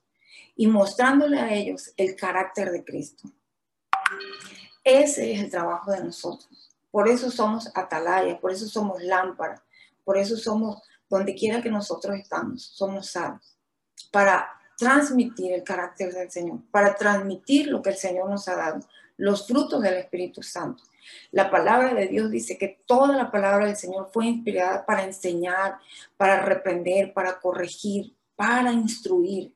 y 0.57 0.66
mostrándole 0.66 1.38
a 1.38 1.55
ellos 1.55 1.92
el 1.97 2.16
carácter 2.16 2.73
de 2.73 2.83
Cristo. 2.85 3.31
Ese 4.83 5.33
es 5.33 5.40
el 5.40 5.51
trabajo 5.51 5.92
de 5.92 6.03
nosotros. 6.03 6.73
Por 6.90 7.09
eso 7.09 7.31
somos 7.31 7.71
atalaya, 7.75 8.40
por 8.40 8.53
eso 8.53 8.66
somos 8.66 9.03
lámpara, 9.03 9.62
por 10.05 10.16
eso 10.16 10.37
somos 10.37 10.83
donde 11.09 11.35
quiera 11.35 11.62
que 11.62 11.71
nosotros 11.71 12.16
estamos, 12.16 12.62
somos 12.62 13.11
salvos. 13.11 13.59
Para 14.11 14.49
transmitir 14.79 15.53
el 15.53 15.62
carácter 15.62 16.12
del 16.12 16.31
Señor, 16.31 16.61
para 16.71 16.95
transmitir 16.95 17.69
lo 17.69 17.83
que 17.83 17.90
el 17.90 17.97
Señor 17.97 18.31
nos 18.31 18.49
ha 18.49 18.57
dado, 18.57 18.81
los 19.16 19.47
frutos 19.47 19.83
del 19.83 19.95
Espíritu 19.95 20.42
Santo. 20.42 20.83
La 21.31 21.51
palabra 21.51 21.95
de 21.95 22.09
Dios 22.09 22.31
dice 22.31 22.59
que 22.59 22.83
toda 22.87 23.16
la 23.16 23.31
palabra 23.31 23.66
del 23.66 23.77
Señor 23.77 24.11
fue 24.12 24.27
inspirada 24.27 24.85
para 24.85 25.05
enseñar, 25.05 25.79
para 26.16 26.42
reprender, 26.42 27.14
para 27.14 27.40
corregir, 27.40 28.14
para 28.35 28.73
instruir, 28.73 29.56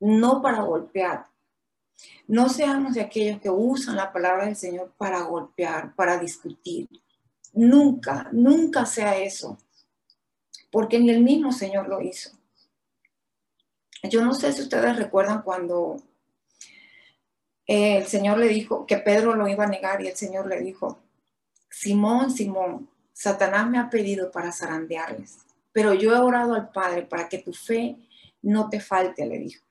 no 0.00 0.42
para 0.42 0.62
golpear. 0.62 1.26
No 2.26 2.48
seamos 2.48 2.94
de 2.94 3.00
aquellos 3.00 3.40
que 3.40 3.50
usan 3.50 3.96
la 3.96 4.12
palabra 4.12 4.46
del 4.46 4.56
Señor 4.56 4.92
para 4.96 5.22
golpear, 5.22 5.94
para 5.94 6.18
discutir. 6.18 6.88
Nunca, 7.52 8.28
nunca 8.32 8.86
sea 8.86 9.16
eso. 9.16 9.58
Porque 10.70 10.98
ni 10.98 11.10
el 11.10 11.22
mismo 11.22 11.52
Señor 11.52 11.88
lo 11.88 12.00
hizo. 12.00 12.30
Yo 14.04 14.24
no 14.24 14.34
sé 14.34 14.52
si 14.52 14.62
ustedes 14.62 14.96
recuerdan 14.96 15.42
cuando 15.42 15.96
el 17.66 18.06
Señor 18.06 18.38
le 18.38 18.48
dijo 18.48 18.86
que 18.86 18.98
Pedro 18.98 19.34
lo 19.34 19.48
iba 19.48 19.64
a 19.64 19.68
negar 19.68 20.00
y 20.00 20.08
el 20.08 20.16
Señor 20.16 20.46
le 20.46 20.60
dijo, 20.60 21.00
Simón, 21.68 22.30
Simón, 22.30 22.88
Satanás 23.12 23.68
me 23.68 23.78
ha 23.78 23.90
pedido 23.90 24.30
para 24.30 24.52
zarandearles, 24.52 25.38
pero 25.72 25.92
yo 25.92 26.14
he 26.14 26.18
orado 26.18 26.54
al 26.54 26.70
Padre 26.70 27.02
para 27.02 27.28
que 27.28 27.38
tu 27.38 27.52
fe 27.52 27.96
no 28.40 28.68
te 28.70 28.80
falte, 28.80 29.26
le 29.26 29.38
dijo. 29.38 29.67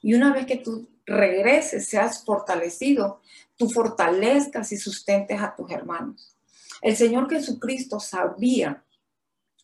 Y 0.00 0.14
una 0.14 0.32
vez 0.32 0.46
que 0.46 0.56
tú 0.56 0.88
regreses, 1.06 1.86
seas 1.86 2.24
fortalecido, 2.24 3.20
tú 3.56 3.68
fortalezcas 3.68 4.72
y 4.72 4.76
sustentes 4.76 5.40
a 5.40 5.54
tus 5.54 5.70
hermanos. 5.70 6.36
El 6.80 6.96
Señor 6.96 7.30
Jesucristo 7.30 8.00
sabía 8.00 8.84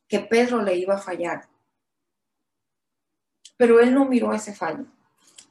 que 0.07 0.21
Pedro 0.21 0.63
le 0.63 0.77
iba 0.77 0.95
a 0.95 0.99
fallar, 0.99 1.49
pero 3.57 3.81
él 3.81 3.93
no 3.93 4.05
miró 4.05 4.33
ese 4.33 4.55
fallo. 4.55 4.87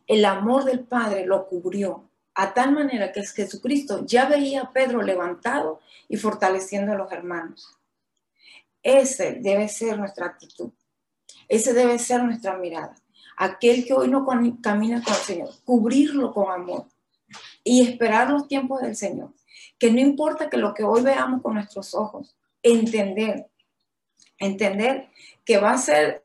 El 0.07 0.23
amor 0.23 0.63
del 0.63 0.79
Padre 0.79 1.25
lo 1.25 1.47
cubrió 1.47 2.09
a 2.33 2.53
tal 2.53 2.71
manera 2.71 3.11
que 3.11 3.25
Jesucristo 3.25 4.05
ya 4.05 4.29
veía 4.29 4.61
a 4.61 4.71
Pedro 4.71 5.01
levantado 5.01 5.81
y 6.07 6.17
fortaleciendo 6.17 6.93
a 6.93 6.95
los 6.95 7.11
hermanos. 7.11 7.77
Ese 8.81 9.39
debe 9.41 9.67
ser 9.67 9.97
nuestra 9.97 10.27
actitud. 10.27 10.71
Ese 11.49 11.73
debe 11.73 11.99
ser 11.99 12.23
nuestra 12.23 12.55
mirada. 12.57 12.95
Aquel 13.37 13.85
que 13.85 13.93
hoy 13.93 14.09
no 14.09 14.25
camina 14.61 15.01
con 15.01 15.13
el 15.13 15.19
Señor, 15.19 15.49
cubrirlo 15.63 16.33
con 16.33 16.51
amor 16.51 16.87
y 17.63 17.87
esperar 17.87 18.29
los 18.29 18.47
tiempos 18.47 18.81
del 18.81 18.95
Señor. 18.95 19.31
Que 19.77 19.91
no 19.91 19.99
importa 19.99 20.49
que 20.49 20.57
lo 20.57 20.73
que 20.73 20.83
hoy 20.83 21.03
veamos 21.03 21.41
con 21.41 21.53
nuestros 21.53 21.93
ojos, 21.93 22.35
entender, 22.63 23.47
entender 24.39 25.09
que 25.45 25.59
va 25.59 25.71
a 25.71 25.77
ser 25.77 26.23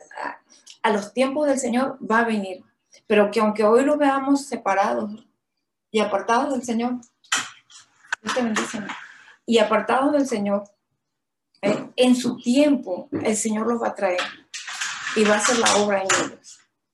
a 0.83 0.91
los 0.91 1.13
tiempos 1.13 1.47
del 1.47 1.59
Señor, 1.59 1.99
va 2.01 2.21
a 2.21 2.25
venir. 2.25 2.65
Pero 3.07 3.31
que 3.31 3.41
aunque 3.41 3.65
hoy 3.65 3.85
lo 3.85 3.97
veamos 3.97 4.47
separados, 4.47 5.27
y 5.91 6.01
apartados 6.01 6.55
del 6.55 6.63
Señor, 6.65 6.95
y 9.45 9.59
apartados 9.59 10.13
del 10.13 10.27
Señor, 10.27 10.65
eh, 11.61 11.91
en 11.97 12.17
su 12.17 12.39
tiempo 12.39 13.09
el 13.13 13.37
Señor 13.37 13.67
los 13.67 13.83
va 13.83 13.89
a 13.89 13.95
traer 13.95 14.21
y 15.15 15.25
va 15.25 15.35
a 15.35 15.39
hacer 15.39 15.59
la 15.59 15.77
obra 15.77 16.03
en 16.03 16.07
ellos. 16.07 16.42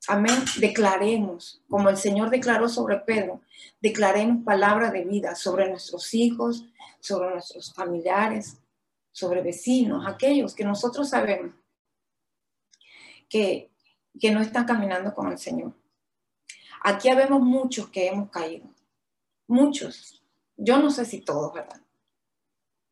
Amén. 0.08 0.42
Declaremos, 0.58 1.60
como 1.68 1.90
el 1.90 1.98
Señor 1.98 2.30
declaró 2.30 2.68
sobre 2.70 2.96
Pedro, 2.96 3.42
declaremos 3.80 4.42
palabra 4.42 4.90
de 4.90 5.04
vida 5.04 5.34
sobre 5.34 5.68
nuestros 5.68 6.14
hijos, 6.14 6.64
sobre 6.98 7.30
nuestros 7.30 7.74
familiares, 7.74 8.56
sobre 9.12 9.42
vecinos, 9.42 10.06
aquellos 10.06 10.54
que 10.54 10.64
nosotros 10.64 11.10
sabemos 11.10 11.54
que, 13.28 13.70
que 14.18 14.30
no 14.30 14.40
están 14.40 14.64
caminando 14.64 15.14
con 15.14 15.30
el 15.30 15.38
Señor. 15.38 15.74
Aquí 16.82 17.10
habemos 17.10 17.42
muchos 17.42 17.90
que 17.90 18.08
hemos 18.08 18.30
caído. 18.30 18.66
Muchos. 19.46 20.22
Yo 20.56 20.78
no 20.78 20.90
sé 20.90 21.04
si 21.04 21.20
todos, 21.20 21.52
¿verdad? 21.52 21.82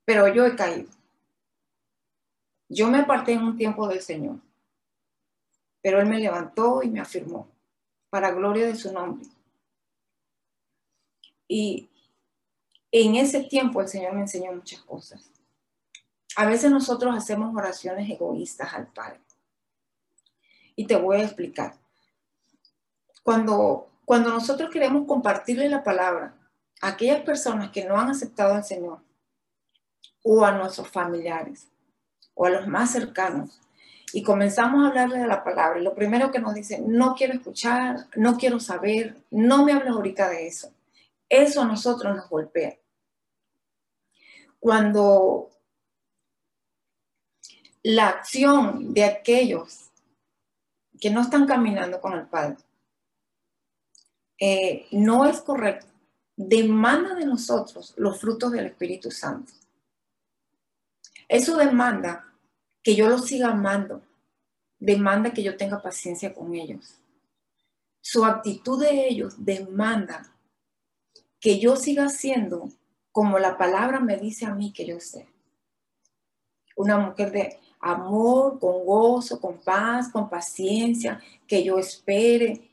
Pero 0.05 0.29
yo 0.29 0.45
he 0.45 0.55
caído. 0.55 0.91
Yo 2.69 2.89
me 2.89 2.99
aparté 2.99 3.33
en 3.33 3.43
un 3.43 3.57
tiempo 3.57 3.89
del 3.89 4.03
Señor, 4.03 4.41
pero 5.87 6.01
Él 6.01 6.07
me 6.07 6.19
levantó 6.19 6.83
y 6.83 6.89
me 6.89 6.99
afirmó 6.99 7.49
para 8.11 8.33
gloria 8.33 8.67
de 8.67 8.75
su 8.75 8.93
nombre. 8.93 9.25
Y 11.47 11.89
en 12.91 13.15
ese 13.15 13.45
tiempo 13.45 13.81
el 13.81 13.87
Señor 13.87 14.13
me 14.15 14.23
enseñó 14.23 14.51
muchas 14.51 14.81
cosas. 14.81 15.31
A 16.35 16.45
veces 16.45 16.73
nosotros 16.73 17.17
hacemos 17.17 17.55
oraciones 17.55 18.11
egoístas 18.11 18.75
al 18.75 18.89
Padre. 18.89 19.21
Y 20.75 20.89
te 20.89 20.97
voy 20.97 21.19
a 21.19 21.25
explicar. 21.25 21.77
Cuando, 23.23 23.89
cuando 24.05 24.31
nosotros 24.31 24.71
queremos 24.73 25.07
compartirle 25.07 25.69
la 25.69 25.85
palabra 25.85 26.37
aquellas 26.81 27.21
personas 27.21 27.71
que 27.71 27.85
no 27.85 27.97
han 27.97 28.09
aceptado 28.09 28.55
al 28.55 28.65
Señor 28.65 28.99
o 30.25 30.45
a 30.45 30.51
nuestros 30.51 30.89
familiares 30.89 31.69
o 32.35 32.45
a 32.45 32.51
los 32.51 32.67
más 32.67 32.91
cercanos 32.91 33.61
y 34.17 34.23
comenzamos 34.23 34.83
a 34.83 34.89
hablarle 34.89 35.19
de 35.19 35.27
la 35.27 35.45
palabra 35.45 35.79
lo 35.79 35.95
primero 35.95 36.33
que 36.33 36.39
nos 36.39 36.55
dicen, 36.55 36.91
no 36.91 37.15
quiero 37.15 37.35
escuchar, 37.35 38.07
no 38.17 38.39
quiero 38.39 38.59
saber, 38.59 39.15
no 39.31 39.63
me 39.63 39.75
hables 39.75 39.91
ahorita 39.91 40.31
de 40.31 40.47
eso. 40.47 40.73
Eso 41.29 41.61
a 41.61 41.67
nosotros 41.67 42.17
nos 42.17 42.27
golpea. 42.27 42.79
Cuando 44.59 45.51
la 47.83 48.09
acción 48.09 48.95
de 48.95 49.05
aquellos 49.05 49.91
que 50.99 51.11
no 51.11 51.21
están 51.21 51.47
caminando 51.47 52.01
con 52.01 52.15
el 52.15 52.27
Padre 52.27 52.57
eh, 54.41 54.87
no 54.93 55.27
es 55.27 55.43
correcta, 55.43 55.89
demanda 56.35 57.15
de 57.15 57.27
nosotros 57.27 57.93
los 57.99 58.19
frutos 58.19 58.51
del 58.51 58.65
Espíritu 58.65 59.11
Santo. 59.11 59.53
Eso 61.29 61.59
demanda 61.59 62.26
que 62.87 62.95
yo 62.95 63.09
los 63.09 63.27
siga 63.27 63.49
amando, 63.49 64.01
demanda 64.79 65.33
que 65.33 65.43
yo 65.43 65.57
tenga 65.57 65.83
paciencia 65.83 66.33
con 66.33 66.55
ellos. 66.55 67.01
Su 68.01 68.25
actitud 68.25 68.81
de 68.81 69.09
ellos 69.09 69.45
demanda 69.45 70.33
que 71.41 71.59
yo 71.59 71.75
siga 71.75 72.09
siendo 72.11 72.69
como 73.11 73.41
la 73.41 73.59
palabra 73.59 73.99
me 73.99 74.17
dice 74.19 74.47
a 74.47 74.55
mí 74.55 74.73
que 74.73 74.87
yo 74.87 75.01
sé. 75.01 75.27
Una 76.77 76.97
mujer 76.97 77.33
de 77.33 77.59
amor, 77.81 78.61
con 78.61 78.85
gozo, 78.85 79.41
con 79.41 79.59
paz, 79.59 80.09
con 80.09 80.31
paciencia, 80.31 81.21
que 81.45 81.65
yo 81.65 81.81
espere. 81.81 82.71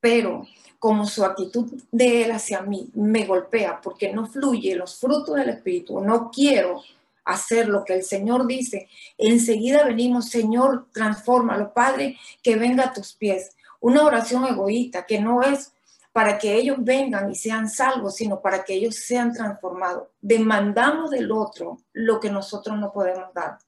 Pero 0.00 0.46
como 0.78 1.04
su 1.04 1.22
actitud 1.22 1.70
de 1.92 2.24
él 2.24 2.30
hacia 2.30 2.62
mí 2.62 2.88
me 2.94 3.26
golpea 3.26 3.78
porque 3.78 4.10
no 4.10 4.26
fluye 4.26 4.74
los 4.74 4.98
frutos 4.98 5.36
del 5.36 5.50
Espíritu, 5.50 6.00
no 6.00 6.30
quiero 6.30 6.82
hacer 7.26 7.68
lo 7.68 7.84
que 7.84 7.94
el 7.94 8.02
Señor 8.02 8.46
dice, 8.46 8.88
enseguida 9.18 9.84
venimos, 9.84 10.30
Señor, 10.30 10.88
transfórmalo, 10.92 11.74
Padre, 11.74 12.18
que 12.42 12.56
venga 12.56 12.84
a 12.84 12.92
tus 12.92 13.12
pies. 13.12 13.54
Una 13.80 14.02
oración 14.02 14.46
egoísta 14.46 15.04
que 15.04 15.20
no 15.20 15.42
es 15.42 15.72
para 16.12 16.38
que 16.38 16.54
ellos 16.54 16.78
vengan 16.80 17.30
y 17.30 17.34
sean 17.34 17.68
salvos, 17.68 18.16
sino 18.16 18.40
para 18.40 18.64
que 18.64 18.72
ellos 18.72 18.96
sean 18.96 19.34
transformados. 19.34 20.08
Demandamos 20.22 21.10
del 21.10 21.30
otro 21.30 21.82
lo 21.92 22.18
que 22.18 22.30
nosotros 22.30 22.78
no 22.78 22.90
podemos 22.90 23.34
dar. 23.34 23.58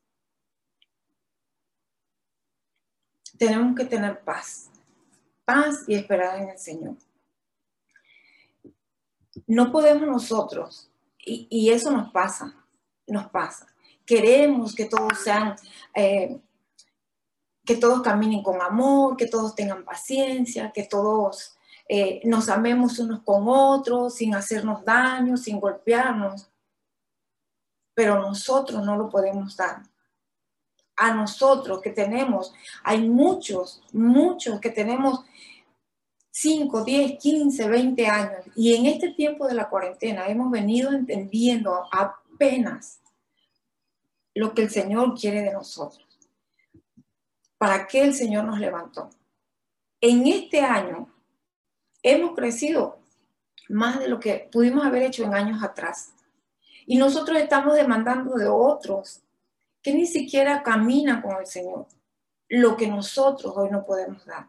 Tenemos 3.36 3.76
que 3.76 3.84
tener 3.84 4.20
paz 4.20 4.70
paz 5.48 5.84
y 5.86 5.94
esperar 5.94 6.42
en 6.42 6.50
el 6.50 6.58
Señor. 6.58 6.94
No 9.46 9.72
podemos 9.72 10.06
nosotros, 10.06 10.90
y, 11.24 11.70
eso 11.70 11.90
nos 11.90 12.12
pasa, 12.12 12.54
nos 13.08 13.28
pasa. 13.28 13.66
Queremos 14.04 14.74
que 14.74 14.86
todos 14.86 15.18
sean, 15.18 15.54
eh, 15.94 16.40
que 17.64 17.76
todos 17.76 18.02
caminen 18.02 18.42
con 18.42 18.60
amor, 18.62 19.16
que 19.16 19.26
todos 19.26 19.54
tengan 19.54 19.84
paciencia, 19.84 20.72
que 20.72 20.84
todos 20.84 21.56
eh, 21.88 22.20
nos 22.24 22.48
amemos 22.48 22.98
unos 22.98 23.22
con 23.22 23.44
otros, 23.46 24.14
sin 24.14 24.34
hacernos 24.34 24.84
daño, 24.84 25.36
sin 25.36 25.60
golpearnos. 25.60 26.50
Pero 27.94 28.20
nosotros 28.20 28.84
no 28.84 28.96
lo 28.96 29.08
podemos 29.08 29.56
dar 29.56 29.82
a 30.98 31.14
nosotros 31.14 31.80
que 31.80 31.90
tenemos, 31.90 32.52
hay 32.82 33.08
muchos, 33.08 33.80
muchos 33.92 34.60
que 34.60 34.70
tenemos 34.70 35.24
5, 36.30 36.84
10, 36.84 37.18
15, 37.18 37.68
20 37.68 38.06
años 38.06 38.44
y 38.54 38.74
en 38.74 38.86
este 38.86 39.10
tiempo 39.10 39.46
de 39.46 39.54
la 39.54 39.68
cuarentena 39.68 40.26
hemos 40.28 40.50
venido 40.50 40.92
entendiendo 40.92 41.88
apenas 42.38 43.00
lo 44.32 44.54
que 44.54 44.62
el 44.62 44.70
Señor 44.70 45.18
quiere 45.18 45.42
de 45.42 45.52
nosotros. 45.52 46.06
¿Para 47.58 47.88
qué 47.88 48.04
el 48.04 48.14
Señor 48.14 48.44
nos 48.44 48.60
levantó? 48.60 49.10
En 50.00 50.24
este 50.28 50.60
año 50.60 51.12
hemos 52.00 52.36
crecido 52.36 53.00
más 53.68 53.98
de 53.98 54.08
lo 54.08 54.20
que 54.20 54.48
pudimos 54.52 54.86
haber 54.86 55.02
hecho 55.02 55.24
en 55.24 55.34
años 55.34 55.62
atrás. 55.64 56.14
Y 56.86 56.96
nosotros 56.96 57.36
estamos 57.36 57.74
demandando 57.74 58.36
de 58.36 58.46
otros 58.46 59.20
que 59.82 59.92
ni 59.92 60.06
siquiera 60.06 60.62
camina 60.62 61.20
con 61.20 61.36
el 61.36 61.46
Señor, 61.46 61.88
lo 62.48 62.76
que 62.76 62.86
nosotros 62.86 63.52
hoy 63.56 63.70
no 63.70 63.84
podemos 63.84 64.24
dar. 64.24 64.48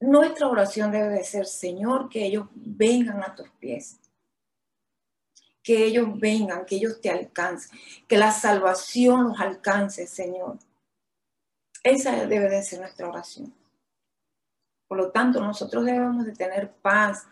Nuestra 0.00 0.48
oración 0.48 0.90
debe 0.90 1.10
de 1.10 1.24
ser, 1.24 1.46
Señor, 1.46 2.08
que 2.08 2.24
ellos 2.24 2.48
vengan 2.54 3.22
a 3.22 3.34
tus 3.34 3.50
pies, 3.60 4.00
que 5.62 5.84
ellos 5.84 6.08
vengan, 6.18 6.64
que 6.64 6.76
ellos 6.76 7.00
te 7.00 7.10
alcancen, 7.10 7.78
que 8.06 8.16
la 8.16 8.32
salvación 8.32 9.28
los 9.28 9.40
alcance, 9.40 10.06
Señor. 10.06 10.58
Esa 11.82 12.26
debe 12.26 12.48
de 12.48 12.62
ser 12.62 12.80
nuestra 12.80 13.08
oración. 13.08 13.54
Por 14.88 14.96
lo 14.96 15.10
tanto, 15.10 15.40
nosotros 15.40 15.84
debemos 15.84 16.24
de 16.24 16.32
tener 16.32 16.72
paz 16.72 17.26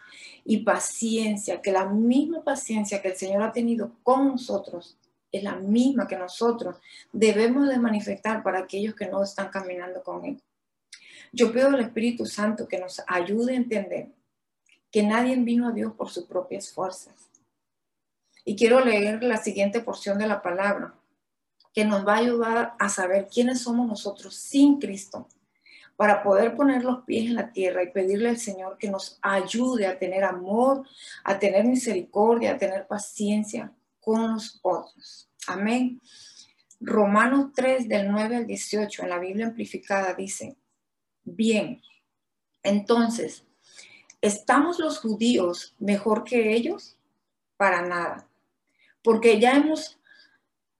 y 0.45 0.59
paciencia, 0.59 1.63
que 1.63 1.73
la 1.73 1.87
misma 1.87 2.45
paciencia 2.45 3.01
que 3.01 3.09
el 3.09 3.17
Señor 3.17 3.43
ha 3.43 3.53
tenido 3.53 3.93
con 4.03 4.29
nosotros 4.29 4.99
es 5.33 5.43
la 5.43 5.57
misma 5.57 6.07
que 6.07 6.17
nosotros 6.17 6.77
debemos 7.13 7.69
de 7.69 7.79
manifestar 7.79 8.43
para 8.43 8.61
aquellos 8.61 8.95
que 8.95 9.07
no 9.07 9.23
están 9.23 9.49
caminando 9.49 10.03
con 10.03 10.25
Él. 10.25 10.43
Yo 11.33 11.53
pido 11.53 11.69
al 11.69 11.81
Espíritu 11.81 12.27
Santo 12.27 12.69
que 12.69 12.79
nos 12.79 13.03
ayude 13.07 13.53
a 13.53 13.57
entender 13.57 14.13
que 14.91 15.03
nadie 15.03 15.37
vino 15.37 15.69
a 15.69 15.73
Dios 15.73 15.93
por 15.95 16.09
sus 16.11 16.25
propias 16.25 16.71
fuerzas. 16.71 17.26
Y 18.49 18.55
quiero 18.55 18.79
leer 18.79 19.25
la 19.25 19.39
siguiente 19.39 19.81
porción 19.81 20.19
de 20.19 20.29
la 20.29 20.41
palabra, 20.41 20.95
que 21.75 21.85
nos 21.85 22.07
va 22.07 22.15
a 22.15 22.19
ayudar 22.19 22.75
a 22.79 22.89
saber 22.89 23.27
quiénes 23.27 23.61
somos 23.63 23.89
nosotros 23.89 24.37
sin 24.37 24.79
Cristo, 24.79 25.27
para 25.97 26.23
poder 26.23 26.55
poner 26.55 26.85
los 26.85 27.03
pies 27.05 27.27
en 27.27 27.35
la 27.35 27.51
tierra 27.51 27.83
y 27.83 27.91
pedirle 27.91 28.29
al 28.29 28.39
Señor 28.39 28.79
que 28.79 28.89
nos 28.89 29.19
ayude 29.21 29.89
a 29.89 29.99
tener 29.99 30.23
amor, 30.23 30.87
a 31.25 31.41
tener 31.41 31.65
misericordia, 31.65 32.53
a 32.53 32.59
tener 32.59 32.87
paciencia 32.87 33.73
con 34.01 34.35
los 34.35 34.61
otros. 34.63 35.29
Amén. 35.49 36.01
Romanos 36.79 37.51
3 37.53 37.89
del 37.89 38.13
9 38.13 38.37
al 38.37 38.47
18 38.47 39.03
en 39.03 39.09
la 39.09 39.19
Biblia 39.19 39.47
amplificada 39.47 40.15
dice, 40.15 40.57
bien, 41.25 41.83
entonces, 42.63 43.45
¿estamos 44.21 44.79
los 44.79 45.01
judíos 45.01 45.75
mejor 45.81 46.23
que 46.23 46.55
ellos? 46.55 46.97
Para 47.57 47.83
nada, 47.83 48.26
porque 49.07 49.39
ya 49.39 49.53
hemos 49.53 50.01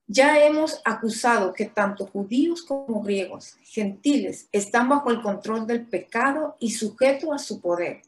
ya 0.05 0.45
hemos 0.45 0.81
acusado 0.83 1.53
que 1.53 1.63
tanto 1.65 2.07
judíos 2.07 2.61
como 2.61 3.01
griegos, 3.01 3.55
gentiles, 3.63 4.49
están 4.51 4.89
bajo 4.89 5.11
el 5.11 5.21
control 5.21 5.65
del 5.65 5.87
pecado 5.87 6.57
y 6.59 6.71
sujetos 6.71 7.29
a 7.31 7.37
su 7.37 7.61
poder, 7.61 8.01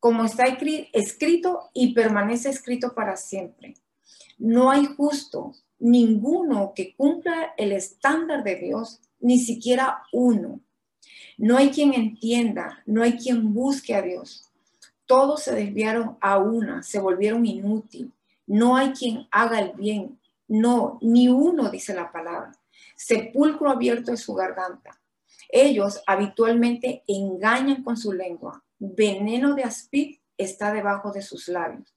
como 0.00 0.24
está 0.24 0.44
escrito 0.92 1.70
y 1.72 1.94
permanece 1.94 2.48
escrito 2.50 2.94
para 2.96 3.16
siempre. 3.16 3.74
No 4.38 4.72
hay 4.72 4.86
justo 4.86 5.54
ninguno 5.78 6.72
que 6.74 6.96
cumpla 6.96 7.54
el 7.56 7.70
estándar 7.70 8.42
de 8.42 8.56
Dios, 8.56 9.00
ni 9.20 9.38
siquiera 9.38 10.02
uno. 10.12 10.60
No 11.36 11.56
hay 11.56 11.70
quien 11.70 11.94
entienda, 11.94 12.82
no 12.86 13.04
hay 13.04 13.16
quien 13.16 13.54
busque 13.54 13.94
a 13.94 14.02
Dios. 14.02 14.50
Todos 15.06 15.44
se 15.44 15.54
desviaron 15.54 16.16
a 16.20 16.38
una, 16.38 16.82
se 16.82 16.98
volvieron 16.98 17.46
inútil. 17.46 18.12
No 18.48 18.76
hay 18.76 18.92
quien 18.92 19.28
haga 19.30 19.60
el 19.60 19.72
bien, 19.72 20.18
no, 20.48 20.98
ni 21.02 21.28
uno, 21.28 21.70
dice 21.70 21.94
la 21.94 22.10
palabra. 22.10 22.52
Sepulcro 22.96 23.70
abierto 23.70 24.12
es 24.12 24.20
su 24.20 24.32
garganta. 24.34 24.98
Ellos 25.50 26.02
habitualmente 26.06 27.04
engañan 27.06 27.84
con 27.84 27.98
su 27.98 28.12
lengua. 28.12 28.64
Veneno 28.78 29.54
de 29.54 29.64
aspid 29.64 30.18
está 30.38 30.72
debajo 30.72 31.12
de 31.12 31.20
sus 31.20 31.48
labios. 31.48 31.92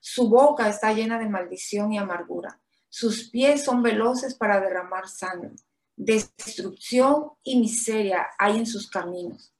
Su 0.00 0.28
boca 0.28 0.68
está 0.68 0.92
llena 0.92 1.18
de 1.18 1.28
maldición 1.28 1.92
y 1.92 1.98
amargura. 1.98 2.60
Sus 2.88 3.28
pies 3.28 3.64
son 3.64 3.82
veloces 3.82 4.34
para 4.36 4.60
derramar 4.60 5.08
sangre. 5.08 5.56
Destrucción 5.96 7.32
y 7.42 7.58
miseria 7.58 8.28
hay 8.38 8.58
en 8.58 8.66
sus 8.66 8.88
caminos. 8.88 9.52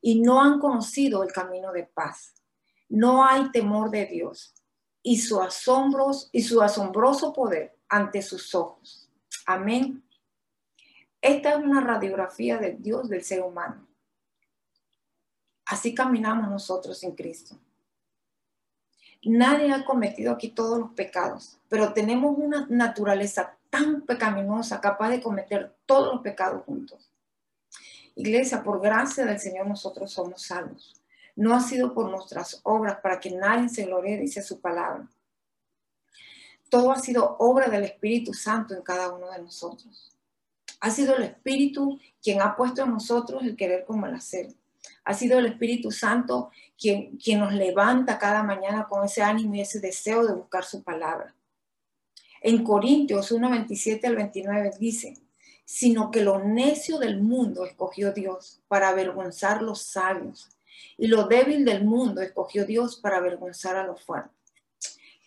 Y 0.00 0.22
no 0.22 0.40
han 0.40 0.58
conocido 0.58 1.22
el 1.22 1.32
camino 1.32 1.72
de 1.72 1.84
paz. 1.84 2.32
No 2.88 3.26
hay 3.26 3.50
temor 3.50 3.90
de 3.90 4.06
Dios. 4.06 4.54
Y 5.02 5.18
su 5.18 5.40
asombros 5.40 6.28
y 6.32 6.42
su 6.42 6.60
asombroso 6.60 7.32
poder 7.32 7.76
ante 7.88 8.22
sus 8.22 8.54
ojos. 8.54 9.08
Amén. 9.46 10.04
Esta 11.20 11.50
es 11.50 11.56
una 11.56 11.80
radiografía 11.80 12.58
de 12.58 12.72
Dios 12.72 13.08
del 13.08 13.22
ser 13.22 13.42
humano. 13.42 13.86
Así 15.66 15.94
caminamos 15.94 16.48
nosotros 16.48 17.02
en 17.04 17.14
Cristo. 17.14 17.58
Nadie 19.22 19.72
ha 19.72 19.84
cometido 19.84 20.32
aquí 20.32 20.48
todos 20.48 20.78
los 20.78 20.90
pecados, 20.92 21.58
pero 21.68 21.92
tenemos 21.92 22.36
una 22.38 22.66
naturaleza 22.70 23.56
tan 23.68 24.02
pecaminosa, 24.02 24.80
capaz 24.80 25.10
de 25.10 25.20
cometer 25.20 25.76
todos 25.84 26.14
los 26.14 26.22
pecados 26.22 26.64
juntos. 26.64 27.10
Iglesia, 28.14 28.62
por 28.62 28.80
gracia 28.80 29.24
del 29.26 29.38
Señor 29.38 29.66
nosotros 29.66 30.10
somos 30.10 30.42
salvos. 30.42 30.99
No 31.40 31.54
ha 31.54 31.60
sido 31.60 31.94
por 31.94 32.10
nuestras 32.10 32.60
obras 32.64 32.98
para 33.02 33.18
que 33.18 33.30
nadie 33.30 33.68
se 33.68 33.84
gloree, 33.84 34.18
dice 34.18 34.42
su 34.42 34.60
palabra 34.60 35.08
todo 36.70 36.92
ha 36.92 36.98
sido 36.98 37.36
obra 37.40 37.68
del 37.68 37.82
Espíritu 37.84 38.32
Santo 38.32 38.74
en 38.74 38.82
cada 38.82 39.12
uno 39.12 39.30
de 39.30 39.42
nosotros. 39.42 40.12
Ha 40.80 40.90
sido 40.90 41.16
el 41.16 41.24
Espíritu 41.24 41.98
quien 42.22 42.40
ha 42.40 42.56
puesto 42.56 42.84
en 42.84 42.92
nosotros 42.92 43.42
el 43.42 43.56
querer 43.56 43.84
como 43.84 44.06
el 44.06 44.14
hacer. 44.14 44.54
Ha 45.04 45.12
sido 45.12 45.38
el 45.38 45.46
Espíritu 45.46 45.90
Santo 45.90 46.50
quien, 46.78 47.18
quien 47.18 47.40
nos 47.40 47.52
levanta 47.52 48.18
cada 48.18 48.42
mañana 48.42 48.86
con 48.88 49.04
ese 49.04 49.22
ánimo 49.22 49.56
y 49.56 49.60
ese 49.60 49.80
deseo 49.80 50.24
de 50.24 50.32
buscar 50.32 50.64
su 50.64 50.82
palabra. 50.82 51.34
En 52.40 52.64
Corintios 52.64 53.32
1, 53.32 53.50
27 53.50 54.06
al 54.06 54.16
29 54.16 54.70
dice, 54.78 55.18
sino 55.66 56.10
que 56.10 56.22
lo 56.22 56.38
necio 56.38 56.98
del 56.98 57.20
mundo 57.20 57.66
escogió 57.66 58.12
Dios 58.12 58.60
para 58.68 58.88
avergonzar 58.88 59.60
los 59.60 59.82
sabios, 59.82 60.48
y 60.96 61.06
lo 61.06 61.26
débil 61.26 61.64
del 61.64 61.84
mundo 61.84 62.20
escogió 62.20 62.66
Dios 62.66 62.96
para 62.96 63.18
avergonzar 63.18 63.76
a 63.76 63.86
los 63.86 64.02
fuertes. 64.02 64.36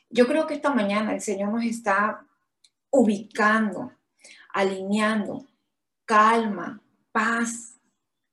Yo 0.09 0.27
creo 0.27 0.45
que 0.45 0.53
esta 0.53 0.73
mañana 0.73 1.13
el 1.13 1.21
Señor 1.21 1.51
nos 1.51 1.63
está 1.63 2.25
ubicando, 2.91 3.91
alineando, 4.53 5.47
calma, 6.05 6.81
paz, 7.11 7.79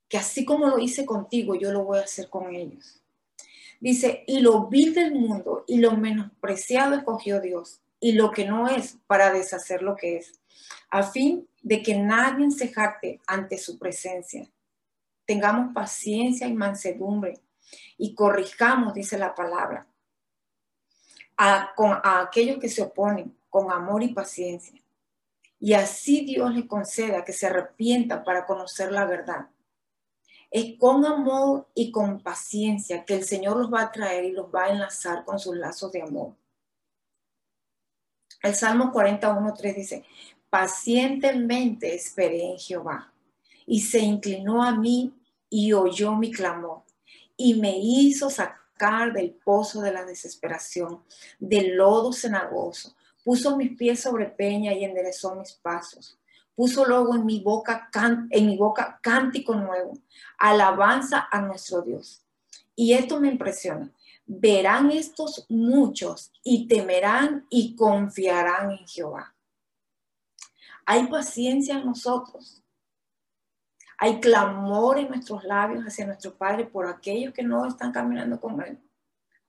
que 0.08 0.18
así 0.18 0.44
como 0.44 0.68
lo 0.68 0.78
hice 0.78 1.06
contigo, 1.06 1.54
yo 1.54 1.72
lo 1.72 1.84
voy 1.84 1.98
a 1.98 2.02
hacer 2.02 2.28
con 2.28 2.54
ellos. 2.54 3.00
Dice, 3.80 4.24
y 4.26 4.40
lo 4.40 4.66
vil 4.66 4.92
del 4.92 5.14
mundo 5.14 5.64
y 5.66 5.78
lo 5.78 5.92
menospreciado 5.92 6.94
escogió 6.94 7.40
Dios, 7.40 7.80
y 8.00 8.12
lo 8.12 8.30
que 8.30 8.44
no 8.44 8.68
es 8.68 8.98
para 9.06 9.32
deshacer 9.32 9.82
lo 9.82 9.96
que 9.96 10.16
es, 10.16 10.32
a 10.90 11.02
fin 11.02 11.48
de 11.62 11.82
que 11.82 11.96
nadie 11.96 12.50
se 12.50 12.68
jacte 12.68 13.20
ante 13.26 13.56
su 13.56 13.78
presencia. 13.78 14.50
Tengamos 15.30 15.72
paciencia 15.72 16.48
y 16.48 16.54
mansedumbre 16.54 17.40
y 17.96 18.16
corrijamos, 18.16 18.94
dice 18.94 19.16
la 19.16 19.32
palabra, 19.32 19.86
a, 21.36 21.72
con, 21.76 21.92
a 22.02 22.22
aquellos 22.22 22.58
que 22.58 22.68
se 22.68 22.82
oponen 22.82 23.38
con 23.48 23.70
amor 23.70 24.02
y 24.02 24.12
paciencia. 24.12 24.82
Y 25.60 25.74
así 25.74 26.24
Dios 26.24 26.52
le 26.52 26.66
conceda 26.66 27.24
que 27.24 27.32
se 27.32 27.46
arrepienta 27.46 28.24
para 28.24 28.44
conocer 28.44 28.90
la 28.90 29.04
verdad. 29.04 29.50
Es 30.50 30.76
con 30.80 31.06
amor 31.06 31.68
y 31.76 31.92
con 31.92 32.24
paciencia 32.24 33.04
que 33.04 33.14
el 33.14 33.22
Señor 33.22 33.56
los 33.56 33.72
va 33.72 33.82
a 33.82 33.92
traer 33.92 34.24
y 34.24 34.32
los 34.32 34.52
va 34.52 34.64
a 34.64 34.70
enlazar 34.70 35.24
con 35.24 35.38
sus 35.38 35.54
lazos 35.54 35.92
de 35.92 36.02
amor. 36.02 36.34
El 38.42 38.56
Salmo 38.56 38.92
41.3 38.92 39.76
dice, 39.76 40.04
pacientemente 40.48 41.94
esperé 41.94 42.50
en 42.50 42.58
Jehová 42.58 43.12
y 43.64 43.82
se 43.82 44.00
inclinó 44.00 44.64
a 44.64 44.72
mí 44.72 45.14
y 45.50 45.72
oyó 45.72 46.14
mi 46.14 46.30
clamor 46.30 46.84
y 47.36 47.54
me 47.54 47.76
hizo 47.76 48.30
sacar 48.30 49.12
del 49.12 49.32
pozo 49.32 49.82
de 49.82 49.92
la 49.92 50.04
desesperación, 50.04 51.02
del 51.38 51.76
lodo 51.76 52.12
cenagoso. 52.12 52.94
Puso 53.24 53.56
mis 53.56 53.76
pies 53.76 54.00
sobre 54.00 54.26
peña 54.26 54.72
y 54.72 54.84
enderezó 54.84 55.34
mis 55.34 55.52
pasos. 55.52 56.18
Puso 56.54 56.84
luego 56.84 57.14
en 57.14 57.26
mi 57.26 57.40
boca, 57.40 57.90
en 58.30 58.46
mi 58.46 58.56
boca 58.56 58.98
cántico 59.02 59.54
nuevo, 59.54 59.98
alabanza 60.38 61.28
a 61.30 61.40
nuestro 61.40 61.82
Dios. 61.82 62.22
Y 62.74 62.94
esto 62.94 63.20
me 63.20 63.28
impresiona. 63.28 63.90
Verán 64.26 64.90
estos 64.90 65.46
muchos 65.48 66.32
y 66.42 66.68
temerán 66.68 67.46
y 67.50 67.74
confiarán 67.74 68.72
en 68.72 68.86
Jehová. 68.86 69.34
Hay 70.86 71.06
paciencia 71.06 71.78
en 71.78 71.86
nosotros 71.86 72.62
hay 74.02 74.18
clamor 74.18 74.98
en 74.98 75.08
nuestros 75.08 75.44
labios 75.44 75.84
hacia 75.84 76.06
nuestro 76.06 76.34
Padre 76.34 76.64
por 76.64 76.86
aquellos 76.86 77.34
que 77.34 77.42
no 77.42 77.66
están 77.66 77.92
caminando 77.92 78.40
con 78.40 78.62
Él. 78.62 78.78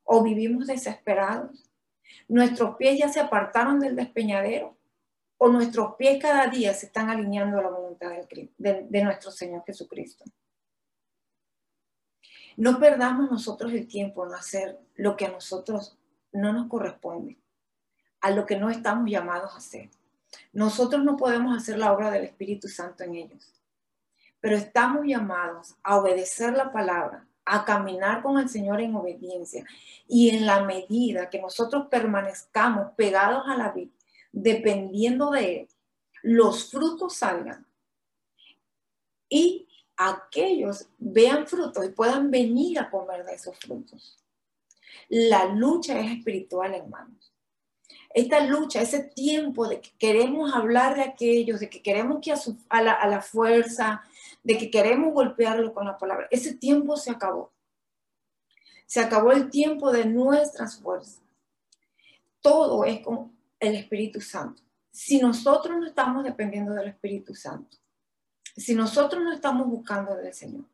O 0.03 0.21
vivimos 0.21 0.67
desesperados. 0.67 1.71
Nuestros 2.27 2.75
pies 2.75 2.99
ya 2.99 3.07
se 3.07 3.21
apartaron 3.21 3.79
del 3.79 3.95
despeñadero. 3.95 4.77
O 5.37 5.47
nuestros 5.47 5.95
pies 5.95 6.21
cada 6.21 6.47
día 6.47 6.73
se 6.73 6.87
están 6.87 7.09
alineando 7.09 7.59
a 7.59 7.61
la 7.61 7.69
voluntad 7.69 8.09
de, 8.09 8.87
de 8.89 9.03
nuestro 9.03 9.31
Señor 9.31 9.63
Jesucristo. 9.65 10.25
No 12.57 12.77
perdamos 12.77 13.31
nosotros 13.31 13.71
el 13.71 13.87
tiempo 13.87 14.27
en 14.27 14.33
hacer 14.33 14.77
lo 14.95 15.15
que 15.15 15.27
a 15.27 15.31
nosotros 15.31 15.97
no 16.33 16.51
nos 16.51 16.67
corresponde, 16.67 17.37
a 18.19 18.31
lo 18.31 18.45
que 18.45 18.57
no 18.57 18.69
estamos 18.69 19.09
llamados 19.09 19.53
a 19.53 19.59
hacer. 19.59 19.89
Nosotros 20.51 21.05
no 21.05 21.15
podemos 21.15 21.55
hacer 21.55 21.77
la 21.77 21.93
obra 21.93 22.11
del 22.11 22.25
Espíritu 22.25 22.67
Santo 22.67 23.05
en 23.05 23.15
ellos 23.15 23.60
pero 24.41 24.57
estamos 24.57 25.05
llamados 25.05 25.75
a 25.83 25.97
obedecer 25.97 26.53
la 26.53 26.71
palabra, 26.73 27.27
a 27.45 27.63
caminar 27.63 28.23
con 28.23 28.39
el 28.39 28.49
Señor 28.49 28.81
en 28.81 28.95
obediencia. 28.95 29.63
Y 30.07 30.31
en 30.31 30.45
la 30.45 30.63
medida 30.63 31.29
que 31.29 31.39
nosotros 31.39 31.87
permanezcamos 31.89 32.91
pegados 32.97 33.43
a 33.47 33.55
la 33.55 33.71
vida, 33.71 33.91
dependiendo 34.31 35.29
de 35.29 35.59
Él, 35.61 35.67
los 36.23 36.69
frutos 36.69 37.15
salgan. 37.17 37.65
Y 39.29 39.67
aquellos 39.95 40.87
vean 40.97 41.47
frutos 41.47 41.85
y 41.85 41.89
puedan 41.89 42.31
venir 42.31 42.79
a 42.79 42.89
comer 42.89 43.23
de 43.23 43.35
esos 43.35 43.57
frutos. 43.59 44.17
La 45.07 45.45
lucha 45.45 45.99
es 45.99 46.11
espiritual, 46.11 46.73
hermanos. 46.73 47.31
Esta 48.13 48.41
lucha, 48.41 48.81
ese 48.81 49.03
tiempo 49.03 49.67
de 49.67 49.79
que 49.79 49.91
queremos 49.97 50.53
hablar 50.53 50.95
de 50.95 51.03
aquellos, 51.03 51.59
de 51.59 51.69
que 51.69 51.81
queremos 51.81 52.19
que 52.21 52.33
a, 52.33 52.37
a 52.69 53.07
la 53.07 53.21
fuerza, 53.21 54.03
de 54.43 54.57
que 54.57 54.71
queremos 54.71 55.13
golpearlo 55.13 55.73
con 55.73 55.85
la 55.85 55.97
palabra, 55.97 56.27
ese 56.31 56.55
tiempo 56.55 56.97
se 56.97 57.11
acabó. 57.11 57.51
Se 58.85 58.99
acabó 58.99 59.31
el 59.31 59.49
tiempo 59.49 59.91
de 59.91 60.05
nuestras 60.05 60.79
fuerzas. 60.79 61.21
Todo 62.41 62.83
es 62.85 62.99
con 63.01 63.31
el 63.59 63.75
Espíritu 63.75 64.19
Santo. 64.19 64.61
Si 64.91 65.19
nosotros 65.19 65.77
no 65.77 65.85
estamos 65.85 66.23
dependiendo 66.23 66.73
del 66.73 66.89
Espíritu 66.89 67.33
Santo, 67.33 67.77
si 68.55 68.75
nosotros 68.75 69.23
no 69.23 69.31
estamos 69.31 69.67
buscando 69.67 70.15
del 70.15 70.33
Señor, 70.33 70.65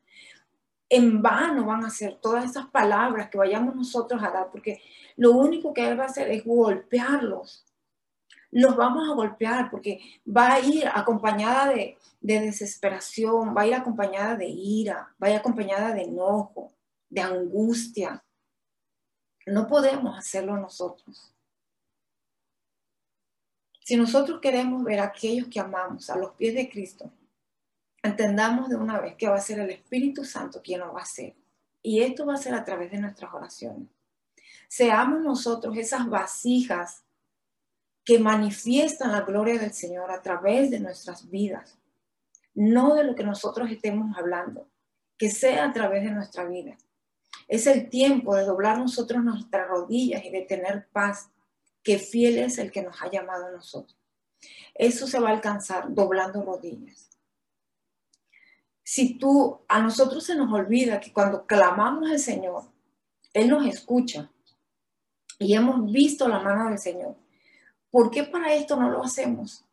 en 0.90 1.22
vano 1.22 1.66
van 1.66 1.86
a 1.86 1.90
ser 1.90 2.16
todas 2.16 2.46
esas 2.46 2.68
palabras 2.68 3.30
que 3.30 3.38
vayamos 3.38 3.76
nosotros 3.76 4.24
a 4.24 4.32
dar, 4.32 4.50
porque 4.50 4.82
lo 5.18 5.32
único 5.32 5.74
que 5.74 5.88
Él 5.88 6.00
va 6.00 6.04
a 6.04 6.08
hacer 6.08 6.32
es 6.32 6.46
golpearlos. 6.46 7.66
Los 8.60 8.76
vamos 8.76 9.08
a 9.08 9.14
golpear 9.14 9.70
porque 9.70 10.00
va 10.26 10.54
a 10.54 10.60
ir 10.60 10.88
acompañada 10.88 11.72
de, 11.72 11.96
de 12.22 12.40
desesperación, 12.40 13.56
va 13.56 13.62
a 13.62 13.68
ir 13.68 13.76
acompañada 13.76 14.36
de 14.36 14.48
ira, 14.48 15.14
va 15.22 15.28
a 15.28 15.30
ir 15.30 15.36
acompañada 15.36 15.94
de 15.94 16.02
enojo, 16.02 16.74
de 17.08 17.22
angustia. 17.22 18.26
No 19.46 19.68
podemos 19.68 20.18
hacerlo 20.18 20.58
nosotros. 20.58 21.36
Si 23.84 23.96
nosotros 23.96 24.40
queremos 24.42 24.84
ver 24.84 25.02
a 25.02 25.06
aquellos 25.06 25.50
que 25.50 25.60
amamos 25.60 26.10
a 26.10 26.18
los 26.18 26.32
pies 26.32 26.56
de 26.56 26.68
Cristo, 26.68 27.12
entendamos 28.02 28.70
de 28.70 28.76
una 28.76 29.00
vez 29.00 29.14
que 29.18 29.30
va 29.30 29.36
a 29.36 29.40
ser 29.40 29.60
el 29.60 29.70
Espíritu 29.70 30.26
Santo 30.26 30.64
quien 30.64 30.80
lo 30.80 30.94
va 30.94 31.02
a 31.02 31.04
hacer. 31.04 31.36
Y 31.84 32.02
esto 32.02 32.26
va 32.26 32.34
a 32.34 32.38
ser 32.38 32.56
a 32.56 32.66
través 32.66 32.90
de 32.90 32.98
nuestras 32.98 33.32
oraciones. 33.32 33.88
Seamos 34.68 35.22
nosotros 35.22 35.78
esas 35.78 36.10
vasijas 36.10 37.04
que 38.08 38.18
manifiestan 38.18 39.12
la 39.12 39.22
gloria 39.22 39.60
del 39.60 39.74
Señor 39.74 40.10
a 40.12 40.22
través 40.22 40.72
de 40.72 40.80
nuestras 40.80 41.30
vidas, 41.30 41.78
no 42.56 42.96
de 42.96 43.04
lo 43.04 43.14
que 43.14 43.24
nosotros 43.24 43.70
estemos 43.70 44.18
hablando, 44.18 44.68
que 45.18 45.30
sea 45.30 45.66
a 45.66 45.74
través 45.74 46.04
de 46.04 46.12
nuestra 46.12 46.46
vida. 46.46 46.78
Es 47.50 47.68
el 47.68 47.90
tiempo 47.90 48.36
de 48.36 48.46
doblar 48.46 48.80
nosotros 48.80 49.24
nuestras 49.24 49.68
rodillas 49.68 50.24
y 50.24 50.32
de 50.32 50.44
tener 50.44 50.88
paz, 50.94 51.30
que 51.84 52.00
fiel 52.00 52.38
es 52.38 52.58
el 52.58 52.72
que 52.72 52.84
nos 52.84 53.02
ha 53.02 53.12
llamado 53.12 53.48
a 53.48 53.52
nosotros. 53.52 53.98
Eso 54.74 55.06
se 55.06 55.20
va 55.20 55.30
a 55.30 55.34
alcanzar 55.34 55.94
doblando 55.94 56.42
rodillas 56.44 57.08
si 58.90 59.16
tú, 59.16 59.60
a 59.68 59.82
nosotros 59.82 60.24
se 60.24 60.34
nos 60.34 60.50
olvida 60.54 61.02
que 61.02 61.12
cuando 61.12 61.46
clamamos 61.46 62.10
al 62.10 62.20
Señor, 62.20 62.64
Él 63.34 63.50
nos 63.50 63.68
escucha 63.68 64.32
y 65.38 65.56
hemos 65.56 65.92
visto 65.92 66.26
la 66.30 66.40
mano 66.40 66.70
del 66.70 66.80
Señor. 66.80 67.18
¿Por 67.92 68.12
qué 68.12 68.24
para 68.24 68.54
esto 68.54 68.76
no 68.76 68.90
lo 68.90 69.04
hacemos? 69.04 69.66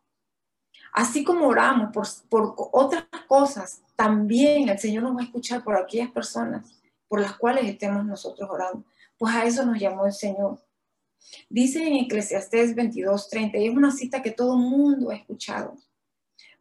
Así 0.92 1.24
como 1.24 1.48
oramos 1.48 1.90
por, 1.92 2.06
por 2.28 2.54
otras 2.72 3.04
cosas, 3.26 3.82
también 3.96 4.68
el 4.68 4.78
Señor 4.78 5.02
nos 5.02 5.16
va 5.16 5.20
a 5.20 5.24
escuchar 5.24 5.64
por 5.64 5.76
aquellas 5.76 6.10
personas 6.10 6.80
por 7.08 7.20
las 7.20 7.36
cuales 7.36 7.66
estemos 7.66 8.04
nosotros 8.04 8.48
orando. 8.50 8.84
Pues 9.18 9.34
a 9.34 9.44
eso 9.44 9.64
nos 9.64 9.78
llamó 9.78 10.06
el 10.06 10.12
Señor. 10.12 10.58
Dice 11.48 11.86
en 11.86 11.96
Eclesiastés 11.96 12.74
22:30, 12.74 13.58
y 13.58 13.68
es 13.68 13.76
una 13.76 13.90
cita 13.90 14.22
que 14.22 14.30
todo 14.30 14.56
mundo 14.56 15.10
ha 15.10 15.16
escuchado 15.16 15.76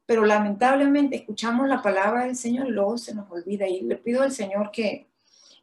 pero 0.06 0.26
lamentablemente 0.26 1.16
escuchamos 1.16 1.68
la 1.68 1.82
palabra 1.82 2.26
del 2.26 2.36
Señor 2.36 2.68
y 2.68 2.72
luego 2.72 2.98
se 2.98 3.16
nos 3.16 3.30
olvida. 3.32 3.68
Y 3.68 3.82
le 3.82 3.96
pido 3.96 4.22
al 4.22 4.32
Señor 4.32 4.72
que, 4.72 5.08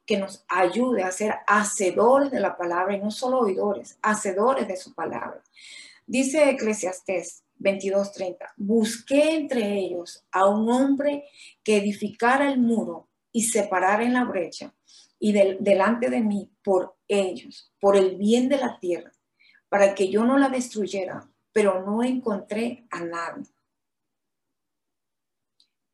que 0.07 0.19
nos 0.19 0.45
ayude 0.49 1.03
a 1.03 1.13
ser 1.13 1.37
hacedores 1.47 2.31
de 2.31 2.41
la 2.41 2.57
palabra 2.57 2.97
y 2.97 3.01
no 3.01 3.11
solo 3.11 3.41
oidores, 3.41 3.99
hacedores 4.03 4.67
de 4.67 4.77
su 4.77 4.95
palabra. 4.95 5.43
Dice 6.07 6.51
Eclesiastés 6.51 7.45
22:30, 7.59 8.53
busqué 8.57 9.35
entre 9.35 9.79
ellos 9.79 10.25
a 10.33 10.49
un 10.49 10.69
hombre 10.71 11.25
que 11.63 11.77
edificara 11.77 12.51
el 12.51 12.59
muro 12.59 13.09
y 13.33 13.45
separara 13.45 14.03
en 14.03 14.15
la 14.15 14.25
brecha 14.25 14.75
y 15.19 15.33
delante 15.33 16.09
de 16.09 16.21
mí 16.21 16.51
por 16.65 16.97
ellos, 17.07 17.73
por 17.79 17.97
el 17.97 18.17
bien 18.17 18.49
de 18.49 18.57
la 18.57 18.79
tierra, 18.81 19.13
para 19.69 19.95
que 19.95 20.11
yo 20.11 20.25
no 20.25 20.39
la 20.39 20.49
destruyera, 20.49 21.31
pero 21.53 21.85
no 21.85 22.03
encontré 22.03 22.87
a 22.91 23.05
nadie. 23.05 23.47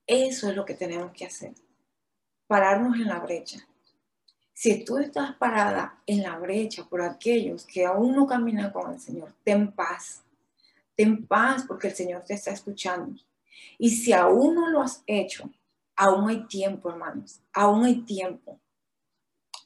Eso 0.07 0.49
es 0.49 0.55
lo 0.55 0.65
que 0.65 0.75
tenemos 0.75 1.13
que 1.13 1.27
hacer, 1.27 1.53
pararnos 2.47 2.97
en 2.97 3.09
la 3.09 3.19
brecha. 3.19 3.67
Si 4.59 4.83
tú 4.87 4.97
estás 4.97 5.35
parada 5.35 6.01
en 6.07 6.23
la 6.23 6.39
brecha 6.39 6.83
por 6.89 7.03
aquellos 7.03 7.67
que 7.67 7.85
aún 7.85 8.17
no 8.17 8.27
caminan 8.27 8.71
con 8.71 8.91
el 8.91 8.99
Señor, 8.99 9.35
ten 9.45 9.71
paz. 9.71 10.23
Ten 10.95 11.27
paz 11.27 11.67
porque 11.69 11.89
el 11.89 11.95
Señor 11.95 12.25
te 12.25 12.33
está 12.33 12.53
escuchando. 12.53 13.21
Y 13.77 13.91
si 13.91 14.15
aún 14.15 14.55
no 14.55 14.71
lo 14.71 14.81
has 14.81 15.03
hecho, 15.07 15.51
aún 15.95 16.31
hay 16.31 16.47
tiempo, 16.47 16.89
hermanos. 16.89 17.43
Aún 17.53 17.85
hay 17.85 18.01
tiempo. 18.01 18.59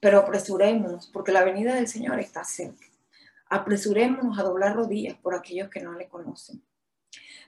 Pero 0.01 0.18
apresurémonos 0.18 1.07
porque 1.07 1.30
la 1.30 1.45
venida 1.45 1.76
del 1.76 1.86
Señor 1.86 2.18
está 2.18 2.43
cerca. 2.43 2.88
Apresurémonos 3.49 4.41
a 4.41 4.43
doblar 4.43 4.74
rodillas 4.74 5.16
por 5.18 5.36
aquellos 5.36 5.70
que 5.70 5.82
no 5.82 5.93
le 5.93 6.09
conocen. 6.09 6.64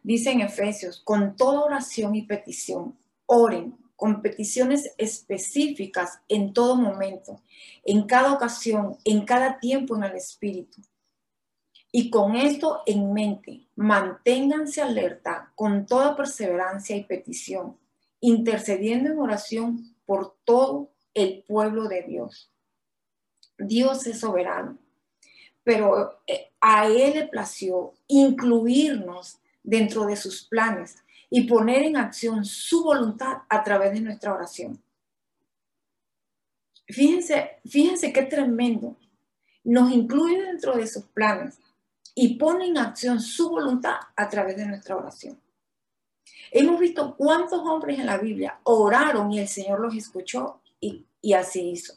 Dice 0.04 0.30
en 0.30 0.42
Efesios, 0.42 1.00
con 1.00 1.34
toda 1.34 1.62
oración 1.62 2.14
y 2.14 2.22
petición, 2.22 2.96
oren 3.26 3.81
con 4.02 4.20
peticiones 4.20 4.92
específicas 4.98 6.18
en 6.26 6.52
todo 6.52 6.74
momento, 6.74 7.40
en 7.84 8.02
cada 8.02 8.32
ocasión, 8.32 8.98
en 9.04 9.24
cada 9.24 9.60
tiempo 9.60 9.94
en 9.94 10.02
el 10.02 10.16
Espíritu. 10.16 10.82
Y 11.92 12.10
con 12.10 12.34
esto 12.34 12.82
en 12.84 13.12
mente, 13.12 13.68
manténganse 13.76 14.82
alerta 14.82 15.52
con 15.54 15.86
toda 15.86 16.16
perseverancia 16.16 16.96
y 16.96 17.04
petición, 17.04 17.78
intercediendo 18.18 19.08
en 19.08 19.20
oración 19.20 19.94
por 20.04 20.34
todo 20.44 20.90
el 21.14 21.44
pueblo 21.44 21.86
de 21.86 22.02
Dios. 22.02 22.50
Dios 23.56 24.04
es 24.08 24.18
soberano, 24.18 24.78
pero 25.62 26.20
eh, 26.26 26.50
a 26.60 26.88
Él 26.88 27.12
le 27.14 27.28
plació 27.28 27.94
incluirnos 28.08 29.38
dentro 29.62 30.06
de 30.06 30.16
sus 30.16 30.48
planes 30.48 30.96
y 31.34 31.44
poner 31.44 31.84
en 31.84 31.96
acción 31.96 32.44
su 32.44 32.84
voluntad 32.84 33.38
a 33.48 33.64
través 33.64 33.94
de 33.94 34.02
nuestra 34.02 34.34
oración. 34.34 34.78
Fíjense, 36.86 37.52
fíjense 37.66 38.12
qué 38.12 38.24
tremendo. 38.24 38.98
Nos 39.64 39.90
incluye 39.92 40.42
dentro 40.42 40.76
de 40.76 40.86
sus 40.86 41.04
planes 41.04 41.58
y 42.14 42.36
pone 42.36 42.66
en 42.66 42.76
acción 42.76 43.18
su 43.18 43.48
voluntad 43.48 43.94
a 44.14 44.28
través 44.28 44.58
de 44.58 44.66
nuestra 44.66 44.94
oración. 44.94 45.40
Hemos 46.50 46.78
visto 46.78 47.16
cuántos 47.16 47.60
hombres 47.60 47.98
en 47.98 48.04
la 48.04 48.18
Biblia 48.18 48.60
oraron 48.64 49.32
y 49.32 49.40
el 49.40 49.48
Señor 49.48 49.80
los 49.80 49.96
escuchó 49.96 50.60
y, 50.80 51.06
así 51.32 51.70
hizo. 51.70 51.94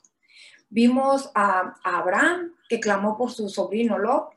Vimos 0.69 1.29
a, 1.35 1.75
a, 1.83 1.97
Abraham 1.97 2.53
que 2.69 2.79
clamó 2.79 3.17
por 3.17 3.33
su 3.33 3.49
sobrino 3.49 3.99
Lot 3.99 4.29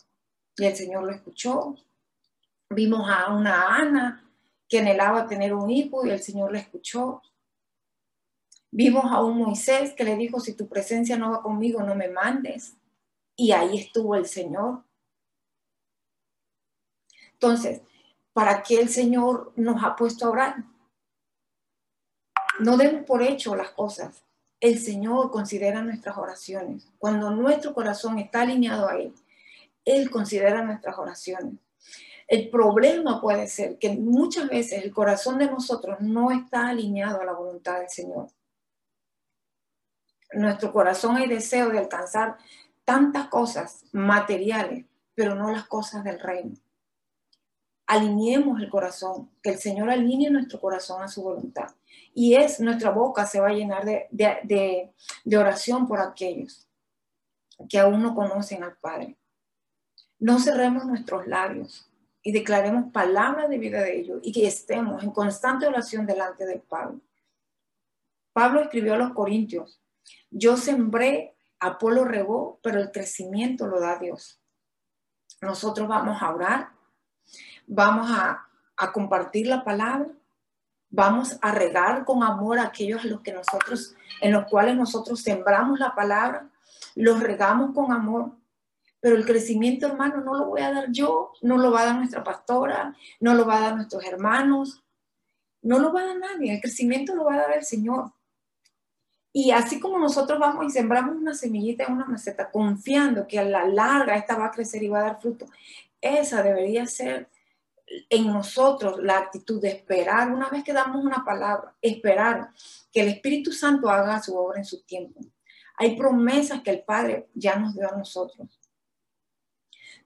y 0.57 0.65
el 0.65 0.75
Señor 0.75 1.05
lo 1.05 1.13
escuchó. 1.13 1.77
Vimos 2.71 3.09
a 3.09 3.33
una 3.33 3.77
Ana 3.77 4.25
que 4.69 4.79
anhelaba 4.81 5.27
tener 5.27 5.55
un 5.55 5.71
hijo 5.71 6.05
y 6.07 6.11
el 6.11 6.23
Señor 6.23 6.53
la 6.53 6.59
escuchó. 6.59 7.23
Vimos 8.71 9.05
a 9.07 9.23
un 9.23 9.39
Moisés 9.39 9.95
que 9.95 10.05
le 10.05 10.17
dijo, 10.17 10.41
si 10.41 10.55
tu 10.55 10.69
presencia 10.69 11.17
no 11.17 11.31
va 11.31 11.43
conmigo, 11.43 11.83
no 11.83 11.95
me 11.95 12.09
mandes. 12.09 12.77
Y 13.35 13.53
ahí 13.53 13.79
estuvo 13.79 14.15
el 14.15 14.27
Señor. 14.27 14.85
Entonces, 17.33 17.81
¿para 18.33 18.63
qué 18.63 18.81
el 18.81 18.89
Señor 18.89 19.53
nos 19.57 19.83
ha 19.83 19.97
puesto 19.97 20.27
a 20.27 20.31
orar? 20.31 20.65
No 22.61 22.77
demos 22.77 23.05
por 23.05 23.23
hecho 23.23 23.57
las 23.57 23.71
cosas. 23.71 24.25
El 24.61 24.79
Señor 24.81 25.31
considera 25.31 25.83
nuestras 25.83 26.19
oraciones. 26.19 26.89
Cuando 26.99 27.31
nuestro 27.31 27.73
corazón 27.73 28.19
está 28.19 28.43
alineado 28.43 28.89
a 28.89 28.97
Él, 28.97 29.15
Él 29.85 30.11
considera 30.11 30.63
nuestras 30.63 30.99
oraciones. 30.99 31.55
El 32.29 32.51
problema 32.51 33.23
puede 33.23 33.47
ser 33.49 33.79
que 33.79 33.97
muchas 33.97 34.49
veces 34.51 34.85
el 34.85 34.93
corazón 34.93 35.39
de 35.39 35.47
nosotros 35.47 35.99
no 36.01 36.31
está 36.31 36.69
alineado 36.69 37.23
a 37.23 37.25
la 37.25 37.33
voluntad 37.33 37.81
del 37.81 37.89
Señor. 37.89 38.29
nuestro 40.35 40.71
corazón 40.71 41.17
hay 41.17 41.27
deseo 41.27 41.71
de 41.71 41.79
alcanzar 41.79 42.37
tantas 42.85 43.29
cosas 43.29 43.87
materiales, 43.93 44.85
pero 45.15 45.35
no 45.35 45.51
las 45.51 45.67
cosas 45.67 46.05
del 46.05 46.21
reino. 46.21 46.55
Alineemos 47.87 48.61
el 48.61 48.69
corazón, 48.69 49.31
que 49.43 49.49
el 49.49 49.59
Señor 49.59 49.89
alinee 49.89 50.29
nuestro 50.29 50.61
corazón 50.61 51.03
a 51.03 51.09
su 51.09 51.23
voluntad. 51.23 51.75
Y 52.13 52.35
es 52.35 52.61
nuestra 52.61 52.91
boca 52.91 53.25
se 53.25 53.41
va 53.41 53.49
a 53.49 53.55
llenar 53.55 53.87
de, 53.87 54.07
de 54.11 55.39
oración 55.39 55.89
por 55.89 55.99
aquellos 55.99 56.69
que 57.71 57.79
aún 57.79 58.03
no 58.03 58.15
conocen 58.15 58.63
al 58.63 58.77
Padre. 58.77 59.17
No 60.19 60.39
cerremos 60.39 60.85
nuestros 60.85 61.27
labios 61.27 61.88
y 62.29 62.33
declaremos 62.33 62.93
palabras 62.93 63.49
de 63.49 63.57
vida 63.57 63.81
de 63.81 64.01
ellos 64.01 64.21
y 64.23 64.33
que 64.33 64.47
estemos 64.47 65.03
en 65.03 65.13
constante 65.13 65.67
oración 65.67 66.05
delante 66.05 66.45
del 66.45 66.61
Padre. 66.61 66.99
Pablo 68.35 68.61
escribió 68.61 68.93
a 68.93 68.99
los 68.99 69.15
Corintios, 69.15 69.81
yo 70.29 70.59
sembré, 70.59 71.39
Apolo 71.59 72.05
regó, 72.05 72.61
pero 72.63 72.81
el 72.81 72.93
crecimiento 72.93 73.67
lo 73.67 73.81
da 73.81 73.99
Dios. 73.99 74.43
Nosotros 75.41 75.89
vamos 75.89 76.21
a 76.21 76.35
orar, 76.35 76.69
vamos 77.67 78.11
a, 78.11 78.47
a 78.77 78.93
compartir 78.93 79.47
la 79.47 79.65
palabra, 79.65 80.09
vamos 80.91 81.39
a 81.41 81.51
regar 81.53 82.05
con 82.05 82.23
amor 82.23 82.59
a 82.59 82.65
aquellos 82.65 83.07
a 83.07 83.09
los 83.09 83.23
que 83.23 83.33
nosotros, 83.33 83.97
en 84.21 84.35
los 84.35 84.45
cuales 84.51 84.77
nosotros 84.77 85.23
sembramos 85.23 85.79
la 85.79 85.95
palabra, 85.95 86.51
los 86.95 87.21
regamos 87.21 87.75
con 87.75 87.91
amor, 87.91 88.33
pero 89.01 89.17
el 89.17 89.25
crecimiento, 89.25 89.87
hermano, 89.87 90.21
no 90.23 90.35
lo 90.35 90.47
voy 90.47 90.61
a 90.61 90.73
dar 90.73 90.91
yo, 90.91 91.33
no 91.43 91.57
lo 91.57 91.71
va 91.71 91.83
a 91.83 91.87
dar 91.87 91.97
nuestra 91.97 92.25
pastora, 92.25 92.97
no 93.21 93.35
lo 93.35 93.47
va 93.47 93.59
a 93.59 93.61
dar 93.61 93.77
nuestros 93.77 94.05
hermanos, 94.05 94.83
no 95.63 95.79
lo 95.79 95.93
va 95.93 96.03
a 96.03 96.07
dar 96.07 96.19
nadie, 96.19 96.55
el 96.55 96.61
crecimiento 96.61 97.15
lo 97.15 97.25
va 97.25 97.35
a 97.35 97.39
dar 97.39 97.57
el 97.57 97.65
Señor. 97.65 98.13
Y 99.33 99.51
así 99.53 99.79
como 99.79 99.99
nosotros 99.99 100.39
vamos 100.39 100.67
y 100.67 100.71
sembramos 100.71 101.15
una 101.15 101.35
semillita 101.35 101.85
en 101.85 101.93
una 101.93 102.07
maceta, 102.07 102.51
confiando 102.51 103.27
que 103.27 103.39
a 103.39 103.45
la 103.45 103.67
larga 103.67 104.17
esta 104.17 104.37
va 104.37 104.47
a 104.47 104.51
crecer 104.51 104.83
y 104.83 104.89
va 104.89 105.01
a 105.01 105.05
dar 105.05 105.21
fruto, 105.21 105.47
esa 106.01 106.43
debería 106.43 106.87
ser 106.87 107.29
en 108.11 108.27
nosotros 108.27 108.99
la 109.03 109.19
actitud 109.19 109.61
de 109.61 109.69
esperar, 109.69 110.31
una 110.31 110.49
vez 110.49 110.65
que 110.65 110.73
damos 110.73 111.05
una 111.05 111.25
palabra, 111.25 111.75
esperar 111.81 112.51
que 112.93 113.01
el 113.01 113.09
Espíritu 113.09 113.53
Santo 113.53 113.89
haga 113.89 114.21
su 114.23 114.37
obra 114.37 114.59
en 114.59 114.65
su 114.65 114.83
tiempo. 114.83 115.21
Hay 115.77 115.97
promesas 115.97 116.63
que 116.63 116.71
el 116.71 116.83
Padre 116.83 117.29
ya 117.35 117.57
nos 117.57 117.75
dio 117.75 117.91
a 117.91 117.97
nosotros. 117.97 118.58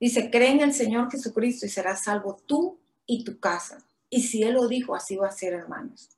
Dice, 0.03 0.33
cree 0.33 0.51
en 0.51 0.63
el 0.63 0.75
Señor 0.75 1.13
Jesucristo 1.13 1.65
y 1.65 1.69
serás 1.69 2.03
salvo 2.03 2.37
tú 2.45 2.81
y 3.07 3.23
tu 3.23 3.39
casa. 3.39 3.87
Y 4.11 4.23
si 4.23 4.43
Él 4.43 4.55
lo 4.55 4.67
dijo, 4.67 4.97
así 4.97 5.15
va 5.15 5.29
a 5.29 5.31
ser, 5.31 5.53
hermanos. 5.53 6.11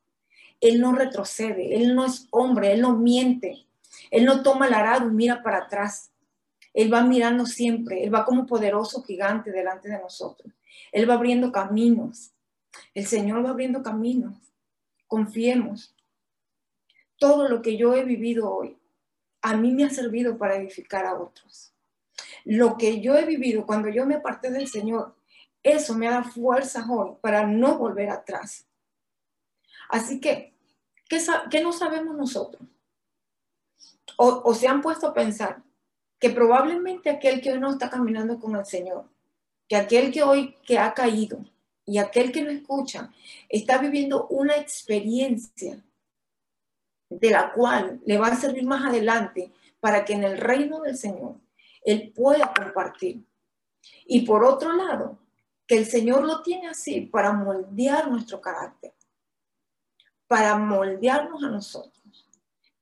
Él 0.59 0.81
no 0.81 0.95
retrocede, 0.95 1.77
Él 1.77 1.95
no 1.95 2.07
es 2.07 2.27
hombre, 2.31 2.73
Él 2.73 2.81
no 2.81 2.97
miente, 2.97 3.67
Él 4.11 4.25
no 4.25 4.43
toma 4.43 4.69
el 4.69 4.73
arado 4.73 5.07
y 5.09 5.11
mira 5.11 5.43
para 5.43 5.59
atrás. 5.59 6.11
Él 6.73 6.91
va 6.91 7.03
mirando 7.03 7.45
siempre, 7.45 8.03
Él 8.03 8.15
va 8.15 8.25
como 8.25 8.47
poderoso 8.47 9.03
gigante 9.03 9.53
delante 9.53 9.91
de 9.91 9.99
nosotros. 9.99 10.51
Él 10.91 11.11
va 11.11 11.17
abriendo 11.17 11.53
caminos. 11.53 12.31
El 12.95 13.05
Señor 13.05 13.45
va 13.45 13.51
abriendo 13.51 13.83
caminos. 13.83 14.35
Confiemos. 15.07 15.95
Todo 17.19 17.51
lo 17.51 17.61
que 17.61 17.77
yo 17.77 17.93
he 17.93 18.05
vivido 18.05 18.51
hoy, 18.51 18.79
a 19.43 19.55
mí 19.59 19.73
me 19.73 19.85
ha 19.85 19.91
servido 19.91 20.39
para 20.39 20.57
edificar 20.57 21.05
a 21.05 21.21
otros. 21.21 21.74
Lo 22.45 22.77
que 22.77 23.01
yo 23.01 23.17
he 23.17 23.25
vivido 23.25 23.67
cuando 23.67 23.89
yo 23.89 24.07
me 24.07 24.17
aparté 24.17 24.51
del 24.51 24.69
Señor, 24.69 25.17
eso 25.63 25.95
me 25.95 26.09
da 26.09 26.23
fuerzas 26.23 26.85
hoy 26.89 27.17
para 27.21 27.47
no 27.47 27.79
volver 27.79 28.11
atrás. 28.11 28.67
Así 29.89 30.21
que, 30.21 30.55
¿qué, 31.09 31.63
no 31.63 31.73
sabemos 31.73 32.17
nosotros? 32.17 32.63
O, 34.17 34.43
o 34.45 34.55
se 34.55 34.69
han 34.69 34.83
puesto 34.83 35.09
a 35.09 35.15
pensar 35.15 35.63
que 36.19 36.31
probablemente 36.31 37.11
aquel 37.11 37.41
que 37.41 37.53
hoy 37.53 37.61
no 37.61 37.73
está 37.73 37.91
caminando 37.91 38.39
con 38.39 38.57
el 38.57 38.65
Señor 38.65 39.09
que 39.69 39.77
aquel 39.77 40.13
que 40.13 40.23
hoy 40.23 40.57
que 40.65 40.79
ha 40.79 40.93
caído 40.95 41.45
y 41.87 41.99
aquel 41.99 42.33
que 42.33 42.43
no 42.43 42.51
escucha 42.51 43.13
está 43.49 43.79
viviendo 43.79 44.27
una 44.29 44.57
experiencia 44.57 45.83
de 47.11 47.31
la 47.31 47.53
cual 47.53 48.01
le 48.07 48.19
va 48.19 48.29
a 48.29 48.37
servir 48.37 48.65
más 48.65 48.85
adelante 48.85 49.53
para 49.81 50.05
que 50.05 50.15
en 50.15 50.25
el 50.25 50.39
reino 50.39 50.81
del 50.81 50.97
Señor 50.97 51.37
él 51.85 52.13
pueda 52.15 52.53
compartir. 52.53 53.25
Y 54.07 54.23
por 54.23 54.45
otro 54.45 54.73
lado, 54.73 55.19
que 55.67 55.79
el 55.79 55.87
Señor 55.87 56.25
lo 56.25 56.43
tiene 56.43 56.69
así 56.69 57.03
para 57.03 57.33
moldear 57.33 58.11
nuestro 58.11 58.41
carácter, 58.41 58.93
para 60.27 60.57
moldearnos 60.57 61.45
a 61.45 61.49
nosotros, 61.49 62.29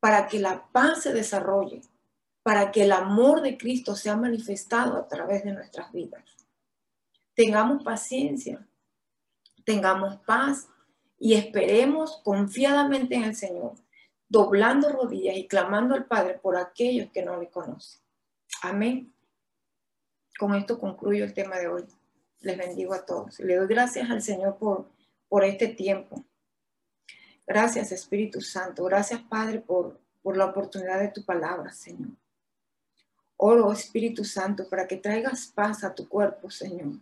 para 0.00 0.26
que 0.26 0.38
la 0.38 0.66
paz 0.72 1.02
se 1.02 1.12
desarrolle, 1.12 1.82
para 2.42 2.72
que 2.72 2.84
el 2.84 2.92
amor 2.92 3.42
de 3.42 3.58
Cristo 3.58 3.94
sea 3.94 4.16
manifestado 4.16 4.96
a 4.96 5.06
través 5.06 5.44
de 5.44 5.52
nuestras 5.52 5.92
vidas 5.92 6.24
tengamos 7.34 7.82
paciencia, 7.82 8.66
tengamos 9.64 10.16
paz 10.18 10.68
y 11.18 11.34
esperemos 11.34 12.20
confiadamente 12.24 13.14
en 13.14 13.24
el 13.24 13.34
Señor, 13.34 13.74
doblando 14.28 14.88
rodillas 14.90 15.36
y 15.36 15.46
clamando 15.46 15.94
al 15.94 16.06
Padre 16.06 16.38
por 16.38 16.56
aquellos 16.56 17.10
que 17.10 17.22
no 17.22 17.38
le 17.38 17.50
conocen. 17.50 18.01
Amén. 18.60 19.12
Con 20.38 20.54
esto 20.54 20.78
concluyo 20.78 21.24
el 21.24 21.32
tema 21.32 21.58
de 21.58 21.68
hoy. 21.68 21.84
Les 22.40 22.58
bendigo 22.58 22.92
a 22.92 23.06
todos. 23.06 23.38
Le 23.38 23.56
doy 23.56 23.66
gracias 23.66 24.10
al 24.10 24.20
Señor 24.20 24.58
por, 24.58 24.90
por 25.28 25.44
este 25.44 25.68
tiempo. 25.68 26.24
Gracias 27.46 27.92
Espíritu 27.92 28.40
Santo. 28.40 28.84
Gracias 28.84 29.22
Padre 29.22 29.60
por, 29.60 29.98
por 30.22 30.36
la 30.36 30.46
oportunidad 30.46 31.00
de 31.00 31.08
tu 31.08 31.24
palabra, 31.24 31.72
Señor. 31.72 32.10
Oro 33.36 33.72
Espíritu 33.72 34.24
Santo 34.24 34.68
para 34.68 34.86
que 34.86 34.96
traigas 34.96 35.46
paz 35.46 35.82
a 35.84 35.94
tu 35.94 36.08
cuerpo, 36.08 36.50
Señor 36.50 36.98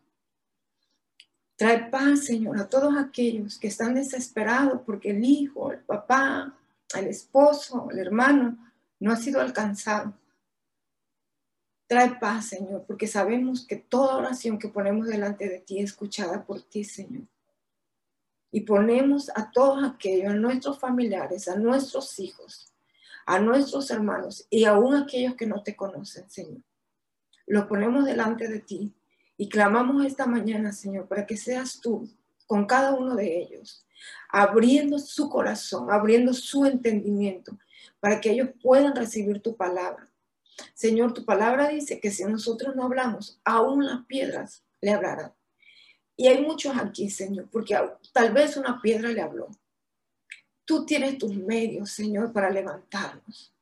Trae 1.61 1.91
paz, 1.91 2.25
Señor, 2.25 2.59
a 2.59 2.71
todos 2.71 2.97
aquellos 2.97 3.59
que 3.59 3.69
están 3.69 3.95
desesperados 3.95 4.81
porque 4.87 5.11
el 5.11 5.23
hijo, 5.23 5.71
el 5.71 5.81
papá, 5.81 6.57
el 6.95 7.07
esposo, 7.07 7.91
el 7.91 7.99
hermano 7.99 8.57
no 8.99 9.13
ha 9.13 9.17
sido 9.17 9.43
alcanzado. 9.43 10.15
Trae 11.91 12.20
paz, 12.20 12.51
Señor, 12.51 12.84
porque 12.86 13.09
sabemos 13.09 13.66
que 13.66 13.74
toda 13.74 14.18
oración 14.18 14.61
que 14.61 14.68
ponemos 14.68 15.09
delante 15.09 15.49
de 15.49 15.59
ti 15.59 15.80
es 15.80 15.86
escuchada 15.86 16.45
por 16.45 16.62
ti, 16.62 16.84
Señor. 16.84 17.24
Y 18.53 18.61
ponemos 18.61 19.28
a 19.34 19.51
todos 19.51 19.82
aquellos, 19.82 20.30
a 20.30 20.36
nuestros 20.36 20.78
familiares, 20.78 21.49
a 21.49 21.57
nuestros 21.57 22.16
hijos, 22.20 22.72
a 23.26 23.41
nuestros 23.41 23.91
hermanos 23.91 24.47
y 24.51 24.66
aún 24.66 24.95
aquellos 24.95 25.34
que 25.34 25.49
no 25.49 25.64
te 25.64 25.74
conocen, 25.74 26.30
Señor. 26.30 26.62
Lo 27.49 27.66
ponemos 27.66 28.05
delante 28.05 28.47
de 28.47 28.61
ti 28.61 28.95
y 29.36 29.49
clamamos 29.49 30.07
esta 30.07 30.26
mañana, 30.26 30.70
Señor, 30.70 31.09
para 31.09 31.26
que 31.26 31.36
seas 31.36 31.80
tú 31.80 32.09
con 32.47 32.66
cada 32.66 32.95
uno 32.95 33.16
de 33.16 33.36
ellos, 33.36 33.84
abriendo 34.28 35.01
su 35.01 35.28
corazón, 35.28 35.91
abriendo 35.91 36.34
su 36.34 36.66
entendimiento, 36.66 37.59
para 37.99 38.20
que 38.20 38.30
ellos 38.30 38.51
puedan 38.62 38.95
recibir 38.95 39.43
tu 39.43 39.57
palabra. 39.57 40.10
Señor, 40.75 41.15
tu 41.15 41.25
palabra 41.25 41.69
dice 41.69 42.01
que 42.01 42.11
si 42.11 42.25
nosotros 42.25 42.75
no 42.77 42.85
hablamos, 42.85 43.41
aún 43.45 43.87
las 43.87 44.05
piedras 44.07 44.65
le 44.81 44.93
hablarán. 44.93 45.33
Y 46.17 46.29
hay 46.29 46.43
muchos 46.43 46.77
aquí, 46.77 47.09
Señor, 47.09 47.49
porque 47.51 47.79
tal 48.13 48.33
vez 48.33 48.57
una 48.57 48.81
piedra 48.81 49.09
le 49.09 49.23
habló. 49.23 49.49
Tú 50.65 50.85
tienes 50.85 51.19
tus 51.19 51.35
medios, 51.35 51.91
Señor, 51.91 52.33
para 52.33 52.51
levantarnos. 52.51 53.55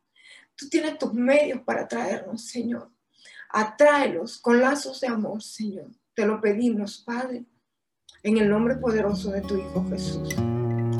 Tú 0.57 0.69
tienes 0.69 0.99
tus 0.99 1.15
medios 1.15 1.63
para 1.63 1.87
traernos, 1.87 2.43
Señor. 2.43 2.91
Atráelos 3.51 4.39
con 4.39 4.61
lazos 4.61 5.01
de 5.01 5.07
amor, 5.07 5.43
Señor. 5.43 5.87
Te 6.15 6.27
lo 6.27 6.41
pedimos, 6.41 6.99
Padre, 6.99 7.45
en 8.23 8.39
el 8.39 8.49
nombre 8.49 8.75
poderoso 8.77 9.31
de 9.31 9.41
tu 9.43 9.57
Hijo 9.57 9.87
Jesús. 9.89 10.35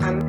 Amén. 0.01 0.28